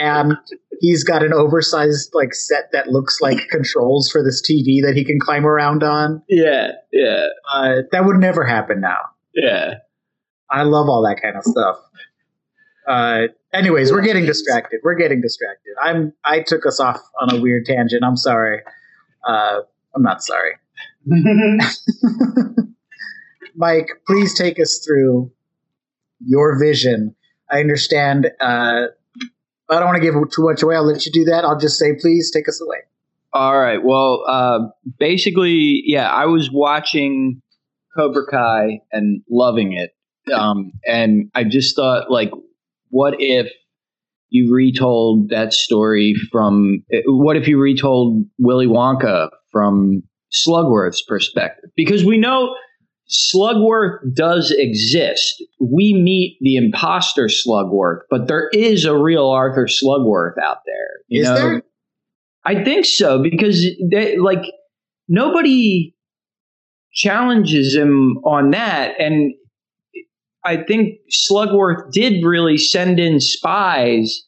and 0.00 0.36
he's 0.80 1.04
got 1.04 1.22
an 1.22 1.32
oversized 1.32 2.10
like 2.14 2.34
set 2.34 2.70
that 2.72 2.88
looks 2.88 3.20
like 3.20 3.38
controls 3.48 4.10
for 4.10 4.24
this 4.24 4.42
TV 4.42 4.82
that 4.84 4.94
he 4.96 5.04
can 5.04 5.20
climb 5.20 5.46
around 5.46 5.84
on. 5.84 6.20
yeah, 6.28 6.72
yeah, 6.92 7.26
Uh, 7.52 7.82
that 7.92 8.04
would 8.04 8.16
never 8.16 8.44
happen 8.44 8.80
now. 8.80 8.98
yeah. 9.34 9.74
I 10.50 10.62
love 10.62 10.88
all 10.88 11.02
that 11.02 11.20
kind 11.20 11.36
of 11.36 11.44
stuff. 11.44 11.76
Uh, 12.88 13.24
anyways, 13.52 13.92
we're 13.92 14.00
getting 14.00 14.24
distracted. 14.24 14.80
We're 14.82 14.94
getting 14.94 15.20
distracted. 15.20 15.74
I'm. 15.78 16.14
I 16.24 16.40
took 16.40 16.64
us 16.64 16.80
off 16.80 16.98
on 17.20 17.36
a 17.36 17.38
weird 17.38 17.66
tangent. 17.66 18.02
I'm 18.02 18.16
sorry. 18.16 18.62
Uh, 19.28 19.58
I'm 19.94 20.02
not 20.02 20.22
sorry. 20.22 20.52
Mike, 23.56 23.88
please 24.06 24.38
take 24.38 24.60
us 24.60 24.84
through 24.86 25.32
your 26.24 26.58
vision. 26.58 27.14
I 27.50 27.60
understand. 27.60 28.30
Uh, 28.40 28.86
I 29.70 29.74
don't 29.74 29.84
want 29.84 29.96
to 29.96 30.02
give 30.02 30.14
too 30.14 30.44
much 30.44 30.62
away. 30.62 30.76
I'll 30.76 30.86
let 30.86 31.04
you 31.06 31.12
do 31.12 31.24
that. 31.24 31.44
I'll 31.44 31.58
just 31.58 31.78
say, 31.78 31.94
please 32.00 32.30
take 32.30 32.48
us 32.48 32.60
away. 32.60 32.78
All 33.32 33.58
right. 33.58 33.82
Well, 33.82 34.24
uh, 34.26 34.60
basically, 34.98 35.82
yeah, 35.84 36.10
I 36.10 36.26
was 36.26 36.50
watching 36.50 37.42
Cobra 37.96 38.26
Kai 38.30 38.80
and 38.92 39.22
loving 39.30 39.72
it. 39.72 39.94
Um, 40.32 40.72
and 40.86 41.30
I 41.34 41.44
just 41.44 41.74
thought, 41.76 42.10
like, 42.10 42.30
what 42.90 43.14
if 43.18 43.50
you 44.30 44.54
retold 44.54 45.30
that 45.30 45.52
story 45.52 46.14
from? 46.30 46.84
What 47.06 47.36
if 47.36 47.48
you 47.48 47.58
retold 47.58 48.24
Willy 48.38 48.66
Wonka 48.66 49.30
from 49.50 50.02
Slugworth's 50.32 51.02
perspective? 51.02 51.70
Because 51.76 52.04
we 52.04 52.18
know 52.18 52.54
Slugworth 53.10 54.14
does 54.14 54.54
exist. 54.56 55.42
We 55.60 55.94
meet 55.94 56.38
the 56.40 56.56
imposter 56.56 57.28
Slugworth, 57.28 58.00
but 58.10 58.28
there 58.28 58.48
is 58.52 58.84
a 58.84 58.96
real 58.96 59.28
Arthur 59.28 59.66
Slugworth 59.66 60.38
out 60.42 60.58
there. 60.66 61.00
You 61.08 61.22
Is 61.22 61.28
know? 61.28 61.34
there? 61.34 61.62
I 62.44 62.64
think 62.64 62.84
so 62.84 63.22
because 63.22 63.66
they, 63.90 64.18
like 64.18 64.44
nobody 65.08 65.94
challenges 66.92 67.74
him 67.74 68.18
on 68.24 68.50
that, 68.50 69.00
and 69.00 69.32
I 70.44 70.62
think 70.62 70.98
Slugworth 71.10 71.92
did 71.92 72.24
really 72.24 72.58
send 72.58 73.00
in 73.00 73.20
spies 73.20 74.22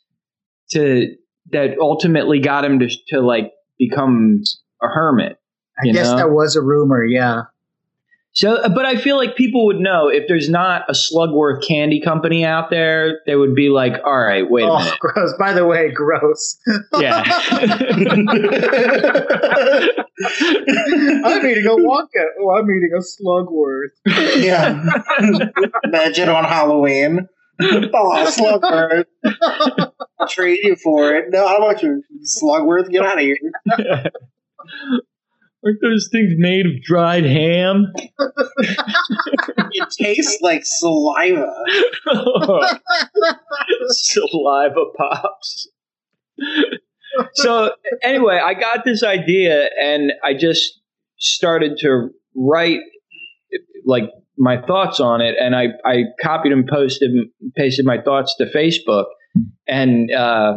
to 0.73 1.15
that 1.53 1.77
ultimately 1.81 2.41
got 2.41 2.65
him 2.65 2.79
to 2.79 2.89
to 3.09 3.21
like 3.21 3.53
become 3.79 4.43
a 4.83 4.89
hermit. 4.89 5.39
I 5.79 5.87
You 5.87 5.93
guess 5.93 6.11
know? 6.11 6.17
that 6.17 6.31
was 6.31 6.57
a 6.57 6.63
rumor. 6.63 7.05
Yeah. 7.05 7.43
So, 8.33 8.55
uh, 8.55 8.69
but 8.69 8.87
I 8.87 8.97
feel 8.97 9.17
like 9.17 9.35
people 9.35 9.67
would 9.67 9.81
know 9.81 10.09
if 10.09 10.25
there's 10.29 10.49
not 10.49 10.83
a 10.89 10.93
Slugworth 10.93 11.67
candy 11.67 12.01
company 12.01 12.45
out 12.45 12.71
there, 12.71 13.21
they 13.27 13.35
would 13.35 13.57
be 13.57 13.71
like, 13.71 13.95
"All 14.05 14.21
right, 14.21 14.49
wait 14.49 14.63
a 14.63 14.69
oh, 14.69 14.79
minute." 14.79 14.99
gross. 15.01 15.35
By 15.39 15.53
the 15.53 15.67
way, 15.67 15.91
gross. 15.91 16.57
Yeah. 17.01 17.25
I'm 21.25 21.47
eating 21.47 21.67
a 21.67 21.77
Wonka. 21.77 22.25
Oh, 22.41 22.51
I'm 22.51 22.71
eating 22.71 22.91
a 22.95 23.01
Slugworth. 23.01 23.91
yeah. 24.43 24.85
Imagine 25.85 26.29
on 26.29 26.45
Halloween. 26.45 27.29
Oh, 27.61 28.27
Slugworth. 28.31 29.07
Trade 30.29 30.61
you 30.63 30.77
for 30.77 31.15
it. 31.15 31.27
No, 31.31 31.45
I 31.47 31.59
want 31.59 31.83
you, 31.83 32.03
Slugworth. 32.25 32.91
Get 32.91 33.05
out 33.05 33.19
of 33.19 33.25
here. 33.25 33.39
Aren't 35.65 35.81
those 35.83 36.09
things 36.11 36.33
made 36.37 36.65
of 36.67 36.83
dried 36.83 37.25
ham? 37.25 37.93
It 39.73 39.89
tastes 39.99 40.39
like 40.41 40.63
saliva. 40.65 41.53
Saliva 43.89 44.85
pops. 44.97 45.69
so 47.35 47.73
anyway, 48.03 48.41
I 48.43 48.55
got 48.55 48.85
this 48.85 49.03
idea 49.03 49.69
and 49.81 50.13
I 50.25 50.35
just 50.35 50.81
started 51.19 51.77
to 51.81 52.09
write 52.35 52.81
like 53.85 54.05
my 54.39 54.61
thoughts 54.63 55.01
on 55.01 55.21
it 55.21 55.35
and 55.39 55.55
I, 55.55 55.67
I 55.85 56.05
copied 56.23 56.53
and 56.53 56.67
posted 56.67 57.11
pasted 57.57 57.85
my 57.85 58.01
thoughts 58.01 58.35
to 58.39 58.47
Facebook 58.47 59.07
and 59.67 60.11
uh, 60.13 60.55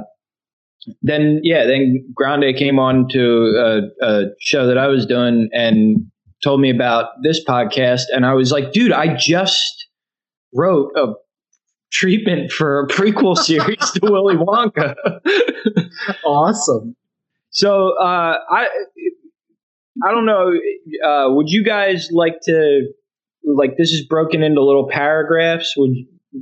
then 1.02 1.40
yeah 1.44 1.66
then 1.66 2.04
Grande 2.14 2.56
came 2.58 2.80
on 2.80 3.08
to 3.10 3.90
a, 4.02 4.06
a 4.06 4.24
show 4.40 4.68
that 4.68 4.78
I 4.78 4.88
was 4.88 5.06
doing 5.06 5.50
and 5.54 6.06
told 6.44 6.60
me 6.62 6.70
about 6.70 7.10
this 7.24 7.44
podcast 7.44 8.04
and 8.14 8.26
I 8.26 8.34
was 8.34 8.52
like 8.52 8.72
dude 8.74 8.92
I 8.92 9.16
just 9.16 9.88
wrote 10.54 10.92
a 10.96 11.14
treatment 11.92 12.52
for 12.52 12.82
a 12.82 12.88
prequel 12.88 13.38
series 13.38 13.92
to 13.92 14.00
Willy 14.04 14.36
Wonka 14.36 14.96
Awesome. 16.26 16.96
so 17.52 17.92
uh, 18.02 18.38
I 18.52 18.68
I 20.06 20.12
don't 20.12 20.26
know. 20.26 20.52
Uh, 21.08 21.32
would 21.34 21.50
you 21.50 21.64
guys 21.64 22.10
like 22.12 22.40
to 22.46 22.88
like 23.46 23.78
this 23.78 23.92
is 23.92 24.06
broken 24.08 24.42
into 24.42 24.64
little 24.64 24.90
paragraphs? 24.90 25.76
Would 25.78 25.92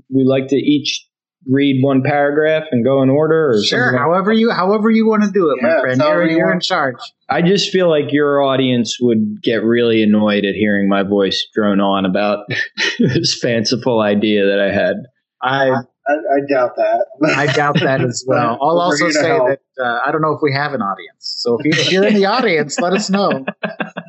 we 0.09 0.23
like 0.23 0.47
to 0.47 0.55
each 0.55 1.05
read 1.47 1.81
one 1.83 2.03
paragraph 2.03 2.63
and 2.71 2.83
go 2.85 3.01
in 3.01 3.09
order, 3.09 3.49
or 3.51 3.63
Sure. 3.63 3.79
something 3.79 3.93
like- 3.93 4.01
However 4.01 4.31
you 4.33 4.51
however 4.51 4.89
you 4.89 5.07
want 5.07 5.23
to 5.23 5.31
do 5.31 5.49
it, 5.51 5.57
Yeah, 5.61 5.67
my 5.75 5.81
friend. 5.81 6.01
You're, 6.01 6.27
you 6.27 6.37
you're 6.37 6.51
in 6.53 6.59
charge. 6.59 6.97
I 7.29 7.41
just 7.41 7.71
feel 7.71 7.89
like 7.89 8.11
your 8.11 8.41
audience 8.41 8.97
would 9.01 9.41
get 9.41 9.63
really 9.63 10.03
annoyed 10.03 10.45
at 10.45 10.53
hearing 10.55 10.87
my 10.89 11.03
voice 11.03 11.47
drone 11.55 11.79
on 11.79 12.05
about 12.05 12.45
this 12.99 13.39
fanciful 13.41 14.01
idea 14.01 14.45
that 14.45 14.59
I 14.59 14.71
had. 14.73 14.95
I 15.41 15.69
I, 16.07 16.13
I 16.13 16.39
doubt 16.51 16.75
that. 16.77 17.05
I 17.35 17.45
doubt 17.53 17.79
that 17.79 18.01
as 18.01 18.23
well. 18.27 18.57
I'll 18.61 18.75
We're 18.75 18.81
also 18.83 19.09
say 19.11 19.27
help. 19.27 19.49
that 19.49 19.83
uh, 19.83 19.99
I 20.05 20.11
don't 20.11 20.21
know 20.21 20.33
if 20.33 20.39
we 20.41 20.51
have 20.53 20.73
an 20.73 20.81
audience. 20.81 21.17
So 21.43 21.57
if, 21.59 21.65
you, 21.65 21.71
if 21.81 21.91
you're 21.91 22.05
in 22.07 22.15
the 22.15 22.25
audience, 22.25 22.79
let 22.79 22.93
us 22.93 23.09
know. 23.09 23.45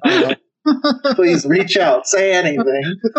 Uh, 0.04 0.34
Please 1.14 1.44
reach 1.46 1.76
out. 1.76 2.06
Say 2.06 2.32
anything. 2.32 2.96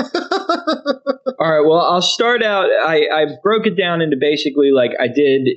All 1.39 1.51
right. 1.51 1.65
Well, 1.65 1.79
I'll 1.79 2.01
start 2.01 2.43
out. 2.43 2.65
I, 2.85 3.07
I 3.13 3.25
broke 3.41 3.65
it 3.67 3.75
down 3.77 4.01
into 4.01 4.15
basically 4.19 4.71
like 4.71 4.91
I 4.99 5.07
did 5.07 5.49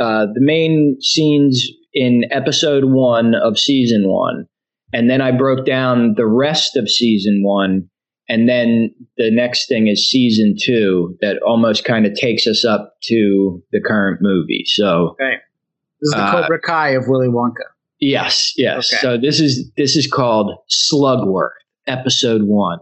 uh, 0.00 0.26
the 0.32 0.40
main 0.40 0.96
scenes 1.00 1.66
in 1.94 2.24
episode 2.30 2.84
one 2.86 3.34
of 3.34 3.58
season 3.58 4.04
one, 4.08 4.46
and 4.92 5.08
then 5.08 5.20
I 5.20 5.32
broke 5.32 5.64
down 5.66 6.14
the 6.16 6.26
rest 6.26 6.76
of 6.76 6.88
season 6.90 7.42
one, 7.44 7.88
and 8.28 8.48
then 8.48 8.94
the 9.16 9.30
next 9.30 9.68
thing 9.68 9.88
is 9.88 10.08
season 10.10 10.54
two 10.62 11.16
that 11.20 11.40
almost 11.46 11.84
kind 11.84 12.06
of 12.06 12.14
takes 12.14 12.46
us 12.46 12.64
up 12.64 12.94
to 13.04 13.62
the 13.72 13.80
current 13.80 14.18
movie. 14.20 14.64
So 14.66 15.16
Okay. 15.20 15.36
this 16.00 16.08
is 16.08 16.14
the 16.14 16.20
Uh, 16.22 16.42
Cobra 16.42 16.60
Kai 16.60 16.90
of 16.90 17.04
Willy 17.08 17.28
Wonka. 17.28 17.64
Yes, 18.00 18.52
yes. 18.56 18.92
Okay. 18.92 19.00
So 19.00 19.18
this 19.18 19.40
is 19.40 19.70
this 19.76 19.96
is 19.96 20.06
called 20.06 20.56
Slugworth, 20.70 21.50
episode 21.86 22.42
one. 22.44 22.78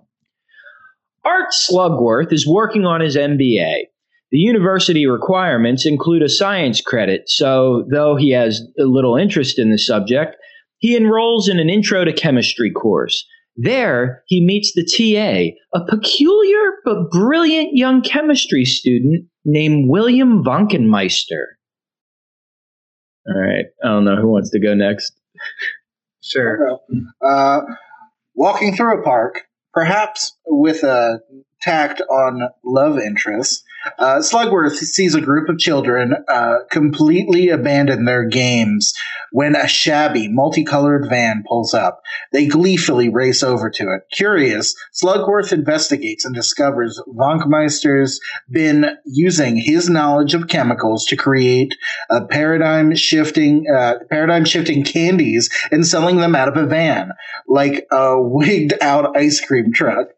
Art 1.25 1.53
Slugworth 1.53 2.33
is 2.33 2.47
working 2.47 2.85
on 2.85 3.01
his 3.01 3.17
MBA. 3.17 3.85
The 4.33 4.39
university 4.39 5.07
requirements 5.07 5.87
include 5.87 6.23
a 6.23 6.29
science 6.29 6.81
credit, 6.81 7.29
so 7.29 7.87
though 7.91 8.17
he 8.17 8.33
has 8.33 8.61
a 8.79 8.85
little 8.85 9.17
interest 9.17 9.59
in 9.59 9.71
the 9.71 9.79
subject, 9.79 10.37
he 10.79 10.97
enrolls 10.97 11.49
in 11.49 11.59
an 11.59 11.71
intro 11.71 12.05
to 12.05 12.13
chemistry 12.13 12.71
course. 12.71 13.25
There, 13.57 14.23
he 14.27 14.45
meets 14.45 14.75
the 14.75 14.85
TA, 14.85 15.57
a 15.79 15.85
peculiar 15.87 16.73
but 16.85 17.11
brilliant 17.11 17.71
young 17.73 18.03
chemistry 18.03 18.67
student 18.67 19.27
named 19.47 19.89
William 19.89 20.45
Vonkenmeister. 20.45 21.56
All 23.29 23.41
right, 23.41 23.67
I 23.85 23.89
don't 23.89 24.05
know 24.05 24.17
who 24.17 24.29
wants 24.29 24.51
to 24.51 24.61
go 24.61 24.75
next. 24.75 25.13
Sure. 26.23 26.79
Uh, 27.21 27.61
walking 28.35 28.75
through 28.75 29.01
a 29.01 29.03
park, 29.03 29.43
perhaps 29.73 30.37
with 30.47 30.83
a 30.83 31.21
tact 31.61 32.01
on 32.01 32.49
love 32.65 32.99
interest, 32.99 33.65
uh, 33.99 34.19
Slugworth 34.19 34.77
sees 34.77 35.15
a 35.15 35.21
group 35.21 35.49
of 35.49 35.59
children 35.59 36.15
uh, 36.29 36.59
completely 36.71 37.49
abandon 37.49 38.05
their 38.05 38.27
games 38.29 38.95
when 39.33 39.57
a 39.57 39.69
shabby, 39.69 40.29
multicolored 40.29 41.07
van 41.09 41.45
pulls 41.47 41.75
up. 41.75 42.03
They 42.33 42.47
gleefully 42.47 43.09
race 43.09 43.43
over 43.43 43.71
to 43.71 43.83
it. 43.83 44.03
Curious, 44.13 44.75
Slugworth 44.93 45.53
investigates 45.53 46.25
and 46.25 46.35
discovers 46.35 47.01
Vonkmeister's 47.09 48.21
been 48.51 48.97
using 49.05 49.57
his 49.57 49.91
knowledge 49.91 50.35
of 50.35 50.49
chemicals 50.49 51.05
to 51.07 51.17
create 51.17 51.75
a 52.11 52.25
paradigm 52.25 52.95
shifting 52.95 53.67
uh, 53.75 53.97
paradigm 54.11 54.45
shifting 54.45 54.85
candies 54.85 55.51
and 55.71 55.87
selling 55.87 56.17
them 56.17 56.35
out 56.35 56.49
of 56.49 56.57
a 56.57 56.67
van 56.67 57.11
like 57.49 57.87
a 57.91 58.21
wigged 58.21 58.79
out 58.81 59.17
ice 59.17 59.41
cream 59.41 59.73
truck. 59.73 60.09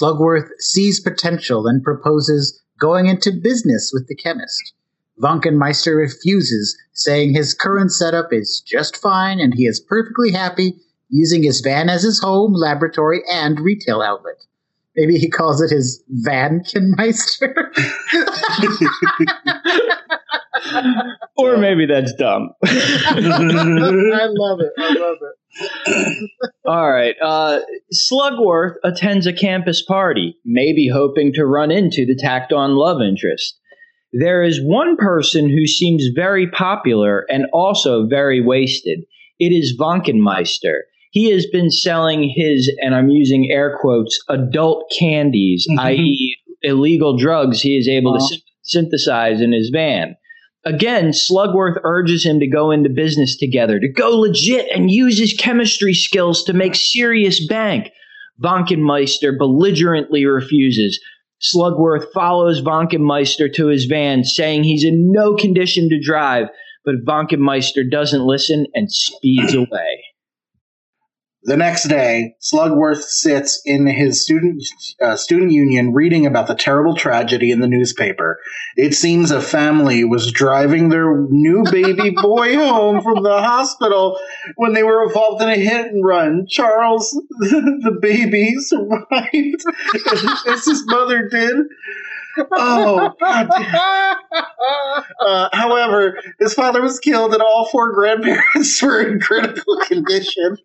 Slugworth 0.00 0.48
sees 0.58 1.00
potential 1.00 1.66
and 1.66 1.82
proposes 1.82 2.62
going 2.80 3.08
into 3.08 3.30
business 3.30 3.90
with 3.92 4.08
the 4.08 4.14
chemist. 4.14 4.72
Vonkenmeister 5.20 5.96
refuses, 5.96 6.76
saying 6.92 7.34
his 7.34 7.52
current 7.52 7.92
setup 7.92 8.32
is 8.32 8.62
just 8.66 8.96
fine 8.96 9.38
and 9.38 9.52
he 9.54 9.66
is 9.66 9.80
perfectly 9.80 10.30
happy 10.30 10.76
using 11.10 11.42
his 11.42 11.60
van 11.60 11.90
as 11.90 12.02
his 12.02 12.20
home, 12.20 12.54
laboratory, 12.54 13.22
and 13.30 13.60
retail 13.60 14.00
outlet. 14.00 14.46
Maybe 14.96 15.18
he 15.18 15.30
calls 15.30 15.62
it 15.62 15.74
his 15.74 16.02
Vankenmeister. 16.26 17.54
or 21.36 21.56
maybe 21.56 21.86
that's 21.86 22.12
dumb. 22.14 22.50
I 22.64 24.28
love 24.28 24.60
it. 24.60 24.72
I 24.78 24.92
love 24.94 25.16
it. 25.22 26.30
All 26.66 26.90
right. 26.90 27.14
Uh, 27.22 27.60
Slugworth 27.92 28.74
attends 28.84 29.26
a 29.26 29.32
campus 29.32 29.82
party, 29.82 30.36
maybe 30.44 30.88
hoping 30.92 31.32
to 31.34 31.46
run 31.46 31.70
into 31.70 32.06
the 32.06 32.16
tacked 32.16 32.52
on 32.52 32.76
love 32.76 33.00
interest. 33.00 33.58
There 34.12 34.42
is 34.42 34.60
one 34.62 34.96
person 34.96 35.48
who 35.48 35.66
seems 35.66 36.08
very 36.14 36.50
popular 36.50 37.24
and 37.30 37.46
also 37.52 38.06
very 38.06 38.42
wasted. 38.44 39.00
It 39.38 39.52
is 39.52 39.76
Vonkenmeister. 39.78 40.80
He 41.12 41.30
has 41.30 41.46
been 41.46 41.70
selling 41.70 42.32
his, 42.34 42.74
and 42.80 42.94
I'm 42.94 43.10
using 43.10 43.50
air 43.52 43.78
quotes, 43.80 44.18
adult 44.28 44.90
candies, 44.98 45.66
Mhm. 45.70 45.78
i.e., 45.78 46.36
illegal 46.62 47.16
drugs 47.16 47.60
he 47.60 47.76
is 47.76 47.86
able 47.86 48.14
to 48.14 48.20
syn- 48.20 48.38
synthesize 48.62 49.40
in 49.40 49.52
his 49.52 49.68
van. 49.70 50.16
Again, 50.64 51.10
Slugworth 51.12 51.78
urges 51.84 52.24
him 52.24 52.38
to 52.40 52.46
go 52.46 52.70
into 52.70 52.88
business 52.88 53.36
together, 53.36 53.78
to 53.80 53.88
go 53.88 54.18
legit 54.20 54.68
and 54.74 54.90
use 54.90 55.18
his 55.18 55.34
chemistry 55.34 55.92
skills 55.92 56.44
to 56.44 56.52
make 56.52 56.74
serious 56.74 57.44
bank. 57.46 57.90
Vonkenmeister 58.42 59.36
belligerently 59.36 60.24
refuses. 60.24 60.98
Slugworth 61.40 62.06
follows 62.14 62.62
Wonkenmeister 62.62 63.52
to 63.54 63.66
his 63.66 63.84
van, 63.86 64.24
saying 64.24 64.62
he's 64.64 64.84
in 64.84 65.10
no 65.12 65.34
condition 65.34 65.88
to 65.90 66.00
drive, 66.00 66.46
but 66.84 67.04
Wonkenmeister 67.04 67.82
doesn't 67.90 68.24
listen 68.24 68.66
and 68.74 68.90
speeds 68.90 69.54
away. 69.54 70.01
The 71.44 71.56
next 71.56 71.88
day, 71.88 72.36
Slugworth 72.40 73.02
sits 73.02 73.62
in 73.64 73.88
his 73.88 74.22
student 74.22 74.62
uh, 75.00 75.16
student 75.16 75.50
union 75.50 75.92
reading 75.92 76.24
about 76.24 76.46
the 76.46 76.54
terrible 76.54 76.94
tragedy 76.94 77.50
in 77.50 77.58
the 77.58 77.66
newspaper. 77.66 78.38
It 78.76 78.94
seems 78.94 79.32
a 79.32 79.40
family 79.40 80.04
was 80.04 80.30
driving 80.30 80.88
their 80.88 81.26
new 81.30 81.64
baby 81.64 82.10
boy 82.22 82.54
home 82.54 83.02
from 83.02 83.24
the 83.24 83.42
hospital 83.42 84.20
when 84.54 84.72
they 84.72 84.84
were 84.84 85.02
involved 85.02 85.42
in 85.42 85.48
a 85.48 85.56
hit 85.56 85.86
and 85.86 86.04
run. 86.04 86.46
Charles, 86.48 87.10
the 87.40 87.98
baby, 88.00 88.54
survived 88.58 89.64
as 90.48 90.64
his 90.64 90.84
mother 90.86 91.28
did. 91.28 91.56
Oh, 92.52 93.12
God. 93.20 93.50
Uh, 95.20 95.48
however, 95.52 96.18
his 96.38 96.54
father 96.54 96.80
was 96.80 96.98
killed, 97.00 97.34
and 97.34 97.42
all 97.42 97.68
four 97.70 97.92
grandparents 97.92 98.80
were 98.80 99.02
in 99.02 99.20
critical 99.20 99.78
condition 99.86 100.56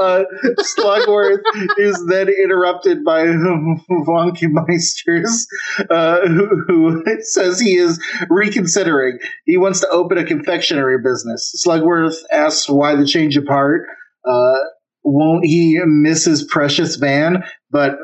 uh, 0.00 0.22
Slugworth 0.58 1.42
is 1.78 2.04
then 2.08 2.28
interrupted 2.28 3.04
by 3.04 3.26
Von 3.26 4.32
Meisters, 4.34 5.46
uh, 5.90 6.26
who, 6.26 6.64
who, 6.66 7.04
says 7.22 7.60
he 7.60 7.76
is 7.76 8.00
reconsidering. 8.28 9.18
He 9.44 9.56
wants 9.56 9.80
to 9.80 9.88
open 9.88 10.18
a 10.18 10.24
confectionery 10.24 10.98
business. 11.02 11.64
Slugworth 11.66 12.16
asks 12.32 12.68
why 12.68 12.96
the 12.96 13.06
change 13.06 13.36
of 13.36 13.46
heart. 13.46 13.86
Uh, 14.28 14.58
won't 15.02 15.44
he 15.44 15.80
miss 15.84 16.24
his 16.24 16.44
precious 16.44 16.96
van? 16.96 17.42
But 17.70 17.98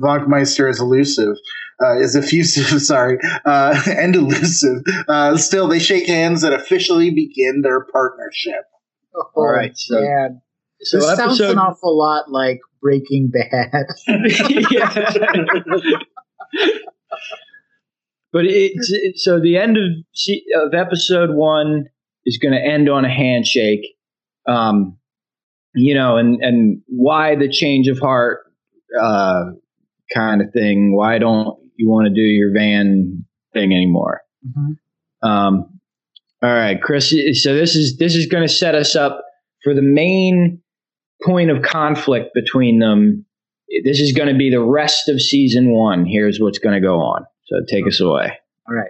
Meister 0.00 0.68
is 0.68 0.80
elusive. 0.80 1.36
Uh, 1.82 1.98
is 1.98 2.14
effusive, 2.14 2.80
sorry, 2.82 3.18
uh, 3.44 3.80
and 3.88 4.14
elusive. 4.14 4.82
Uh, 5.08 5.36
still, 5.36 5.66
they 5.66 5.80
shake 5.80 6.06
hands 6.06 6.44
and 6.44 6.54
officially 6.54 7.10
begin 7.10 7.62
their 7.62 7.84
partnership. 7.86 8.64
Oh, 9.16 9.24
All 9.34 9.48
right, 9.48 9.72
so 9.74 10.00
man. 10.00 10.42
So 10.82 10.98
this 10.98 11.18
episode, 11.18 11.36
sounds 11.36 11.40
an 11.40 11.58
awful 11.58 11.96
lot 11.96 12.30
like 12.30 12.60
Breaking 12.80 13.30
Bad. 13.30 13.86
but 18.32 18.44
it's 18.44 18.90
it, 18.90 19.18
so 19.18 19.40
the 19.40 19.56
end 19.56 19.76
of 19.76 19.82
of 20.64 20.74
episode 20.74 21.30
one 21.30 21.84
is 22.24 22.38
going 22.38 22.52
to 22.52 22.60
end 22.60 22.88
on 22.88 23.04
a 23.04 23.10
handshake. 23.10 23.94
Um, 24.46 24.98
you 25.74 25.94
know, 25.94 26.16
and 26.16 26.42
and 26.42 26.82
why 26.88 27.36
the 27.36 27.48
change 27.48 27.88
of 27.88 27.98
heart 27.98 28.40
uh, 29.00 29.44
kind 30.14 30.42
of 30.42 30.52
thing? 30.52 30.96
Why 30.96 31.18
don't 31.18 31.58
you 31.76 31.88
want 31.88 32.08
to 32.08 32.14
do 32.14 32.20
your 32.20 32.52
van 32.52 33.24
thing 33.52 33.72
anymore? 33.72 34.22
Mm-hmm. 34.46 35.28
Um, 35.28 35.80
all 36.42 36.50
right, 36.50 36.80
Chris. 36.82 37.10
So 37.10 37.54
this 37.54 37.76
is 37.76 37.98
this 37.98 38.16
is 38.16 38.26
going 38.26 38.46
to 38.46 38.52
set 38.52 38.74
us 38.74 38.96
up 38.96 39.22
for 39.62 39.74
the 39.74 39.82
main 39.82 40.61
point 41.24 41.50
of 41.50 41.62
conflict 41.62 42.34
between 42.34 42.78
them. 42.78 43.24
This 43.84 44.00
is 44.00 44.12
going 44.12 44.28
to 44.28 44.36
be 44.36 44.50
the 44.50 44.62
rest 44.62 45.08
of 45.08 45.20
season 45.20 45.70
one. 45.70 46.04
Here's 46.04 46.38
what's 46.40 46.58
going 46.58 46.74
to 46.74 46.86
go 46.86 47.00
on. 47.00 47.24
So 47.46 47.56
take 47.68 47.86
us 47.86 48.00
away. 48.00 48.38
All 48.68 48.74
right. 48.74 48.88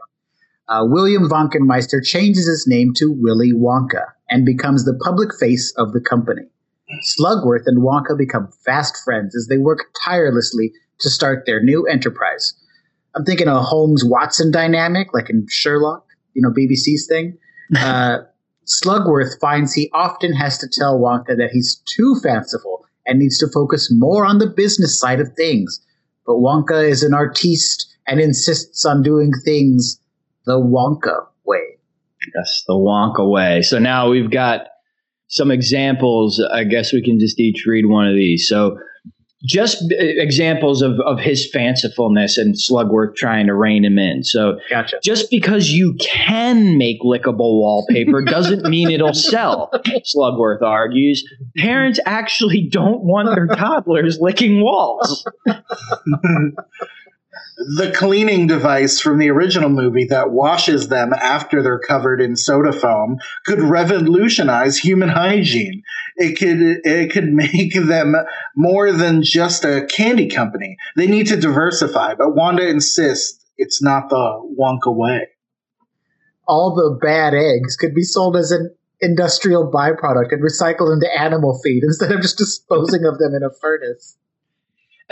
Uh, 0.69 0.85
William 0.87 1.29
Wonkenmeister 1.29 2.05
changes 2.05 2.47
his 2.47 2.67
name 2.67 2.93
to 2.97 3.13
Willy 3.13 3.53
Wonka 3.53 4.07
and 4.31 4.47
becomes 4.47 4.85
the 4.85 4.99
public 5.05 5.31
face 5.39 5.73
of 5.77 5.93
the 5.93 6.01
company. 6.01 6.43
Slugworth 7.19 7.65
and 7.67 7.83
Wonka 7.83 8.17
become 8.17 8.51
fast 8.65 8.97
friends 9.05 9.35
as 9.37 9.47
they 9.49 9.59
work 9.59 9.87
tirelessly 10.05 10.73
to 11.01 11.11
start 11.11 11.45
their 11.47 11.63
new 11.63 11.87
enterprise. 11.87 12.55
I'm 13.15 13.25
thinking 13.25 13.49
a 13.49 13.61
Holmes 13.61 14.05
Watson 14.05 14.51
dynamic, 14.51 15.09
like 15.13 15.31
in 15.31 15.47
Sherlock, 15.49 16.07
you 16.35 16.43
know, 16.43 16.51
BBC's 16.51 17.07
thing. 17.07 17.39
Uh, 17.75 18.19
Slugworth 18.81 19.39
finds 19.41 19.73
he 19.73 19.91
often 19.93 20.33
has 20.33 20.59
to 20.59 20.69
tell 20.69 20.99
Wonka 20.99 21.37
that 21.37 21.51
he's 21.53 21.83
too 21.85 22.17
fanciful 22.23 22.85
and 23.07 23.19
needs 23.19 23.39
to 23.39 23.49
focus 23.49 23.91
more 23.93 24.25
on 24.25 24.39
the 24.39 24.47
business 24.47 24.99
side 24.99 25.21
of 25.21 25.33
things. 25.37 25.81
But 26.27 26.35
Wonka 26.35 26.89
is 26.89 27.03
an 27.03 27.15
artiste 27.15 27.93
and 28.07 28.21
insists 28.21 28.85
on 28.85 29.03
doing 29.03 29.33
things 29.45 30.01
the 30.47 30.59
Wonka 30.59 31.27
way. 31.45 31.79
Yes, 32.35 32.65
the 32.67 32.75
Wonka 32.75 33.29
way. 33.29 33.63
So 33.63 33.79
now 33.79 34.11
we've 34.11 34.31
got 34.31 34.69
some 35.29 35.51
examples. 35.51 36.43
I 36.53 36.65
guess 36.65 36.93
we 36.93 37.03
can 37.03 37.19
just 37.19 37.41
each 37.41 37.65
read 37.67 37.87
one 37.87 38.07
of 38.07 38.15
these. 38.15 38.47
So 38.49 38.79
just 39.45 39.83
uh, 39.83 39.97
examples 39.99 40.83
of, 40.83 41.01
of 41.01 41.19
his 41.19 41.51
fancifulness 41.55 42.39
and 42.39 42.55
Slugworth 42.55 43.17
trying 43.17 43.47
to 43.47 43.55
rein 43.55 43.85
him 43.85 43.99
in. 43.99 44.25
So, 44.25 44.59
gotcha. 44.71 45.01
just 45.03 45.31
because 45.31 45.71
you 45.71 45.95
can 46.01 46.79
make 46.79 47.01
lickable 47.01 47.59
wallpaper 47.59 48.23
doesn't 48.23 48.65
mean 48.65 48.91
it'll 48.91 49.15
sell, 49.15 49.71
Slugworth 50.15 50.63
argues. 50.63 51.25
Parents 51.57 51.99
actually 52.07 52.69
don't 52.71 53.03
want 53.03 53.35
their 53.35 53.47
toddlers 53.57 54.19
licking 54.21 54.63
walls. 54.63 55.27
the 57.57 57.93
cleaning 57.93 58.47
device 58.47 59.01
from 59.01 59.19
the 59.19 59.31
original 59.31 59.69
movie 59.69 60.07
that 60.07 60.31
washes 60.31 60.89
them 60.89 61.13
after 61.13 61.63
they're 61.63 61.79
covered 61.79 62.21
in 62.21 62.37
soda 62.37 62.73
foam 62.73 63.19
could 63.47 63.61
revolutionize 63.61 64.79
human 64.79 65.09
hygiene. 65.09 65.83
It 66.17 66.39
could 66.39 66.59
it 66.85 67.13
could 67.13 67.29
make 67.33 67.75
them 67.75 68.15
more 68.57 68.93
than 68.93 69.23
just 69.23 69.65
a 69.65 69.87
candy 69.87 70.29
company. 70.29 70.77
They 70.97 71.07
need 71.07 71.29
to 71.29 71.37
diversify, 71.37 72.15
but 72.15 72.37
Wonka 72.37 72.69
insists 72.69 73.45
it's 73.57 73.83
not 73.83 74.11
the 74.11 74.55
Wonka 74.59 74.95
way. 74.95 75.29
All 76.49 76.75
the 76.75 76.99
bad 77.01 77.35
eggs 77.35 77.77
could 77.77 77.95
be 77.95 78.03
sold 78.03 78.37
as 78.37 78.51
an 78.51 78.75
industrial 79.01 79.71
byproduct 79.71 80.33
and 80.33 80.43
recycled 80.43 80.93
into 80.93 81.09
animal 81.19 81.61
feed 81.63 81.83
instead 81.83 82.13
of 82.13 82.21
just 82.21 82.39
disposing 82.39 83.05
of 83.05 83.19
them 83.19 83.35
in 83.35 83.43
a 83.43 83.51
furnace 83.61 84.17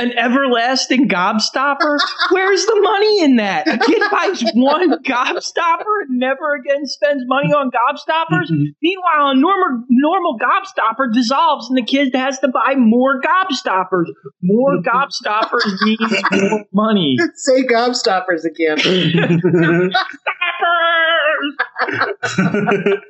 an 0.00 0.16
everlasting 0.16 1.08
gobstopper? 1.08 1.98
Where's 2.30 2.64
the 2.66 2.80
money 2.80 3.22
in 3.22 3.36
that? 3.36 3.68
A 3.68 3.78
kid 3.78 4.02
buys 4.10 4.42
one 4.54 5.02
gobstopper 5.02 6.02
and 6.08 6.18
never 6.18 6.54
again 6.54 6.86
spends 6.86 7.22
money 7.26 7.52
on 7.52 7.70
gobstoppers. 7.70 8.50
Mm-hmm. 8.50 8.64
Meanwhile, 8.82 9.30
a 9.30 9.34
normal 9.34 9.84
normal 9.88 10.38
gobstopper 10.38 11.12
dissolves 11.12 11.68
and 11.68 11.76
the 11.76 11.84
kid 11.84 12.14
has 12.14 12.38
to 12.40 12.48
buy 12.48 12.74
more 12.76 13.20
gobstoppers. 13.20 14.06
More 14.42 14.82
gobstoppers 14.82 15.66
means 15.82 16.22
more 16.32 16.64
money. 16.72 17.16
Say 17.34 17.64
gobstoppers 17.64 18.44
again. 18.44 18.78
gobstoppers! 20.40 23.00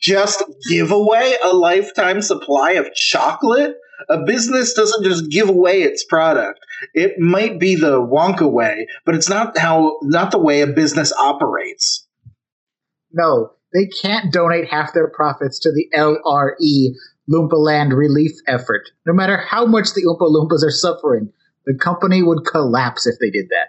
Just 0.00 0.42
give 0.68 0.90
away 0.90 1.36
a 1.44 1.54
lifetime 1.54 2.22
supply 2.22 2.72
of 2.72 2.92
chocolate? 2.92 3.76
A 4.08 4.24
business 4.24 4.74
doesn't 4.74 5.04
just 5.04 5.30
give 5.30 5.48
away 5.48 5.82
its 5.82 6.04
product. 6.04 6.60
It 6.94 7.18
might 7.18 7.58
be 7.58 7.74
the 7.76 8.00
Wonka 8.00 8.50
way, 8.50 8.86
but 9.04 9.14
it's 9.14 9.28
not 9.28 9.56
how 9.56 9.98
not 10.02 10.30
the 10.30 10.38
way 10.38 10.60
a 10.60 10.66
business 10.66 11.12
operates. 11.12 12.06
No, 13.12 13.50
they 13.72 13.86
can't 14.02 14.32
donate 14.32 14.68
half 14.68 14.92
their 14.94 15.08
profits 15.08 15.58
to 15.60 15.70
the 15.72 15.86
LRE 15.96 16.94
Loompa 17.30 17.56
Land 17.56 17.92
relief 17.92 18.32
effort. 18.46 18.82
No 19.06 19.12
matter 19.12 19.36
how 19.36 19.66
much 19.66 19.94
the 19.94 20.02
Oompa 20.02 20.30
Loompas 20.30 20.66
are 20.66 20.70
suffering, 20.70 21.32
the 21.66 21.74
company 21.74 22.22
would 22.22 22.44
collapse 22.44 23.06
if 23.06 23.16
they 23.20 23.30
did 23.30 23.46
that. 23.50 23.68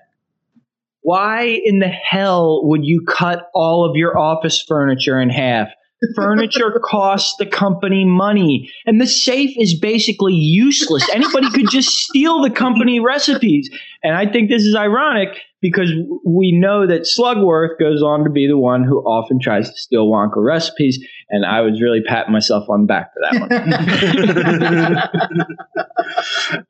Why 1.01 1.59
in 1.63 1.79
the 1.79 1.89
hell 1.89 2.61
would 2.63 2.85
you 2.85 3.05
cut 3.05 3.49
all 3.53 3.87
of 3.87 3.95
your 3.95 4.17
office 4.17 4.61
furniture 4.61 5.19
in 5.19 5.29
half? 5.29 5.67
Furniture 6.15 6.79
costs 6.83 7.35
the 7.37 7.45
company 7.45 8.05
money, 8.05 8.69
and 8.85 8.99
the 8.99 9.07
safe 9.07 9.51
is 9.57 9.79
basically 9.79 10.33
useless. 10.33 11.07
Anybody 11.13 11.49
could 11.51 11.69
just 11.69 11.89
steal 11.89 12.41
the 12.41 12.49
company 12.49 12.99
recipes. 12.99 13.69
And 14.03 14.15
I 14.15 14.25
think 14.31 14.49
this 14.49 14.63
is 14.63 14.75
ironic 14.75 15.39
because 15.61 15.89
we 16.25 16.51
know 16.51 16.85
that 16.85 17.03
Slugworth 17.03 17.79
goes 17.79 18.03
on 18.03 18.25
to 18.25 18.29
be 18.29 18.47
the 18.47 18.57
one 18.57 18.83
who 18.83 18.99
often 18.99 19.39
tries 19.39 19.69
to 19.69 19.77
steal 19.77 20.07
Wonka 20.07 20.43
recipes. 20.43 20.99
And 21.29 21.45
I 21.45 21.61
was 21.61 21.81
really 21.81 22.01
patting 22.05 22.33
myself 22.33 22.69
on 22.69 22.81
the 22.81 22.87
back 22.87 23.11
for 23.13 23.21
that 23.21 23.39
one. 23.39 23.51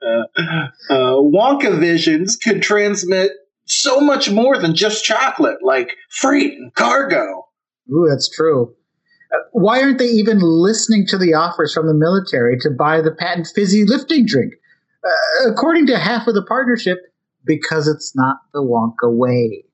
uh, 0.01 0.93
uh, 0.93 1.15
Wonka 1.15 1.79
visions 1.79 2.35
could 2.35 2.61
transmit 2.61 3.31
so 3.65 3.99
much 3.99 4.29
more 4.29 4.59
than 4.59 4.75
just 4.75 5.03
chocolate, 5.03 5.57
like 5.63 5.95
freight 6.09 6.53
and 6.53 6.73
cargo. 6.75 7.47
Ooh, 7.89 8.07
that's 8.07 8.29
true 8.29 8.75
why 9.51 9.81
aren't 9.81 9.99
they 9.99 10.05
even 10.05 10.39
listening 10.41 11.05
to 11.07 11.17
the 11.17 11.33
offers 11.33 11.73
from 11.73 11.87
the 11.87 11.93
military 11.93 12.57
to 12.59 12.69
buy 12.69 13.01
the 13.01 13.11
patent 13.11 13.47
fizzy 13.53 13.85
lifting 13.85 14.25
drink? 14.25 14.53
Uh, 15.05 15.49
according 15.51 15.87
to 15.87 15.97
half 15.97 16.27
of 16.27 16.33
the 16.33 16.43
partnership, 16.43 16.97
because 17.45 17.87
it's 17.87 18.15
not 18.15 18.37
the 18.53 18.61
Wonka 18.61 19.11
way. 19.11 19.65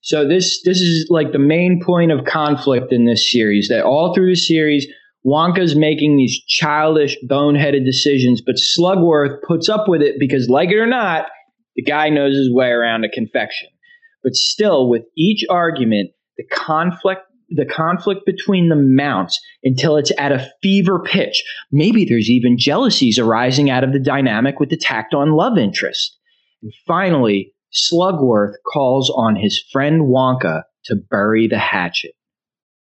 So 0.00 0.26
this 0.26 0.62
this 0.64 0.80
is 0.80 1.06
like 1.10 1.32
the 1.32 1.38
main 1.38 1.82
point 1.84 2.12
of 2.12 2.24
conflict 2.24 2.92
in 2.92 3.04
this 3.06 3.30
series. 3.30 3.68
That 3.68 3.84
all 3.84 4.14
through 4.14 4.30
the 4.30 4.36
series, 4.36 4.86
Wonka's 5.26 5.74
making 5.76 6.16
these 6.16 6.38
childish, 6.46 7.16
boneheaded 7.28 7.84
decisions, 7.84 8.40
but 8.40 8.56
Slugworth 8.56 9.42
puts 9.46 9.68
up 9.68 9.88
with 9.88 10.02
it 10.02 10.16
because, 10.18 10.48
like 10.48 10.70
it 10.70 10.76
or 10.76 10.86
not, 10.86 11.26
The 11.78 11.82
guy 11.82 12.08
knows 12.08 12.36
his 12.36 12.52
way 12.52 12.70
around 12.70 13.04
a 13.04 13.08
confection. 13.08 13.68
But 14.24 14.34
still, 14.34 14.88
with 14.90 15.04
each 15.16 15.44
argument, 15.48 16.10
the 16.36 16.42
conflict 16.44 17.22
the 17.50 17.64
conflict 17.64 18.26
between 18.26 18.68
them 18.68 18.94
mounts 18.94 19.40
until 19.62 19.96
it's 19.96 20.12
at 20.18 20.32
a 20.32 20.50
fever 20.62 21.02
pitch. 21.02 21.42
Maybe 21.72 22.04
there's 22.04 22.30
even 22.30 22.58
jealousies 22.58 23.18
arising 23.18 23.70
out 23.70 23.84
of 23.84 23.92
the 23.92 23.98
dynamic 23.98 24.60
with 24.60 24.70
the 24.70 24.76
tacked 24.76 25.14
on 25.14 25.32
love 25.32 25.56
interest. 25.56 26.18
And 26.62 26.72
finally, 26.86 27.54
Slugworth 27.72 28.54
calls 28.70 29.10
on 29.14 29.36
his 29.36 29.62
friend 29.72 30.02
Wonka 30.02 30.62
to 30.86 30.96
bury 30.96 31.48
the 31.48 31.58
hatchet. 31.58 32.12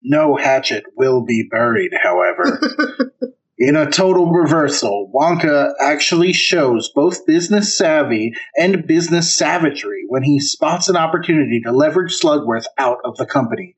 No 0.03 0.35
hatchet 0.35 0.83
will 0.95 1.23
be 1.23 1.47
buried, 1.49 1.91
however. 2.01 2.59
In 3.59 3.75
a 3.75 3.91
total 3.91 4.31
reversal, 4.31 5.11
Wonka 5.13 5.73
actually 5.79 6.33
shows 6.33 6.89
both 6.95 7.27
business 7.27 7.77
savvy 7.77 8.33
and 8.57 8.87
business 8.87 9.37
savagery 9.37 10.03
when 10.07 10.23
he 10.23 10.39
spots 10.39 10.89
an 10.89 10.95
opportunity 10.97 11.61
to 11.63 11.71
leverage 11.71 12.19
Slugworth 12.19 12.65
out 12.79 12.97
of 13.05 13.17
the 13.17 13.27
company. 13.27 13.75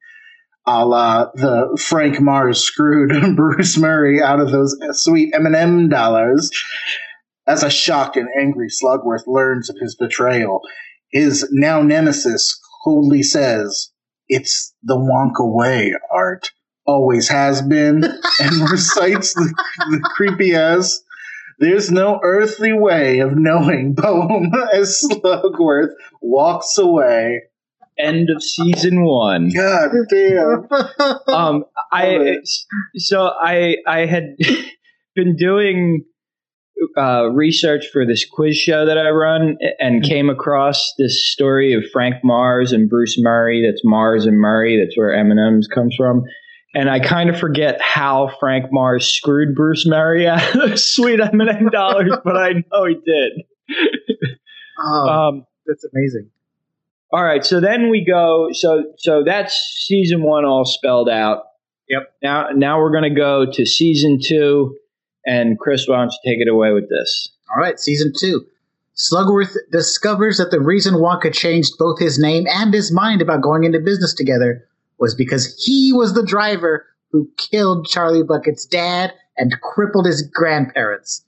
A 0.66 0.86
la 0.86 1.26
the 1.34 1.78
Frank 1.82 2.22
Mars 2.22 2.64
screwed 2.64 3.12
Bruce 3.36 3.78
Murrie 3.78 4.22
out 4.22 4.40
of 4.40 4.52
those 4.52 4.78
sweet 4.92 5.34
M&M 5.34 5.90
dollars. 5.90 6.50
As 7.46 7.64
a 7.64 7.70
shocked 7.70 8.16
and 8.16 8.30
angry 8.40 8.70
Slugworth 8.70 9.28
learns 9.28 9.70
of 9.70 9.76
his 9.82 9.96
betrayal, 9.96 10.62
his 11.12 11.48
now 11.52 11.82
nemesis 11.82 12.60
coldly 12.84 13.24
says, 13.24 13.92
It's 14.30 14.74
the 14.82 14.96
Wonka 14.96 15.46
way, 15.54 15.94
Art. 16.10 16.52
Always 16.86 17.28
has 17.30 17.62
been, 17.62 18.04
and 18.40 18.70
recites 18.70 19.34
the, 19.34 19.54
the 19.92 20.00
creepy 20.00 20.56
ass. 20.56 21.02
There's 21.60 21.92
no 21.92 22.20
earthly 22.24 22.74
way 22.74 23.20
of 23.20 23.38
knowing 23.38 23.96
poem 23.98 24.52
as 24.74 25.02
Slugworth 25.02 25.92
walks 26.22 26.78
away. 26.78 27.44
End 27.98 28.30
of 28.36 28.42
season 28.42 29.04
one. 29.06 29.50
God 29.50 29.92
damn. 30.10 30.68
Um, 31.28 31.66
I 31.92 32.38
so 32.96 33.32
I 33.42 33.78
I 33.88 34.06
had 34.06 34.36
been 35.16 35.36
doing 35.36 36.06
uh, 36.98 37.30
research 37.32 37.86
for 37.94 38.06
this 38.06 38.26
quiz 38.30 38.58
show 38.58 38.86
that 38.86 38.98
I 38.98 39.10
run 39.10 39.58
and 39.80 40.04
came 40.04 40.30
across 40.30 40.94
this 40.98 41.32
story 41.32 41.74
of 41.74 41.84
Frank 41.92 42.16
Mars 42.24 42.72
and 42.72 42.90
Bruce 42.90 43.20
Murrie. 43.20 43.64
That's 43.68 43.82
Mars 43.84 44.26
and 44.26 44.38
Murrie. 44.38 44.84
That's 44.84 44.98
where 44.98 45.14
M 45.14 45.32
and 45.32 45.40
M's 45.40 45.68
comes 45.68 45.96
from. 45.96 46.24
And 46.76 46.90
I 46.90 47.00
kind 47.00 47.30
of 47.30 47.40
forget 47.40 47.80
how 47.82 48.32
Frank 48.40 48.66
Mars 48.72 49.08
screwed 49.08 49.56
Bruce 49.56 49.88
Murrie 49.88 50.26
out 50.28 50.56
of 50.56 50.70
those 50.70 50.86
sweet 50.94 51.20
M 51.20 51.40
and 51.40 51.50
M 51.50 51.70
dollars, 51.70 52.12
but 52.24 52.36
I 52.36 52.54
know 52.54 52.86
he 52.86 52.96
did. 52.96 53.32
Oh, 54.84 55.08
Um, 55.08 55.46
that's 55.66 55.86
amazing. 55.94 56.30
All 57.14 57.24
right, 57.24 57.46
so 57.46 57.62
then 57.62 57.92
we 57.92 58.04
go. 58.04 58.48
So 58.54 58.86
so 58.98 59.24
that's 59.24 59.54
season 59.86 60.24
one 60.24 60.46
all 60.46 60.66
spelled 60.66 61.10
out. 61.10 61.44
Yep. 61.88 62.12
Now 62.24 62.48
now 62.56 62.80
we're 62.80 62.92
gonna 62.92 63.14
go 63.14 63.46
to 63.54 63.66
season 63.68 64.18
two, 64.20 64.76
and 65.24 65.60
Chris, 65.60 65.88
why 65.88 65.98
don't 65.98 66.12
you 66.12 66.32
take 66.32 66.42
it 66.42 66.50
away 66.50 66.74
with 66.74 66.90
this? 66.90 67.30
All 67.52 67.62
right, 67.62 67.80
season 67.80 68.14
two. 68.20 68.48
Slugworth 68.96 69.56
discovers 69.72 70.38
that 70.38 70.50
the 70.50 70.60
reason 70.60 70.96
Wonka 70.96 71.32
changed 71.32 71.74
both 71.78 72.00
his 72.00 72.18
name 72.18 72.46
and 72.50 72.74
his 72.74 72.92
mind 72.92 73.22
about 73.22 73.44
going 73.44 73.64
into 73.64 73.80
business 73.80 74.16
together 74.16 74.68
was 75.00 75.14
because 75.14 75.64
he 75.64 75.94
was 75.94 76.16
the 76.16 76.26
driver 76.26 76.88
who 77.12 77.30
killed 77.38 77.88
Charlie 77.88 78.24
Bucket's 78.24 78.66
dad 78.66 79.14
and 79.38 79.62
crippled 79.62 80.08
his 80.08 80.28
grandparents. 80.34 81.24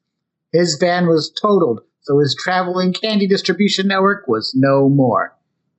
His 0.51 0.77
van 0.79 1.05
was 1.05 1.31
totaled, 1.39 1.81
so 2.01 2.17
his 2.19 2.35
traveling 2.35 2.91
candy 2.91 3.27
distribution 3.27 3.87
network 3.87 4.27
was 4.27 4.51
no 4.55 4.89
more. 4.89 5.35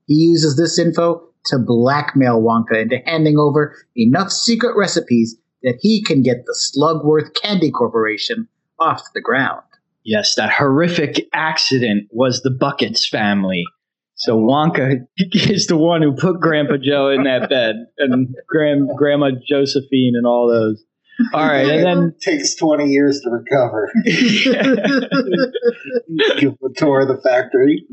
He 0.07 0.14
uses 0.14 0.57
this 0.57 0.78
info 0.78 1.22
to 1.46 1.59
blackmail 1.59 2.40
Wonka 2.40 2.82
into 2.82 2.98
handing 3.04 3.38
over 3.38 3.76
enough 3.96 4.30
secret 4.30 4.76
recipes 4.76 5.36
that 5.62 5.78
he 5.80 6.02
can 6.02 6.22
get 6.22 6.44
the 6.46 6.57
Slugworth 6.57 7.34
Candy 7.34 7.70
Corporation 7.70 8.48
off 8.78 9.02
the 9.14 9.20
ground. 9.20 9.62
Yes, 10.04 10.34
that 10.36 10.50
horrific 10.50 11.28
accident 11.32 12.09
was 12.11 12.42
the 12.42 12.50
Buckets 12.50 13.09
family. 13.09 13.64
So 14.14 14.38
Wonka 14.38 15.07
is 15.18 15.66
the 15.66 15.76
one 15.76 16.02
who 16.02 16.14
put 16.14 16.40
Grandpa 16.40 16.76
Joe 16.82 17.09
in 17.09 17.24
that 17.24 17.50
bed, 17.50 17.86
and 17.98 18.34
Grand, 18.48 18.88
Grandma 18.96 19.30
Josephine, 19.48 20.14
and 20.16 20.26
all 20.26 20.48
those. 20.48 20.84
All 21.32 21.46
right, 21.46 21.66
and 21.66 21.84
then 21.84 22.14
takes 22.20 22.54
20 22.54 22.86
years 22.88 23.20
to 23.20 23.30
recover. 23.30 23.90
Give 26.38 26.52
a 26.52 26.68
tour 26.76 27.00
of 27.00 27.09
the 27.09 27.20
factory. 27.22 27.84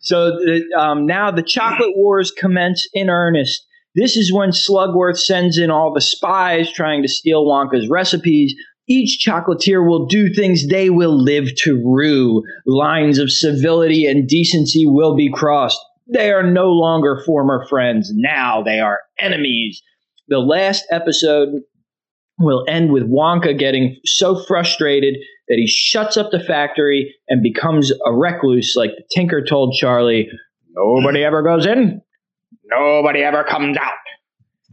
So 0.00 0.30
the, 0.30 0.62
um, 0.78 1.06
now 1.06 1.30
the 1.30 1.42
chocolate 1.42 1.92
wars 1.94 2.32
commence 2.36 2.88
in 2.92 3.10
earnest. 3.10 3.66
This 3.94 4.16
is 4.16 4.32
when 4.32 4.50
Slugworth 4.50 5.18
sends 5.18 5.58
in 5.58 5.70
all 5.70 5.92
the 5.92 6.00
spies 6.00 6.72
trying 6.72 7.02
to 7.02 7.08
steal 7.08 7.44
Wonka's 7.44 7.88
recipes. 7.88 8.54
Each 8.88 9.24
chocolatier 9.24 9.86
will 9.86 10.06
do 10.06 10.32
things 10.32 10.66
they 10.66 10.90
will 10.90 11.16
live 11.16 11.54
to 11.64 11.80
rue. 11.84 12.42
Lines 12.66 13.18
of 13.18 13.30
civility 13.30 14.06
and 14.06 14.28
decency 14.28 14.86
will 14.86 15.14
be 15.14 15.30
crossed. 15.30 15.78
They 16.12 16.32
are 16.32 16.42
no 16.42 16.70
longer 16.70 17.22
former 17.24 17.66
friends. 17.68 18.10
Now 18.14 18.62
they 18.62 18.80
are 18.80 19.00
enemies. 19.18 19.80
The 20.28 20.38
last 20.38 20.84
episode 20.90 21.50
will 22.38 22.64
end 22.68 22.92
with 22.92 23.04
Wonka 23.04 23.56
getting 23.58 23.96
so 24.04 24.42
frustrated 24.42 25.16
that 25.50 25.56
he 25.58 25.66
shuts 25.66 26.16
up 26.16 26.30
the 26.30 26.40
factory 26.40 27.14
and 27.28 27.42
becomes 27.42 27.92
a 28.06 28.12
recluse, 28.14 28.74
like 28.76 28.92
the 28.96 29.02
Tinker 29.14 29.44
told 29.44 29.74
Charlie, 29.74 30.30
nobody 30.74 31.22
ever 31.24 31.42
goes 31.42 31.66
in, 31.66 32.00
nobody 32.64 33.20
ever 33.22 33.44
comes 33.44 33.76
out. 33.76 33.92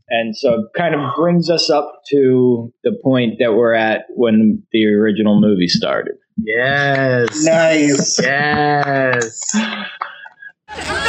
And 0.09 0.37
so 0.37 0.53
it 0.53 0.65
kind 0.77 0.95
of 0.95 1.01
brings 1.17 1.49
us 1.49 1.69
up 1.69 1.91
to 2.11 2.71
the 2.85 2.97
point 3.03 3.39
that 3.39 3.53
we're 3.55 3.73
at 3.73 4.05
when 4.15 4.63
the 4.71 4.85
original 4.85 5.41
movie 5.41 5.67
started. 5.67 6.15
Yes. 6.37 7.43
Nice. 7.43 8.21
Yes. 8.21 9.51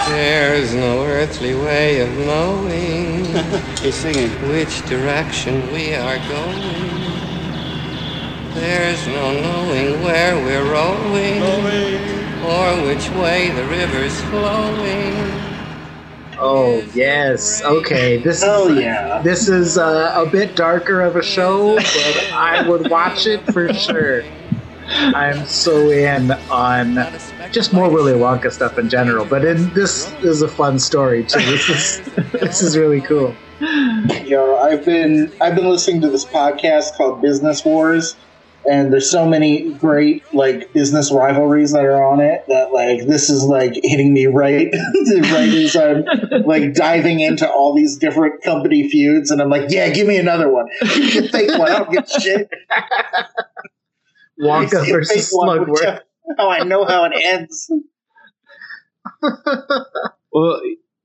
There's 0.08 0.74
no 0.74 1.04
earthly 1.04 1.54
way 1.54 2.00
of 2.00 2.08
knowing 2.26 3.24
He's 3.82 3.94
singing. 3.94 4.30
which 4.50 4.80
direction 4.88 5.70
we 5.72 5.94
are 5.94 6.18
going. 6.28 6.97
There's 8.60 9.06
no 9.06 9.40
knowing 9.40 10.02
where 10.02 10.34
we're 10.36 10.72
rowing 10.72 11.42
or 12.44 12.86
which 12.86 13.08
way 13.10 13.50
the 13.50 13.64
river's 13.66 14.20
flowing. 14.22 15.14
Oh 16.40 16.84
yes. 16.94 17.62
Okay. 17.62 18.18
This 18.18 18.42
Hell 18.42 18.68
is 18.68 18.82
yeah. 18.82 19.22
this 19.22 19.48
is 19.48 19.78
uh, 19.78 20.12
a 20.16 20.28
bit 20.28 20.56
darker 20.56 21.00
of 21.00 21.16
a 21.16 21.22
show, 21.22 21.76
but 21.76 22.32
I 22.32 22.68
would 22.68 22.90
watch 22.90 23.26
it 23.26 23.44
for 23.52 23.72
sure. 23.72 24.22
I'm 24.88 25.46
so 25.46 25.90
in 25.90 26.30
on 26.50 26.94
just 27.52 27.72
more 27.72 27.90
Willy 27.90 28.12
Wonka 28.12 28.52
stuff 28.52 28.78
in 28.78 28.88
general, 28.88 29.24
but 29.24 29.44
in, 29.44 29.72
this 29.74 30.12
is 30.22 30.42
a 30.42 30.48
fun 30.48 30.78
story 30.78 31.24
too. 31.24 31.40
This 31.40 31.68
is 31.68 32.00
this 32.32 32.62
is 32.62 32.76
really 32.76 33.00
cool. 33.00 33.34
You 33.60 34.30
know, 34.30 34.58
I've 34.58 34.84
been 34.84 35.32
I've 35.40 35.54
been 35.54 35.68
listening 35.68 36.00
to 36.02 36.08
this 36.08 36.24
podcast 36.24 36.96
called 36.96 37.20
Business 37.20 37.64
Wars, 37.64 38.16
and 38.70 38.92
there's 38.92 39.10
so 39.10 39.26
many 39.26 39.72
great 39.74 40.22
like 40.32 40.72
business 40.72 41.10
rivalries 41.12 41.72
that 41.72 41.84
are 41.84 42.04
on 42.04 42.20
it 42.20 42.44
that 42.48 42.72
like 42.72 43.06
this 43.06 43.30
is 43.30 43.44
like 43.44 43.74
hitting 43.82 44.12
me 44.12 44.26
right 44.26 44.68
right 45.32 45.48
as 45.54 45.74
I'm 45.76 46.04
like 46.44 46.74
diving 46.74 47.20
into 47.20 47.48
all 47.50 47.74
these 47.74 47.96
different 47.96 48.42
company 48.42 48.88
feuds, 48.88 49.30
and 49.30 49.40
I'm 49.40 49.50
like, 49.50 49.70
yeah, 49.70 49.88
give 49.90 50.06
me 50.06 50.16
another 50.18 50.50
one. 50.50 50.66
Give 50.80 50.98
me 50.98 51.18
a 51.18 51.28
fake 51.28 51.58
one. 51.58 51.70
I 51.72 51.78
don't 51.78 51.90
give 51.92 52.08
shit. 52.08 52.48
Wonka 54.40 54.70
Give 54.70 54.82
me 54.82 54.90
a 54.90 54.92
versus 54.92 55.28
fake 55.30 55.38
one, 55.38 55.60
which- 55.70 55.80
Slugworth. 55.80 56.00
How 56.36 56.50
I 56.50 56.62
know 56.64 56.84
how 56.84 57.04
it 57.04 57.12
ends. 57.24 57.70
Well, 60.30 60.60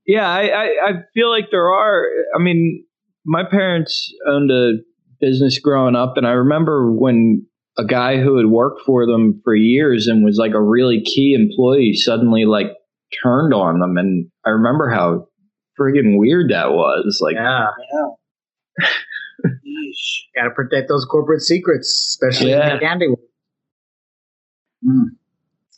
yeah, 0.06 0.28
I, 0.28 0.42
I, 0.48 0.64
I 0.64 0.92
feel 1.14 1.30
like 1.30 1.46
there 1.50 1.72
are. 1.72 2.04
I 2.36 2.42
mean, 2.42 2.84
my 3.24 3.42
parents 3.42 4.12
owned 4.28 4.50
a 4.50 4.72
business 5.20 5.58
growing 5.58 5.96
up, 5.96 6.14
and 6.16 6.26
I 6.26 6.32
remember 6.32 6.92
when 6.92 7.46
a 7.78 7.84
guy 7.84 8.18
who 8.20 8.36
had 8.36 8.46
worked 8.46 8.82
for 8.86 9.06
them 9.06 9.40
for 9.44 9.54
years 9.54 10.06
and 10.06 10.24
was 10.24 10.36
like 10.38 10.54
a 10.54 10.62
really 10.62 11.02
key 11.02 11.34
employee 11.34 11.94
suddenly 11.94 12.44
like 12.44 12.68
turned 13.22 13.52
on 13.54 13.80
them, 13.80 13.96
and 13.96 14.26
I 14.46 14.50
remember 14.50 14.90
how 14.90 15.26
friggin' 15.80 16.18
weird 16.18 16.50
that 16.50 16.70
was. 16.72 17.18
Like, 17.22 17.34
Yeah, 17.34 17.66
Yeah. 19.44 19.48
Gotta 20.36 20.50
protect 20.50 20.88
those 20.88 21.04
corporate 21.04 21.42
secrets, 21.42 21.88
especially 22.20 22.52
in 22.52 22.58
Yeah. 22.58 22.74
the 22.74 22.80
candy. 22.80 23.06
world. 23.08 23.18
Mm. 24.86 25.04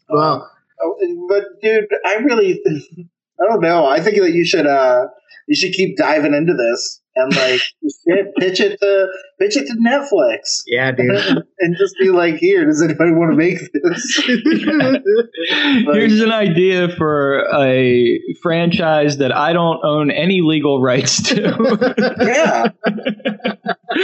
Well, 0.09 0.51
Oh, 0.83 1.27
but 1.31 1.45
dude, 1.63 1.87
I 2.05 2.17
really, 2.17 2.61
I 3.41 3.47
don't 3.49 3.63
know. 3.63 3.87
I 3.87 3.99
think 4.01 4.19
that 4.19 4.33
you 4.33 4.45
should 4.45 4.67
uh 4.67 5.07
you 5.49 5.57
should 5.57 5.73
keep 5.73 5.97
diving 5.97 6.35
into 6.35 6.53
this 6.53 7.01
and 7.17 7.35
like 7.35 7.61
shit, 7.61 8.35
pitch 8.39 8.61
it 8.61 8.79
to 8.81 9.09
pitch 9.41 9.57
it 9.57 9.67
to 9.67 9.75
Netflix. 9.75 10.63
Yeah, 10.67 10.93
dude. 10.93 11.43
and 11.59 11.77
just 11.77 11.97
be 11.99 12.11
like, 12.11 12.37
here, 12.37 12.65
does 12.67 12.83
anybody 12.83 13.13
want 13.13 13.33
to 13.33 13.37
make 13.37 13.59
this? 13.73 14.23
Here's 15.95 16.21
an 16.21 16.33
idea 16.33 16.89
for 16.91 17.45
a 17.55 18.21
franchise 18.43 19.17
that 19.19 19.35
I 19.35 19.53
don't 19.55 19.81
own 19.83 20.11
any 20.11 20.41
legal 20.43 20.83
rights 20.83 21.23
to. 21.31 21.41
yeah. 22.21 22.69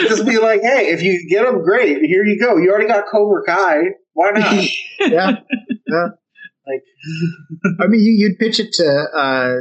just 0.08 0.26
be 0.26 0.38
like, 0.38 0.62
hey, 0.62 0.88
if 0.88 1.02
you 1.02 1.28
get 1.28 1.44
them, 1.44 1.62
great. 1.62 1.98
Here 2.02 2.24
you 2.24 2.40
go. 2.40 2.56
You 2.56 2.70
already 2.70 2.88
got 2.88 3.04
Cobra 3.10 3.42
Kai. 3.46 3.82
Why 4.14 4.30
not? 4.30 4.54
yeah. 5.00 5.32
yeah. 5.86 6.08
like, 6.66 6.82
I 7.80 7.86
mean, 7.88 8.00
you, 8.00 8.12
you'd 8.12 8.38
pitch 8.38 8.58
it 8.58 8.72
to 8.72 9.04
uh, 9.14 9.54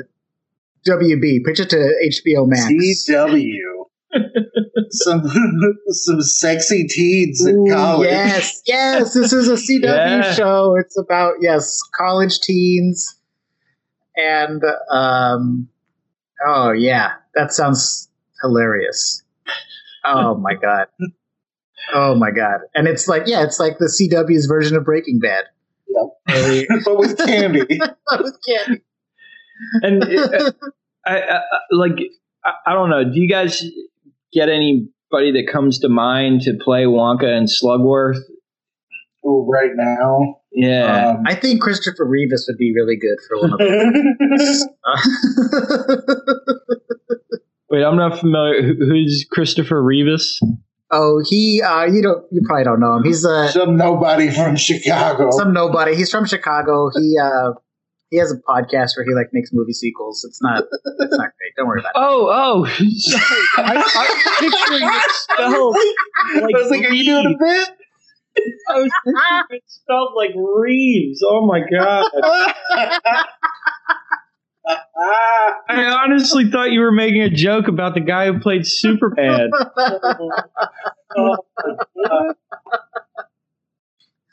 WB, 0.87 1.45
pitch 1.45 1.59
it 1.59 1.69
to 1.69 1.77
HBO 1.77 2.47
Max. 2.47 2.71
CW. 3.09 3.45
some 4.89 5.23
some 5.89 6.21
sexy 6.21 6.87
teens 6.87 7.45
in 7.45 7.55
Ooh, 7.67 7.71
college. 7.73 8.09
Yes, 8.09 8.61
yes. 8.65 9.13
This 9.13 9.33
is 9.33 9.47
a 9.47 9.53
CW 9.53 9.83
Yeah. 9.83 10.33
show. 10.33 10.75
It's 10.79 10.97
about 10.97 11.35
yes, 11.41 11.79
college 11.97 12.39
teens, 12.41 13.17
and 14.15 14.61
um, 14.89 15.69
oh 16.45 16.71
yeah, 16.71 17.13
that 17.35 17.53
sounds 17.53 18.09
hilarious. 18.41 19.23
Oh 20.03 20.35
my 20.35 20.55
god. 20.55 20.87
Oh 21.93 22.15
my 22.15 22.31
god. 22.31 22.61
And 22.75 22.87
it's 22.87 23.07
like 23.07 23.23
yeah, 23.27 23.43
it's 23.43 23.59
like 23.59 23.77
the 23.77 23.85
CW's 23.85 24.45
version 24.45 24.75
of 24.75 24.83
Breaking 24.83 25.19
Bad. 25.19 25.45
Yep. 25.87 26.67
but 26.85 26.97
with 26.97 27.17
candy. 27.17 27.79
With 28.19 28.37
candy. 28.47 28.81
And 29.81 30.03
uh, 30.03 30.51
I, 31.05 31.17
I, 31.19 31.35
I- 31.37 31.41
like 31.71 31.97
I, 32.45 32.51
I 32.67 32.73
don't 32.73 32.89
know. 32.89 33.03
Do 33.03 33.19
you 33.19 33.29
guys 33.29 33.63
get 34.33 34.49
anybody 34.49 35.31
that 35.33 35.47
comes 35.51 35.79
to 35.79 35.89
mind 35.89 36.41
to 36.41 36.53
play 36.63 36.83
Wonka 36.83 37.25
and 37.25 37.47
Slugworth? 37.47 38.19
Oh, 39.23 39.45
right 39.47 39.71
now. 39.75 40.37
Yeah. 40.51 41.09
Um, 41.11 41.23
I 41.27 41.35
think 41.35 41.61
Christopher 41.61 42.05
Reeves 42.05 42.45
would 42.49 42.57
be 42.57 42.73
really 42.75 42.97
good 42.97 43.17
for 43.27 43.39
one 43.39 43.53
of 43.53 43.59
them. 43.59 44.67
Wait, 47.69 47.83
I'm 47.83 47.95
not 47.95 48.19
familiar. 48.19 48.73
Who's 48.73 49.25
Christopher 49.31 49.81
Reeves? 49.81 50.39
oh, 50.93 51.23
he 51.29 51.61
uh 51.61 51.85
you 51.85 52.01
don't 52.01 52.25
you 52.31 52.41
probably 52.45 52.65
don't 52.65 52.79
know 52.81 52.97
him. 52.97 53.03
He's 53.03 53.25
uh 53.25 53.47
some 53.49 53.77
nobody 53.77 54.29
from 54.29 54.57
Chicago. 54.57 55.29
some 55.31 55.53
nobody. 55.53 55.95
He's 55.95 56.11
from 56.11 56.25
Chicago. 56.25 56.89
He 56.93 57.15
uh 57.21 57.51
he 58.11 58.17
has 58.17 58.31
a 58.31 58.35
podcast 58.35 58.95
where 58.95 59.05
he 59.05 59.15
like 59.15 59.29
makes 59.31 59.51
movie 59.53 59.73
sequels. 59.73 60.23
It's 60.27 60.41
not 60.43 60.63
it's 60.99 61.17
not 61.17 61.31
great. 61.37 61.55
Don't 61.57 61.67
worry 61.67 61.79
about 61.79 61.89
it. 61.89 61.95
Oh, 62.01 62.29
oh. 62.29 62.65
I, 63.57 63.75
I'm 63.95 64.51
picturing 64.51 64.83
it 64.83 65.11
spelled 65.11 65.75
like 66.43 66.55
I 66.55 66.59
was 66.59 66.69
like, 66.69 66.83
are 66.83 66.93
you 66.93 67.05
doing 67.05 67.25
a 67.25 67.29
bit? 67.29 67.69
I 68.69 68.79
was 68.79 68.91
picturing 69.05 69.43
it 69.51 69.63
spelled 69.67 70.13
like 70.15 70.31
Reeves. 70.35 71.23
Oh 71.25 71.45
my 71.47 71.61
god! 71.61 72.05
I 75.69 75.85
honestly 76.03 76.51
thought 76.51 76.71
you 76.71 76.81
were 76.81 76.91
making 76.91 77.21
a 77.21 77.29
joke 77.29 77.67
about 77.67 77.93
the 77.93 78.01
guy 78.01 78.27
who 78.27 78.39
played 78.39 78.67
Superman. 78.67 79.49
Oh, 81.17 81.37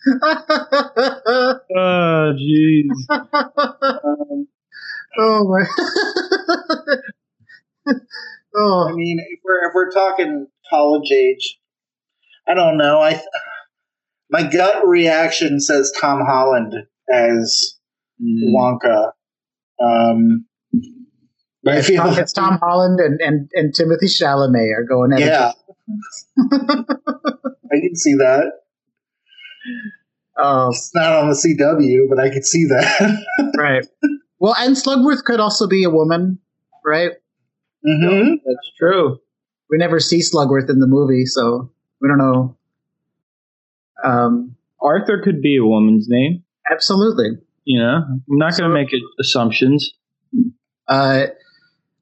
oh 1.77 2.33
jeez. 2.37 2.91
Um, 3.11 4.49
oh 5.19 5.49
my. 5.49 5.65
I 7.89 7.93
oh, 8.57 8.95
mean, 8.95 9.19
if 9.21 9.41
we're 9.45 9.69
if 9.69 9.75
we're 9.75 9.91
talking 9.91 10.47
college 10.71 11.11
age, 11.11 11.59
I 12.47 12.55
don't 12.55 12.77
know. 12.77 13.01
I 13.01 13.21
my 14.31 14.43
gut 14.43 14.87
reaction 14.87 15.61
says 15.61 15.93
Tom 16.01 16.21
Holland 16.27 16.75
as 17.13 17.79
Mm. 18.23 18.55
Wonka. 18.55 19.13
Um, 19.81 20.47
but 21.63 21.75
I 21.75 21.79
it's, 21.79 21.89
feel 21.89 22.03
Tom, 22.03 22.19
it's 22.19 22.33
Tom 22.33 22.59
Holland 22.61 23.01
and, 23.01 23.21
and, 23.21 23.51
and 23.55 23.75
Timothée 23.75 24.11
Chalamet 24.11 24.77
are 24.77 24.85
going 24.85 25.13
at 25.13 25.21
yeah, 25.21 25.51
it. 25.51 25.57
I 27.73 27.81
can 27.81 27.95
see 27.95 28.15
that. 28.15 28.53
Oh, 30.37 30.69
It's 30.71 30.95
not 30.95 31.13
on 31.15 31.29
the 31.29 31.35
CW, 31.35 32.09
but 32.09 32.21
I 32.21 32.31
could 32.31 32.45
see 32.45 32.65
that. 32.67 33.53
right. 33.57 33.87
Well, 34.39 34.55
and 34.59 34.77
Slugworth 34.77 35.25
could 35.25 35.41
also 35.41 35.67
be 35.67 35.83
a 35.85 35.91
woman, 35.91 36.39
right? 36.85 37.13
hmm 37.85 38.35
That's 38.47 38.73
true. 38.79 39.19
We 39.71 39.79
never 39.79 39.99
see 40.01 40.21
Slugworth 40.21 40.71
in 40.71 40.79
the 40.81 40.87
movie, 40.87 41.27
so 41.27 41.71
we 42.01 42.09
don't 42.09 42.19
know. 42.19 42.57
Um, 44.05 44.55
Arthur 44.81 45.21
could 45.23 45.43
be 45.43 45.57
a 45.57 45.65
woman's 45.65 46.07
name. 46.09 46.45
absolutely. 46.71 47.31
You 47.65 47.81
know, 47.81 47.97
I'm 48.07 48.23
not 48.29 48.57
going 48.57 48.71
to 48.71 48.75
make 48.75 48.89
assumptions. 49.21 49.93
Uh, 50.87 51.27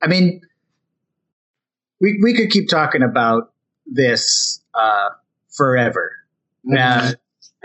I 0.01 0.07
mean, 0.07 0.41
we 2.01 2.21
we 2.23 2.35
could 2.35 2.51
keep 2.51 2.69
talking 2.69 3.03
about 3.03 3.53
this 3.87 4.61
uh, 4.75 5.09
forever. 5.57 6.13
Yeah, 6.65 7.13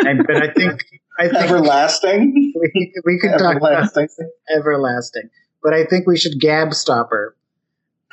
and, 0.08 0.26
but 0.26 0.38
I 0.38 0.54
think 0.54 0.80
I 1.20 1.24
think 1.28 1.36
Everlasting. 1.36 2.54
we, 2.56 2.94
we 3.06 3.20
could 3.20 3.38
talk 3.38 3.58
about 3.58 3.74
Everlasting. 3.74 4.08
everlasting. 4.56 5.30
But 5.64 5.74
I 5.74 5.86
think 5.86 6.08
we 6.08 6.18
should 6.18 6.40
Gobstopper. 6.42 7.30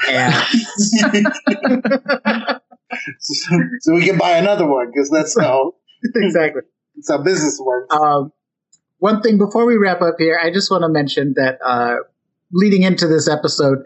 And 0.09 0.35
so 3.19 3.95
we 3.95 4.05
can 4.05 4.19
buy 4.19 4.37
another 4.37 4.67
one 4.67 4.91
because 4.93 5.11
that's 5.11 5.39
how 5.39 5.75
exactly. 6.15 6.63
that's 6.95 7.11
how 7.11 7.19
business 7.19 7.59
works. 7.61 7.95
Um, 7.95 8.33
one 8.99 9.23
thing 9.23 9.39
before 9.39 9.67
we 9.67 9.77
wrap 9.77 10.03
up 10.03 10.17
here, 10.19 10.39
I 10.43 10.53
just 10.53 10.71
want 10.71 10.83
to 10.83 10.89
mention 10.89 11.35
that 11.37 11.59
uh, 11.65 11.97
leading 12.53 12.83
into 12.83 13.07
this 13.07 13.29
episode, 13.29 13.79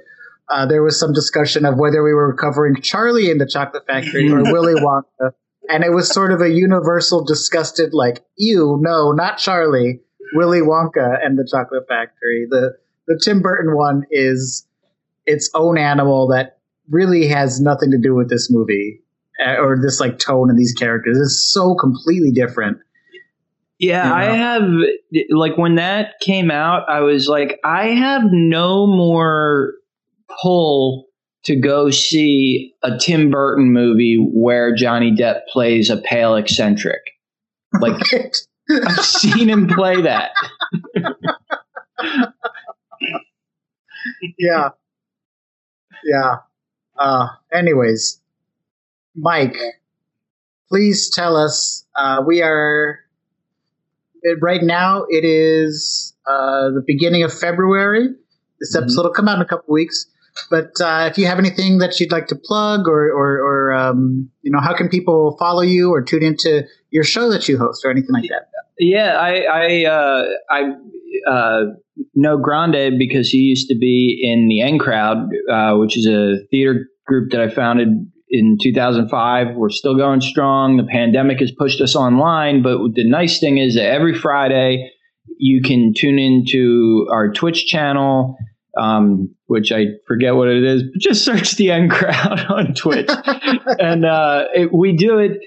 uh, 0.50 0.66
there 0.66 0.82
was 0.82 0.98
some 0.98 1.12
discussion 1.12 1.64
of 1.64 1.78
whether 1.78 2.02
we 2.02 2.12
were 2.12 2.34
covering 2.34 2.80
Charlie 2.82 3.30
and 3.30 3.40
the 3.40 3.46
Chocolate 3.46 3.86
Factory 3.86 4.30
or 4.30 4.42
Willy 4.52 4.74
Wonka, 4.74 5.32
and 5.68 5.84
it 5.84 5.92
was 5.92 6.12
sort 6.12 6.32
of 6.32 6.40
a 6.40 6.50
universal 6.50 7.24
disgusted, 7.24 7.94
like, 7.94 8.24
"Ew, 8.36 8.78
no, 8.80 9.12
not 9.12 9.38
Charlie, 9.38 10.00
Willy 10.34 10.60
Wonka 10.60 11.18
and 11.24 11.38
the 11.38 11.48
Chocolate 11.50 11.86
Factory." 11.88 12.46
The 12.50 12.76
the 13.06 13.20
Tim 13.22 13.40
Burton 13.40 13.76
one 13.76 14.04
is 14.10 14.66
its 15.26 15.50
own 15.54 15.78
animal 15.78 16.28
that 16.28 16.58
really 16.90 17.28
has 17.28 17.60
nothing 17.60 17.90
to 17.92 17.98
do 17.98 18.14
with 18.14 18.28
this 18.28 18.50
movie 18.50 19.02
uh, 19.44 19.56
or 19.56 19.78
this 19.80 20.00
like 20.00 20.18
tone 20.18 20.50
and 20.50 20.58
these 20.58 20.74
characters. 20.74 21.18
It's 21.18 21.50
so 21.52 21.74
completely 21.74 22.30
different. 22.30 22.78
Yeah, 23.78 24.06
You 24.06 24.14
I 24.14 24.24
have 24.36 24.62
like 25.30 25.58
when 25.58 25.76
that 25.76 26.20
came 26.20 26.50
out, 26.50 26.88
I 26.88 27.00
was 27.00 27.26
like, 27.26 27.58
I 27.64 27.88
have 27.88 28.22
no 28.30 28.86
more 28.86 29.74
pull 30.40 31.08
to 31.44 31.56
go 31.56 31.90
see 31.90 32.74
a 32.82 32.96
Tim 32.98 33.30
Burton 33.30 33.72
movie 33.72 34.16
where 34.16 34.74
Johnny 34.74 35.10
Depp 35.14 35.40
plays 35.48 35.90
a 35.90 35.96
pale 35.96 36.36
eccentric. 36.36 37.00
Like 37.80 38.00
I've 38.70 39.04
seen 39.04 39.48
him 39.48 39.66
play 39.68 40.02
that. 40.02 40.30
yeah. 44.38 44.70
Yeah. 46.04 46.36
Uh, 46.98 47.28
anyways, 47.52 48.20
Mike, 49.16 49.56
please 50.68 51.10
tell 51.10 51.36
us. 51.36 51.84
Uh, 51.96 52.22
we 52.26 52.42
are 52.42 52.98
right 54.40 54.62
now. 54.62 55.04
It 55.08 55.24
is 55.24 56.14
uh, 56.26 56.70
the 56.70 56.82
beginning 56.86 57.22
of 57.22 57.32
February. 57.36 58.08
This 58.60 58.76
Mhm. 58.76 58.82
episode 58.82 59.02
will 59.04 59.10
come 59.12 59.28
out 59.28 59.36
in 59.36 59.42
a 59.42 59.46
couple 59.46 59.72
weeks. 59.74 60.06
But 60.50 60.80
uh, 60.80 61.08
if 61.10 61.18
you 61.18 61.26
have 61.26 61.38
anything 61.38 61.78
that 61.78 62.00
you'd 62.00 62.12
like 62.12 62.26
to 62.28 62.36
plug, 62.36 62.88
or 62.88 63.10
or, 63.10 63.36
or 63.38 63.74
um, 63.74 64.30
you 64.42 64.50
know, 64.50 64.60
how 64.60 64.74
can 64.74 64.88
people 64.88 65.36
follow 65.38 65.62
you 65.62 65.90
or 65.90 66.02
tune 66.02 66.22
into 66.22 66.64
your 66.90 67.04
show 67.04 67.30
that 67.30 67.48
you 67.48 67.58
host, 67.58 67.84
or 67.84 67.90
anything 67.90 68.12
like 68.12 68.28
that? 68.28 68.48
Yeah, 68.78 69.16
I 69.18 69.42
I 69.42 69.84
uh, 69.84 70.24
I 70.50 71.30
uh, 71.30 71.64
know 72.14 72.38
Grande 72.38 72.98
because 72.98 73.28
he 73.28 73.38
used 73.38 73.68
to 73.68 73.76
be 73.76 74.20
in 74.22 74.48
the 74.48 74.62
N 74.62 74.78
Crowd, 74.78 75.28
uh, 75.50 75.76
which 75.76 75.96
is 75.96 76.06
a 76.06 76.44
theater 76.50 76.88
group 77.06 77.30
that 77.32 77.40
I 77.40 77.48
founded 77.48 77.88
in 78.30 78.56
2005. 78.60 79.54
We're 79.54 79.70
still 79.70 79.96
going 79.96 80.22
strong. 80.22 80.78
The 80.78 80.84
pandemic 80.84 81.40
has 81.40 81.52
pushed 81.52 81.80
us 81.80 81.94
online, 81.94 82.62
but 82.62 82.78
the 82.94 83.08
nice 83.08 83.38
thing 83.38 83.58
is 83.58 83.74
that 83.74 83.84
every 83.84 84.14
Friday 84.14 84.90
you 85.38 85.60
can 85.62 85.92
tune 85.94 86.18
into 86.18 87.06
our 87.12 87.32
Twitch 87.32 87.66
channel. 87.66 88.36
Um, 88.78 89.34
which 89.46 89.70
I 89.70 89.84
forget 90.08 90.34
what 90.34 90.48
it 90.48 90.64
is, 90.64 90.82
but 90.82 91.00
just 91.00 91.24
search 91.26 91.56
the 91.56 91.70
N 91.70 91.88
Crowd 91.88 92.46
on 92.48 92.74
Twitch, 92.74 93.08
and 93.78 94.04
uh, 94.04 94.44
it, 94.54 94.72
we 94.72 94.96
do 94.96 95.18
it 95.18 95.40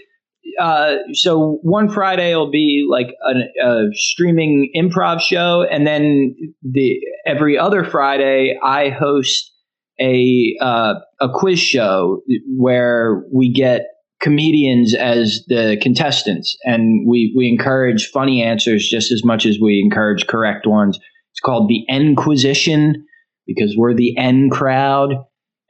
uh, 0.60 0.96
so 1.14 1.60
one 1.62 1.90
Friday 1.90 2.36
will 2.36 2.52
be 2.52 2.86
like 2.90 3.08
a, 3.28 3.68
a 3.68 3.84
streaming 3.94 4.72
improv 4.76 5.20
show, 5.20 5.66
and 5.70 5.86
then 5.86 6.36
the 6.64 7.00
every 7.26 7.58
other 7.58 7.84
Friday 7.84 8.58
I 8.64 8.90
host 8.90 9.52
a 10.00 10.56
uh, 10.62 10.96
a 11.20 11.30
quiz 11.34 11.60
show 11.60 12.22
where 12.58 13.24
we 13.34 13.52
get 13.52 13.88
comedians 14.22 14.96
as 14.96 15.44
the 15.48 15.78
contestants, 15.82 16.58
and 16.64 17.08
we 17.08 17.34
we 17.36 17.50
encourage 17.50 18.10
funny 18.10 18.42
answers 18.42 18.88
just 18.88 19.12
as 19.12 19.24
much 19.24 19.46
as 19.46 19.58
we 19.62 19.82
encourage 19.84 20.28
correct 20.28 20.66
ones. 20.66 20.98
It's 21.34 21.42
called 21.42 21.68
the 21.68 21.86
Enquisition 21.90 23.06
because 23.46 23.76
we're 23.78 23.94
the 23.94 24.18
N 24.18 24.50
crowd, 24.50 25.14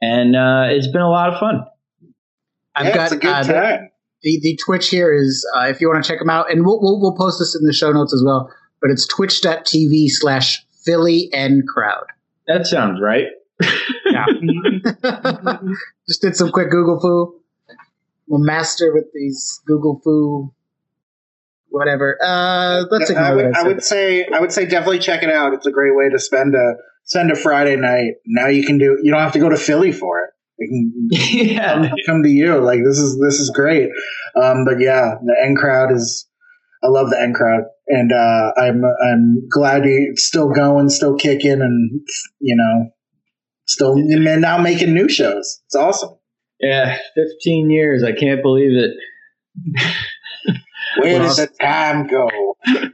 and 0.00 0.36
uh, 0.36 0.64
it's 0.68 0.88
been 0.88 1.02
a 1.02 1.10
lot 1.10 1.32
of 1.32 1.40
fun. 1.40 1.64
I've 2.74 2.86
yeah, 2.86 2.94
got 2.94 3.04
it's 3.04 3.12
a 3.12 3.18
good 3.18 3.30
uh, 3.30 3.42
time. 3.42 3.90
the 4.22 4.40
the 4.42 4.58
Twitch 4.64 4.88
here 4.88 5.12
is 5.12 5.46
uh, 5.56 5.66
if 5.68 5.80
you 5.80 5.88
want 5.88 6.04
to 6.04 6.08
check 6.08 6.18
them 6.18 6.30
out, 6.30 6.50
and 6.50 6.64
we'll, 6.64 6.80
we'll 6.80 7.00
we'll 7.00 7.16
post 7.16 7.38
this 7.38 7.56
in 7.58 7.66
the 7.66 7.72
show 7.72 7.92
notes 7.92 8.12
as 8.12 8.22
well. 8.24 8.52
But 8.80 8.90
it's 8.90 9.06
twitch.tv 9.06 10.08
slash 10.08 10.64
Philly 10.84 11.30
N 11.32 11.62
Crowd. 11.66 12.06
That 12.46 12.66
sounds 12.66 13.00
right. 13.00 13.26
Yeah. 14.04 14.26
Just 16.08 16.22
did 16.22 16.36
some 16.36 16.52
quick 16.52 16.70
Google 16.70 17.00
fu. 17.00 17.40
We'll 18.28 18.40
master 18.40 18.92
with 18.92 19.06
these 19.14 19.60
Google 19.66 20.00
fu, 20.02 20.52
whatever. 21.68 22.18
Uh, 22.22 22.84
let's 22.90 23.10
ignore 23.10 23.24
I 23.24 23.34
would, 23.34 23.56
I 23.56 23.60
I 23.60 23.62
would 23.64 23.82
say 23.82 24.26
I 24.32 24.40
would 24.40 24.52
say 24.52 24.66
definitely 24.66 24.98
check 24.98 25.22
it 25.22 25.30
out. 25.30 25.54
It's 25.54 25.66
a 25.66 25.70
great 25.70 25.94
way 25.94 26.08
to 26.10 26.18
spend 26.18 26.54
a 26.54 26.74
spend 27.06 27.30
a 27.30 27.36
Friday 27.36 27.76
night. 27.76 28.14
Now 28.26 28.48
you 28.48 28.64
can 28.64 28.78
do 28.78 28.98
you 29.02 29.10
don't 29.10 29.20
have 29.20 29.32
to 29.32 29.38
go 29.38 29.48
to 29.48 29.56
Philly 29.56 29.92
for 29.92 30.20
it. 30.20 30.30
You 30.58 30.68
can 30.68 31.08
yeah. 31.48 31.74
come, 31.74 31.90
come 32.06 32.22
to 32.22 32.28
you. 32.28 32.58
Like 32.58 32.80
this 32.84 32.98
is 32.98 33.18
this 33.20 33.40
is 33.40 33.50
great. 33.50 33.90
Um, 34.40 34.64
but 34.64 34.80
yeah, 34.80 35.14
the 35.24 35.36
N 35.42 35.54
Crowd 35.56 35.92
is 35.92 36.28
I 36.84 36.88
love 36.88 37.10
the 37.10 37.20
N 37.20 37.32
Crowd, 37.32 37.64
and 37.88 38.12
uh, 38.12 38.52
I'm 38.58 38.82
I'm 38.84 39.48
glad 39.48 39.82
it's 39.84 40.26
still 40.26 40.50
going, 40.50 40.90
still 40.90 41.16
kicking, 41.16 41.60
and 41.62 42.00
you 42.40 42.56
know, 42.56 42.90
still 43.66 43.94
and 43.94 44.40
now 44.42 44.58
making 44.58 44.94
new 44.94 45.08
shows. 45.08 45.62
It's 45.66 45.74
awesome. 45.74 46.16
Yeah, 46.60 46.96
15 47.14 47.68
years. 47.70 48.02
I 48.02 48.12
can't 48.12 48.40
believe 48.42 48.70
it. 48.72 48.90
Where 51.02 51.18
Well, 51.20 51.36
did 51.36 51.48
the 51.50 51.54
time 51.60 52.06
go? 52.06 52.56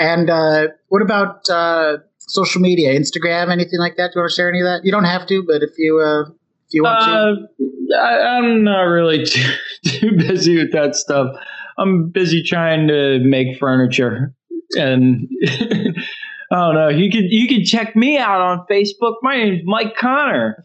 And 0.00 0.30
uh, 0.30 0.68
what 0.88 1.02
about 1.02 1.48
uh, 1.50 1.98
social 2.30 2.60
media, 2.60 2.98
Instagram, 2.98 3.50
anything 3.50 3.78
like 3.78 3.96
that? 3.96 4.08
Do 4.12 4.18
you 4.18 4.22
want 4.22 4.30
to 4.30 4.34
share 4.34 4.48
any 4.48 4.60
of 4.60 4.64
that? 4.66 4.80
You 4.84 4.92
don't 4.92 5.04
have 5.04 5.26
to, 5.28 5.42
but 5.46 5.62
if 5.62 5.70
you 5.78 5.98
uh, 6.00 6.30
if 6.30 6.72
you 6.74 6.82
want 6.82 7.00
to, 7.04 7.96
Uh, 7.96 7.98
I, 8.02 8.38
I'm 8.38 8.64
not 8.64 8.82
really 8.82 9.24
too, 9.26 9.52
too 9.86 10.10
busy 10.16 10.56
with 10.56 10.72
that 10.72 10.94
stuff. 10.94 11.34
I'm 11.78 12.08
busy 12.10 12.42
trying 12.42 12.88
to 12.88 13.18
make 13.20 13.58
furniture, 13.58 14.34
and 14.76 15.28
I 16.52 16.56
don't 16.56 16.74
know. 16.74 16.88
You 16.88 17.10
could 17.10 17.24
you 17.30 17.48
could 17.48 17.64
check 17.64 17.94
me 17.96 18.18
out 18.18 18.40
on 18.40 18.66
Facebook. 18.70 19.14
My 19.22 19.36
name's 19.36 19.62
Mike 19.64 19.96
Connor. 19.96 20.62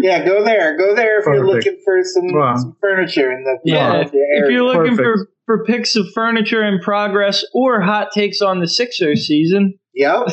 Yeah, 0.00 0.24
go 0.24 0.42
there. 0.44 0.76
Go 0.78 0.94
there 0.96 1.20
if 1.20 1.26
you're 1.26 1.46
looking 1.46 1.78
for 1.84 1.98
some, 2.02 2.32
Wow. 2.32 2.56
some 2.56 2.76
furniture 2.80 3.30
in 3.30 3.44
the 3.44 3.58
Yeah, 3.64 3.90
Philadelphia 3.90 4.20
If 4.30 4.50
you're 4.50 4.64
looking 4.64 4.96
Perfect. 4.96 5.18
for 5.18 5.28
for 5.52 5.64
pics 5.64 5.96
of 5.96 6.06
furniture 6.14 6.64
in 6.64 6.80
progress 6.80 7.44
or 7.52 7.82
hot 7.82 8.08
takes 8.12 8.40
on 8.40 8.60
the 8.60 8.66
Sixers 8.68 9.26
season, 9.26 9.78
Yep, 9.94 10.28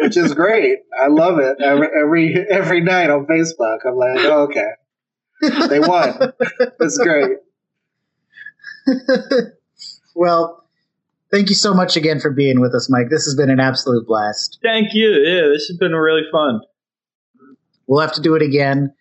which 0.00 0.16
is 0.16 0.34
great. 0.34 0.78
I 1.00 1.06
love 1.06 1.38
it. 1.38 1.58
Every 1.62 1.88
every 1.96 2.46
every 2.50 2.80
night 2.80 3.08
on 3.08 3.26
Facebook, 3.26 3.78
I'm 3.86 3.94
like, 3.94 4.18
oh, 4.24 4.48
okay, 4.48 5.68
they 5.68 5.78
won. 5.78 6.32
That's 6.80 6.98
great. 6.98 7.36
well, 10.16 10.64
thank 11.30 11.50
you 11.50 11.54
so 11.54 11.72
much 11.72 11.96
again 11.96 12.18
for 12.18 12.32
being 12.32 12.60
with 12.60 12.74
us, 12.74 12.90
Mike. 12.90 13.10
This 13.10 13.26
has 13.26 13.36
been 13.36 13.50
an 13.50 13.60
absolute 13.60 14.08
blast. 14.08 14.58
thank 14.60 14.88
you. 14.92 15.10
Yeah, 15.10 15.48
this 15.52 15.66
has 15.68 15.76
been 15.78 15.92
really 15.92 16.24
fun. 16.32 16.60
We'll 17.86 18.00
have 18.00 18.14
to 18.14 18.20
do 18.20 18.34
it 18.34 18.42
again. 18.42 18.92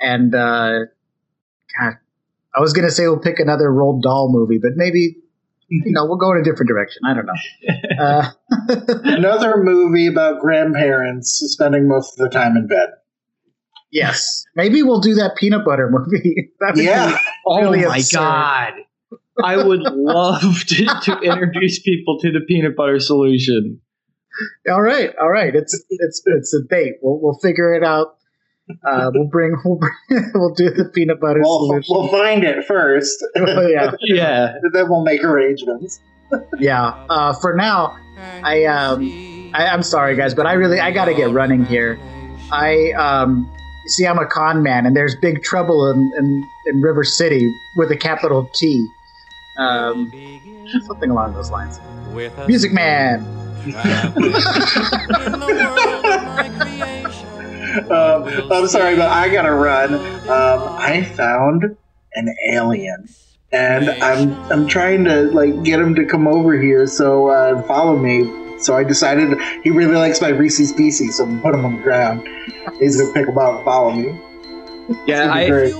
And 0.00 0.34
uh, 0.34 0.78
God, 1.78 1.98
I 2.56 2.60
was 2.60 2.72
gonna 2.72 2.90
say 2.90 3.06
we'll 3.06 3.18
pick 3.18 3.38
another 3.40 3.68
Roald 3.70 4.02
Dahl 4.02 4.28
movie, 4.30 4.58
but 4.62 4.72
maybe 4.76 5.16
you 5.68 5.92
know 5.92 6.04
we'll 6.06 6.16
go 6.18 6.30
in 6.32 6.38
a 6.38 6.44
different 6.44 6.68
direction. 6.68 7.02
I 7.06 7.14
don't 7.14 7.26
know. 7.26 8.02
Uh, 8.04 8.30
Another 9.04 9.62
movie 9.62 10.06
about 10.06 10.40
grandparents 10.40 11.40
spending 11.46 11.88
most 11.88 12.12
of 12.18 12.18
the 12.18 12.28
time 12.36 12.56
in 12.56 12.66
bed. 12.66 12.90
yes, 13.90 14.44
maybe 14.54 14.82
we'll 14.82 15.00
do 15.00 15.14
that 15.14 15.36
peanut 15.36 15.64
butter 15.64 15.90
movie. 15.90 16.50
That 16.60 16.74
would 16.74 16.80
be- 16.80 16.84
Yeah, 16.84 17.18
Oh 17.46 17.70
my 17.70 17.96
absurd. 17.96 18.18
god. 18.18 18.72
I 19.44 19.56
would 19.56 19.80
love 19.82 20.42
to, 20.68 20.84
to 21.02 21.18
introduce 21.22 21.80
people 21.82 22.18
to 22.20 22.30
the 22.30 22.40
peanut 22.46 22.76
butter 22.76 23.00
solution. 23.00 23.80
all 24.70 24.80
right, 24.82 25.10
all 25.20 25.28
right. 25.30 25.54
It's 25.54 25.74
it's 25.90 26.22
it's 26.24 26.54
a 26.54 26.62
date. 26.68 26.94
We'll 27.02 27.18
we'll 27.20 27.38
figure 27.42 27.74
it 27.74 27.82
out. 27.82 28.16
Uh, 28.86 29.10
we'll 29.14 29.26
bring 29.28 29.54
we'll 29.64 29.76
bring, 29.76 30.30
we'll 30.34 30.54
do 30.54 30.70
the 30.70 30.86
peanut 30.94 31.20
butter 31.20 31.40
we'll 31.42 31.58
solution. 31.82 31.94
we'll 31.94 32.08
find 32.22 32.44
it 32.44 32.64
first, 32.64 33.22
Oh, 33.36 33.66
yeah, 33.68 33.92
Yeah. 34.00 34.54
then 34.72 34.88
we'll 34.88 35.02
make 35.04 35.22
arrangements. 35.22 36.00
yeah. 36.58 36.94
Uh, 37.10 37.34
for 37.34 37.54
now, 37.54 37.94
I 38.42 38.64
um 38.64 39.50
I, 39.54 39.66
I'm 39.66 39.82
sorry 39.82 40.16
guys, 40.16 40.34
but 40.34 40.46
I 40.46 40.54
really 40.54 40.80
I 40.80 40.90
gotta 40.92 41.12
get 41.14 41.30
running 41.30 41.64
here. 41.66 41.98
I 42.50 42.92
um 42.92 43.50
see 43.88 44.06
I'm 44.06 44.18
a 44.18 44.26
con 44.26 44.62
man, 44.62 44.86
and 44.86 44.96
there's 44.96 45.14
big 45.16 45.42
trouble 45.42 45.90
in 45.90 46.10
in, 46.18 46.44
in 46.66 46.80
River 46.80 47.04
City 47.04 47.46
with 47.76 47.90
a 47.90 47.96
capital 47.96 48.48
T. 48.54 48.86
Um, 49.58 50.10
something 50.86 51.10
along 51.10 51.34
those 51.34 51.50
lines. 51.50 51.78
Music 52.48 52.72
Man. 52.72 53.24
Um, 57.90 58.52
I'm 58.52 58.68
sorry, 58.68 58.96
but 58.96 59.08
I 59.08 59.28
gotta 59.28 59.52
run. 59.52 59.94
Um, 59.94 60.62
I 60.78 61.04
found 61.16 61.76
an 62.14 62.34
alien, 62.52 63.08
and 63.52 63.90
I'm 63.90 64.34
I'm 64.52 64.66
trying 64.66 65.04
to 65.04 65.22
like 65.32 65.62
get 65.64 65.80
him 65.80 65.94
to 65.96 66.04
come 66.04 66.28
over 66.28 66.60
here 66.60 66.86
so 66.86 67.28
uh, 67.28 67.62
follow 67.64 67.96
me. 67.96 68.58
So 68.60 68.76
I 68.76 68.84
decided 68.84 69.36
he 69.62 69.70
really 69.70 69.96
likes 69.96 70.20
my 70.20 70.28
Reese's 70.28 70.72
Pieces, 70.72 71.16
so 71.16 71.24
I'm 71.24 71.40
put 71.40 71.54
him 71.54 71.64
on 71.64 71.76
the 71.76 71.82
ground. 71.82 72.26
He's 72.78 73.00
gonna 73.00 73.12
pick 73.12 73.26
him 73.28 73.36
up 73.36 73.56
and 73.56 73.64
follow 73.64 73.90
me. 73.90 74.18
Yeah, 75.06 75.30
I. 75.32 75.72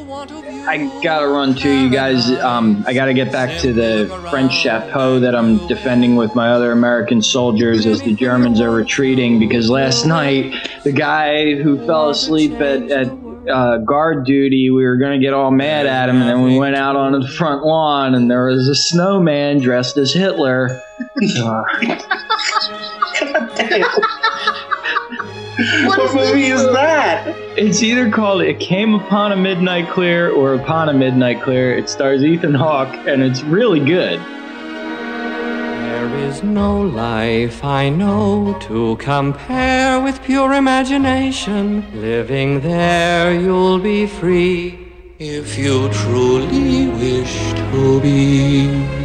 I 0.67 1.01
gotta 1.03 1.29
run 1.29 1.55
too, 1.55 1.71
you 1.71 1.91
guys. 1.91 2.31
Um, 2.31 2.85
I 2.87 2.95
gotta 2.95 3.13
get 3.13 3.31
back 3.31 3.61
to 3.61 3.75
the 3.75 4.09
French 4.31 4.55
chateau 4.55 5.21
that 5.21 5.35
I'm 5.35 5.67
defending 5.67 6.17
with 6.17 6.35
my 6.35 6.53
other 6.53 6.73
American 6.73 7.21
soldiers 7.21 7.85
as 7.85 8.01
the 8.01 8.15
Germans 8.15 8.63
are 8.63 8.71
retreating. 8.71 9.39
Because 9.39 9.69
last 9.69 10.07
night, 10.07 10.55
the 10.83 10.93
guy 10.93 11.55
who 11.57 11.77
fell 11.87 12.09
asleep 12.09 12.55
at, 12.55 12.91
at 12.91 13.09
uh, 13.53 13.77
guard 13.79 14.25
duty, 14.25 14.71
we 14.71 14.85
were 14.85 14.97
gonna 14.97 15.19
get 15.19 15.35
all 15.35 15.51
mad 15.51 15.85
at 15.87 16.09
him, 16.09 16.23
and 16.23 16.29
then 16.29 16.43
we 16.43 16.59
went 16.59 16.77
out 16.77 16.97
onto 16.97 17.21
the 17.21 17.29
front 17.29 17.63
lawn, 17.63 18.15
and 18.15 18.31
there 18.31 18.47
was 18.47 18.67
a 18.69 18.75
snowman 18.75 19.59
dressed 19.59 19.99
as 19.99 20.15
Hitler. 20.15 20.81
Uh, 21.39 21.63
what 25.57 26.15
movie 26.15 26.47
is 26.47 26.63
that? 26.73 27.27
It's 27.57 27.83
either 27.83 28.11
called 28.11 28.43
It 28.43 28.59
Came 28.59 28.95
Upon 28.95 29.31
a 29.31 29.37
Midnight 29.37 29.89
Clear 29.89 30.31
or 30.31 30.55
Upon 30.55 30.89
a 30.89 30.93
Midnight 30.93 31.43
Clear. 31.43 31.77
It 31.77 31.89
stars 31.89 32.25
Ethan 32.25 32.55
Hawke, 32.55 32.93
and 33.07 33.23
it's 33.23 33.43
really 33.45 33.79
good. 33.79 34.19
There 35.81 36.17
is 36.19 36.43
no 36.43 36.81
life 36.81 37.63
I 37.63 37.89
know 37.89 38.59
to 38.63 38.97
compare 38.97 40.01
with 40.01 40.23
pure 40.25 40.55
imagination. 40.55 41.85
Living 42.01 42.61
there, 42.61 43.33
you'll 43.33 43.79
be 43.79 44.07
free 44.07 44.79
if 45.21 45.57
you 45.57 45.89
truly 45.91 46.89
wish 46.89 47.53
to 47.53 48.01
be. 48.01 49.04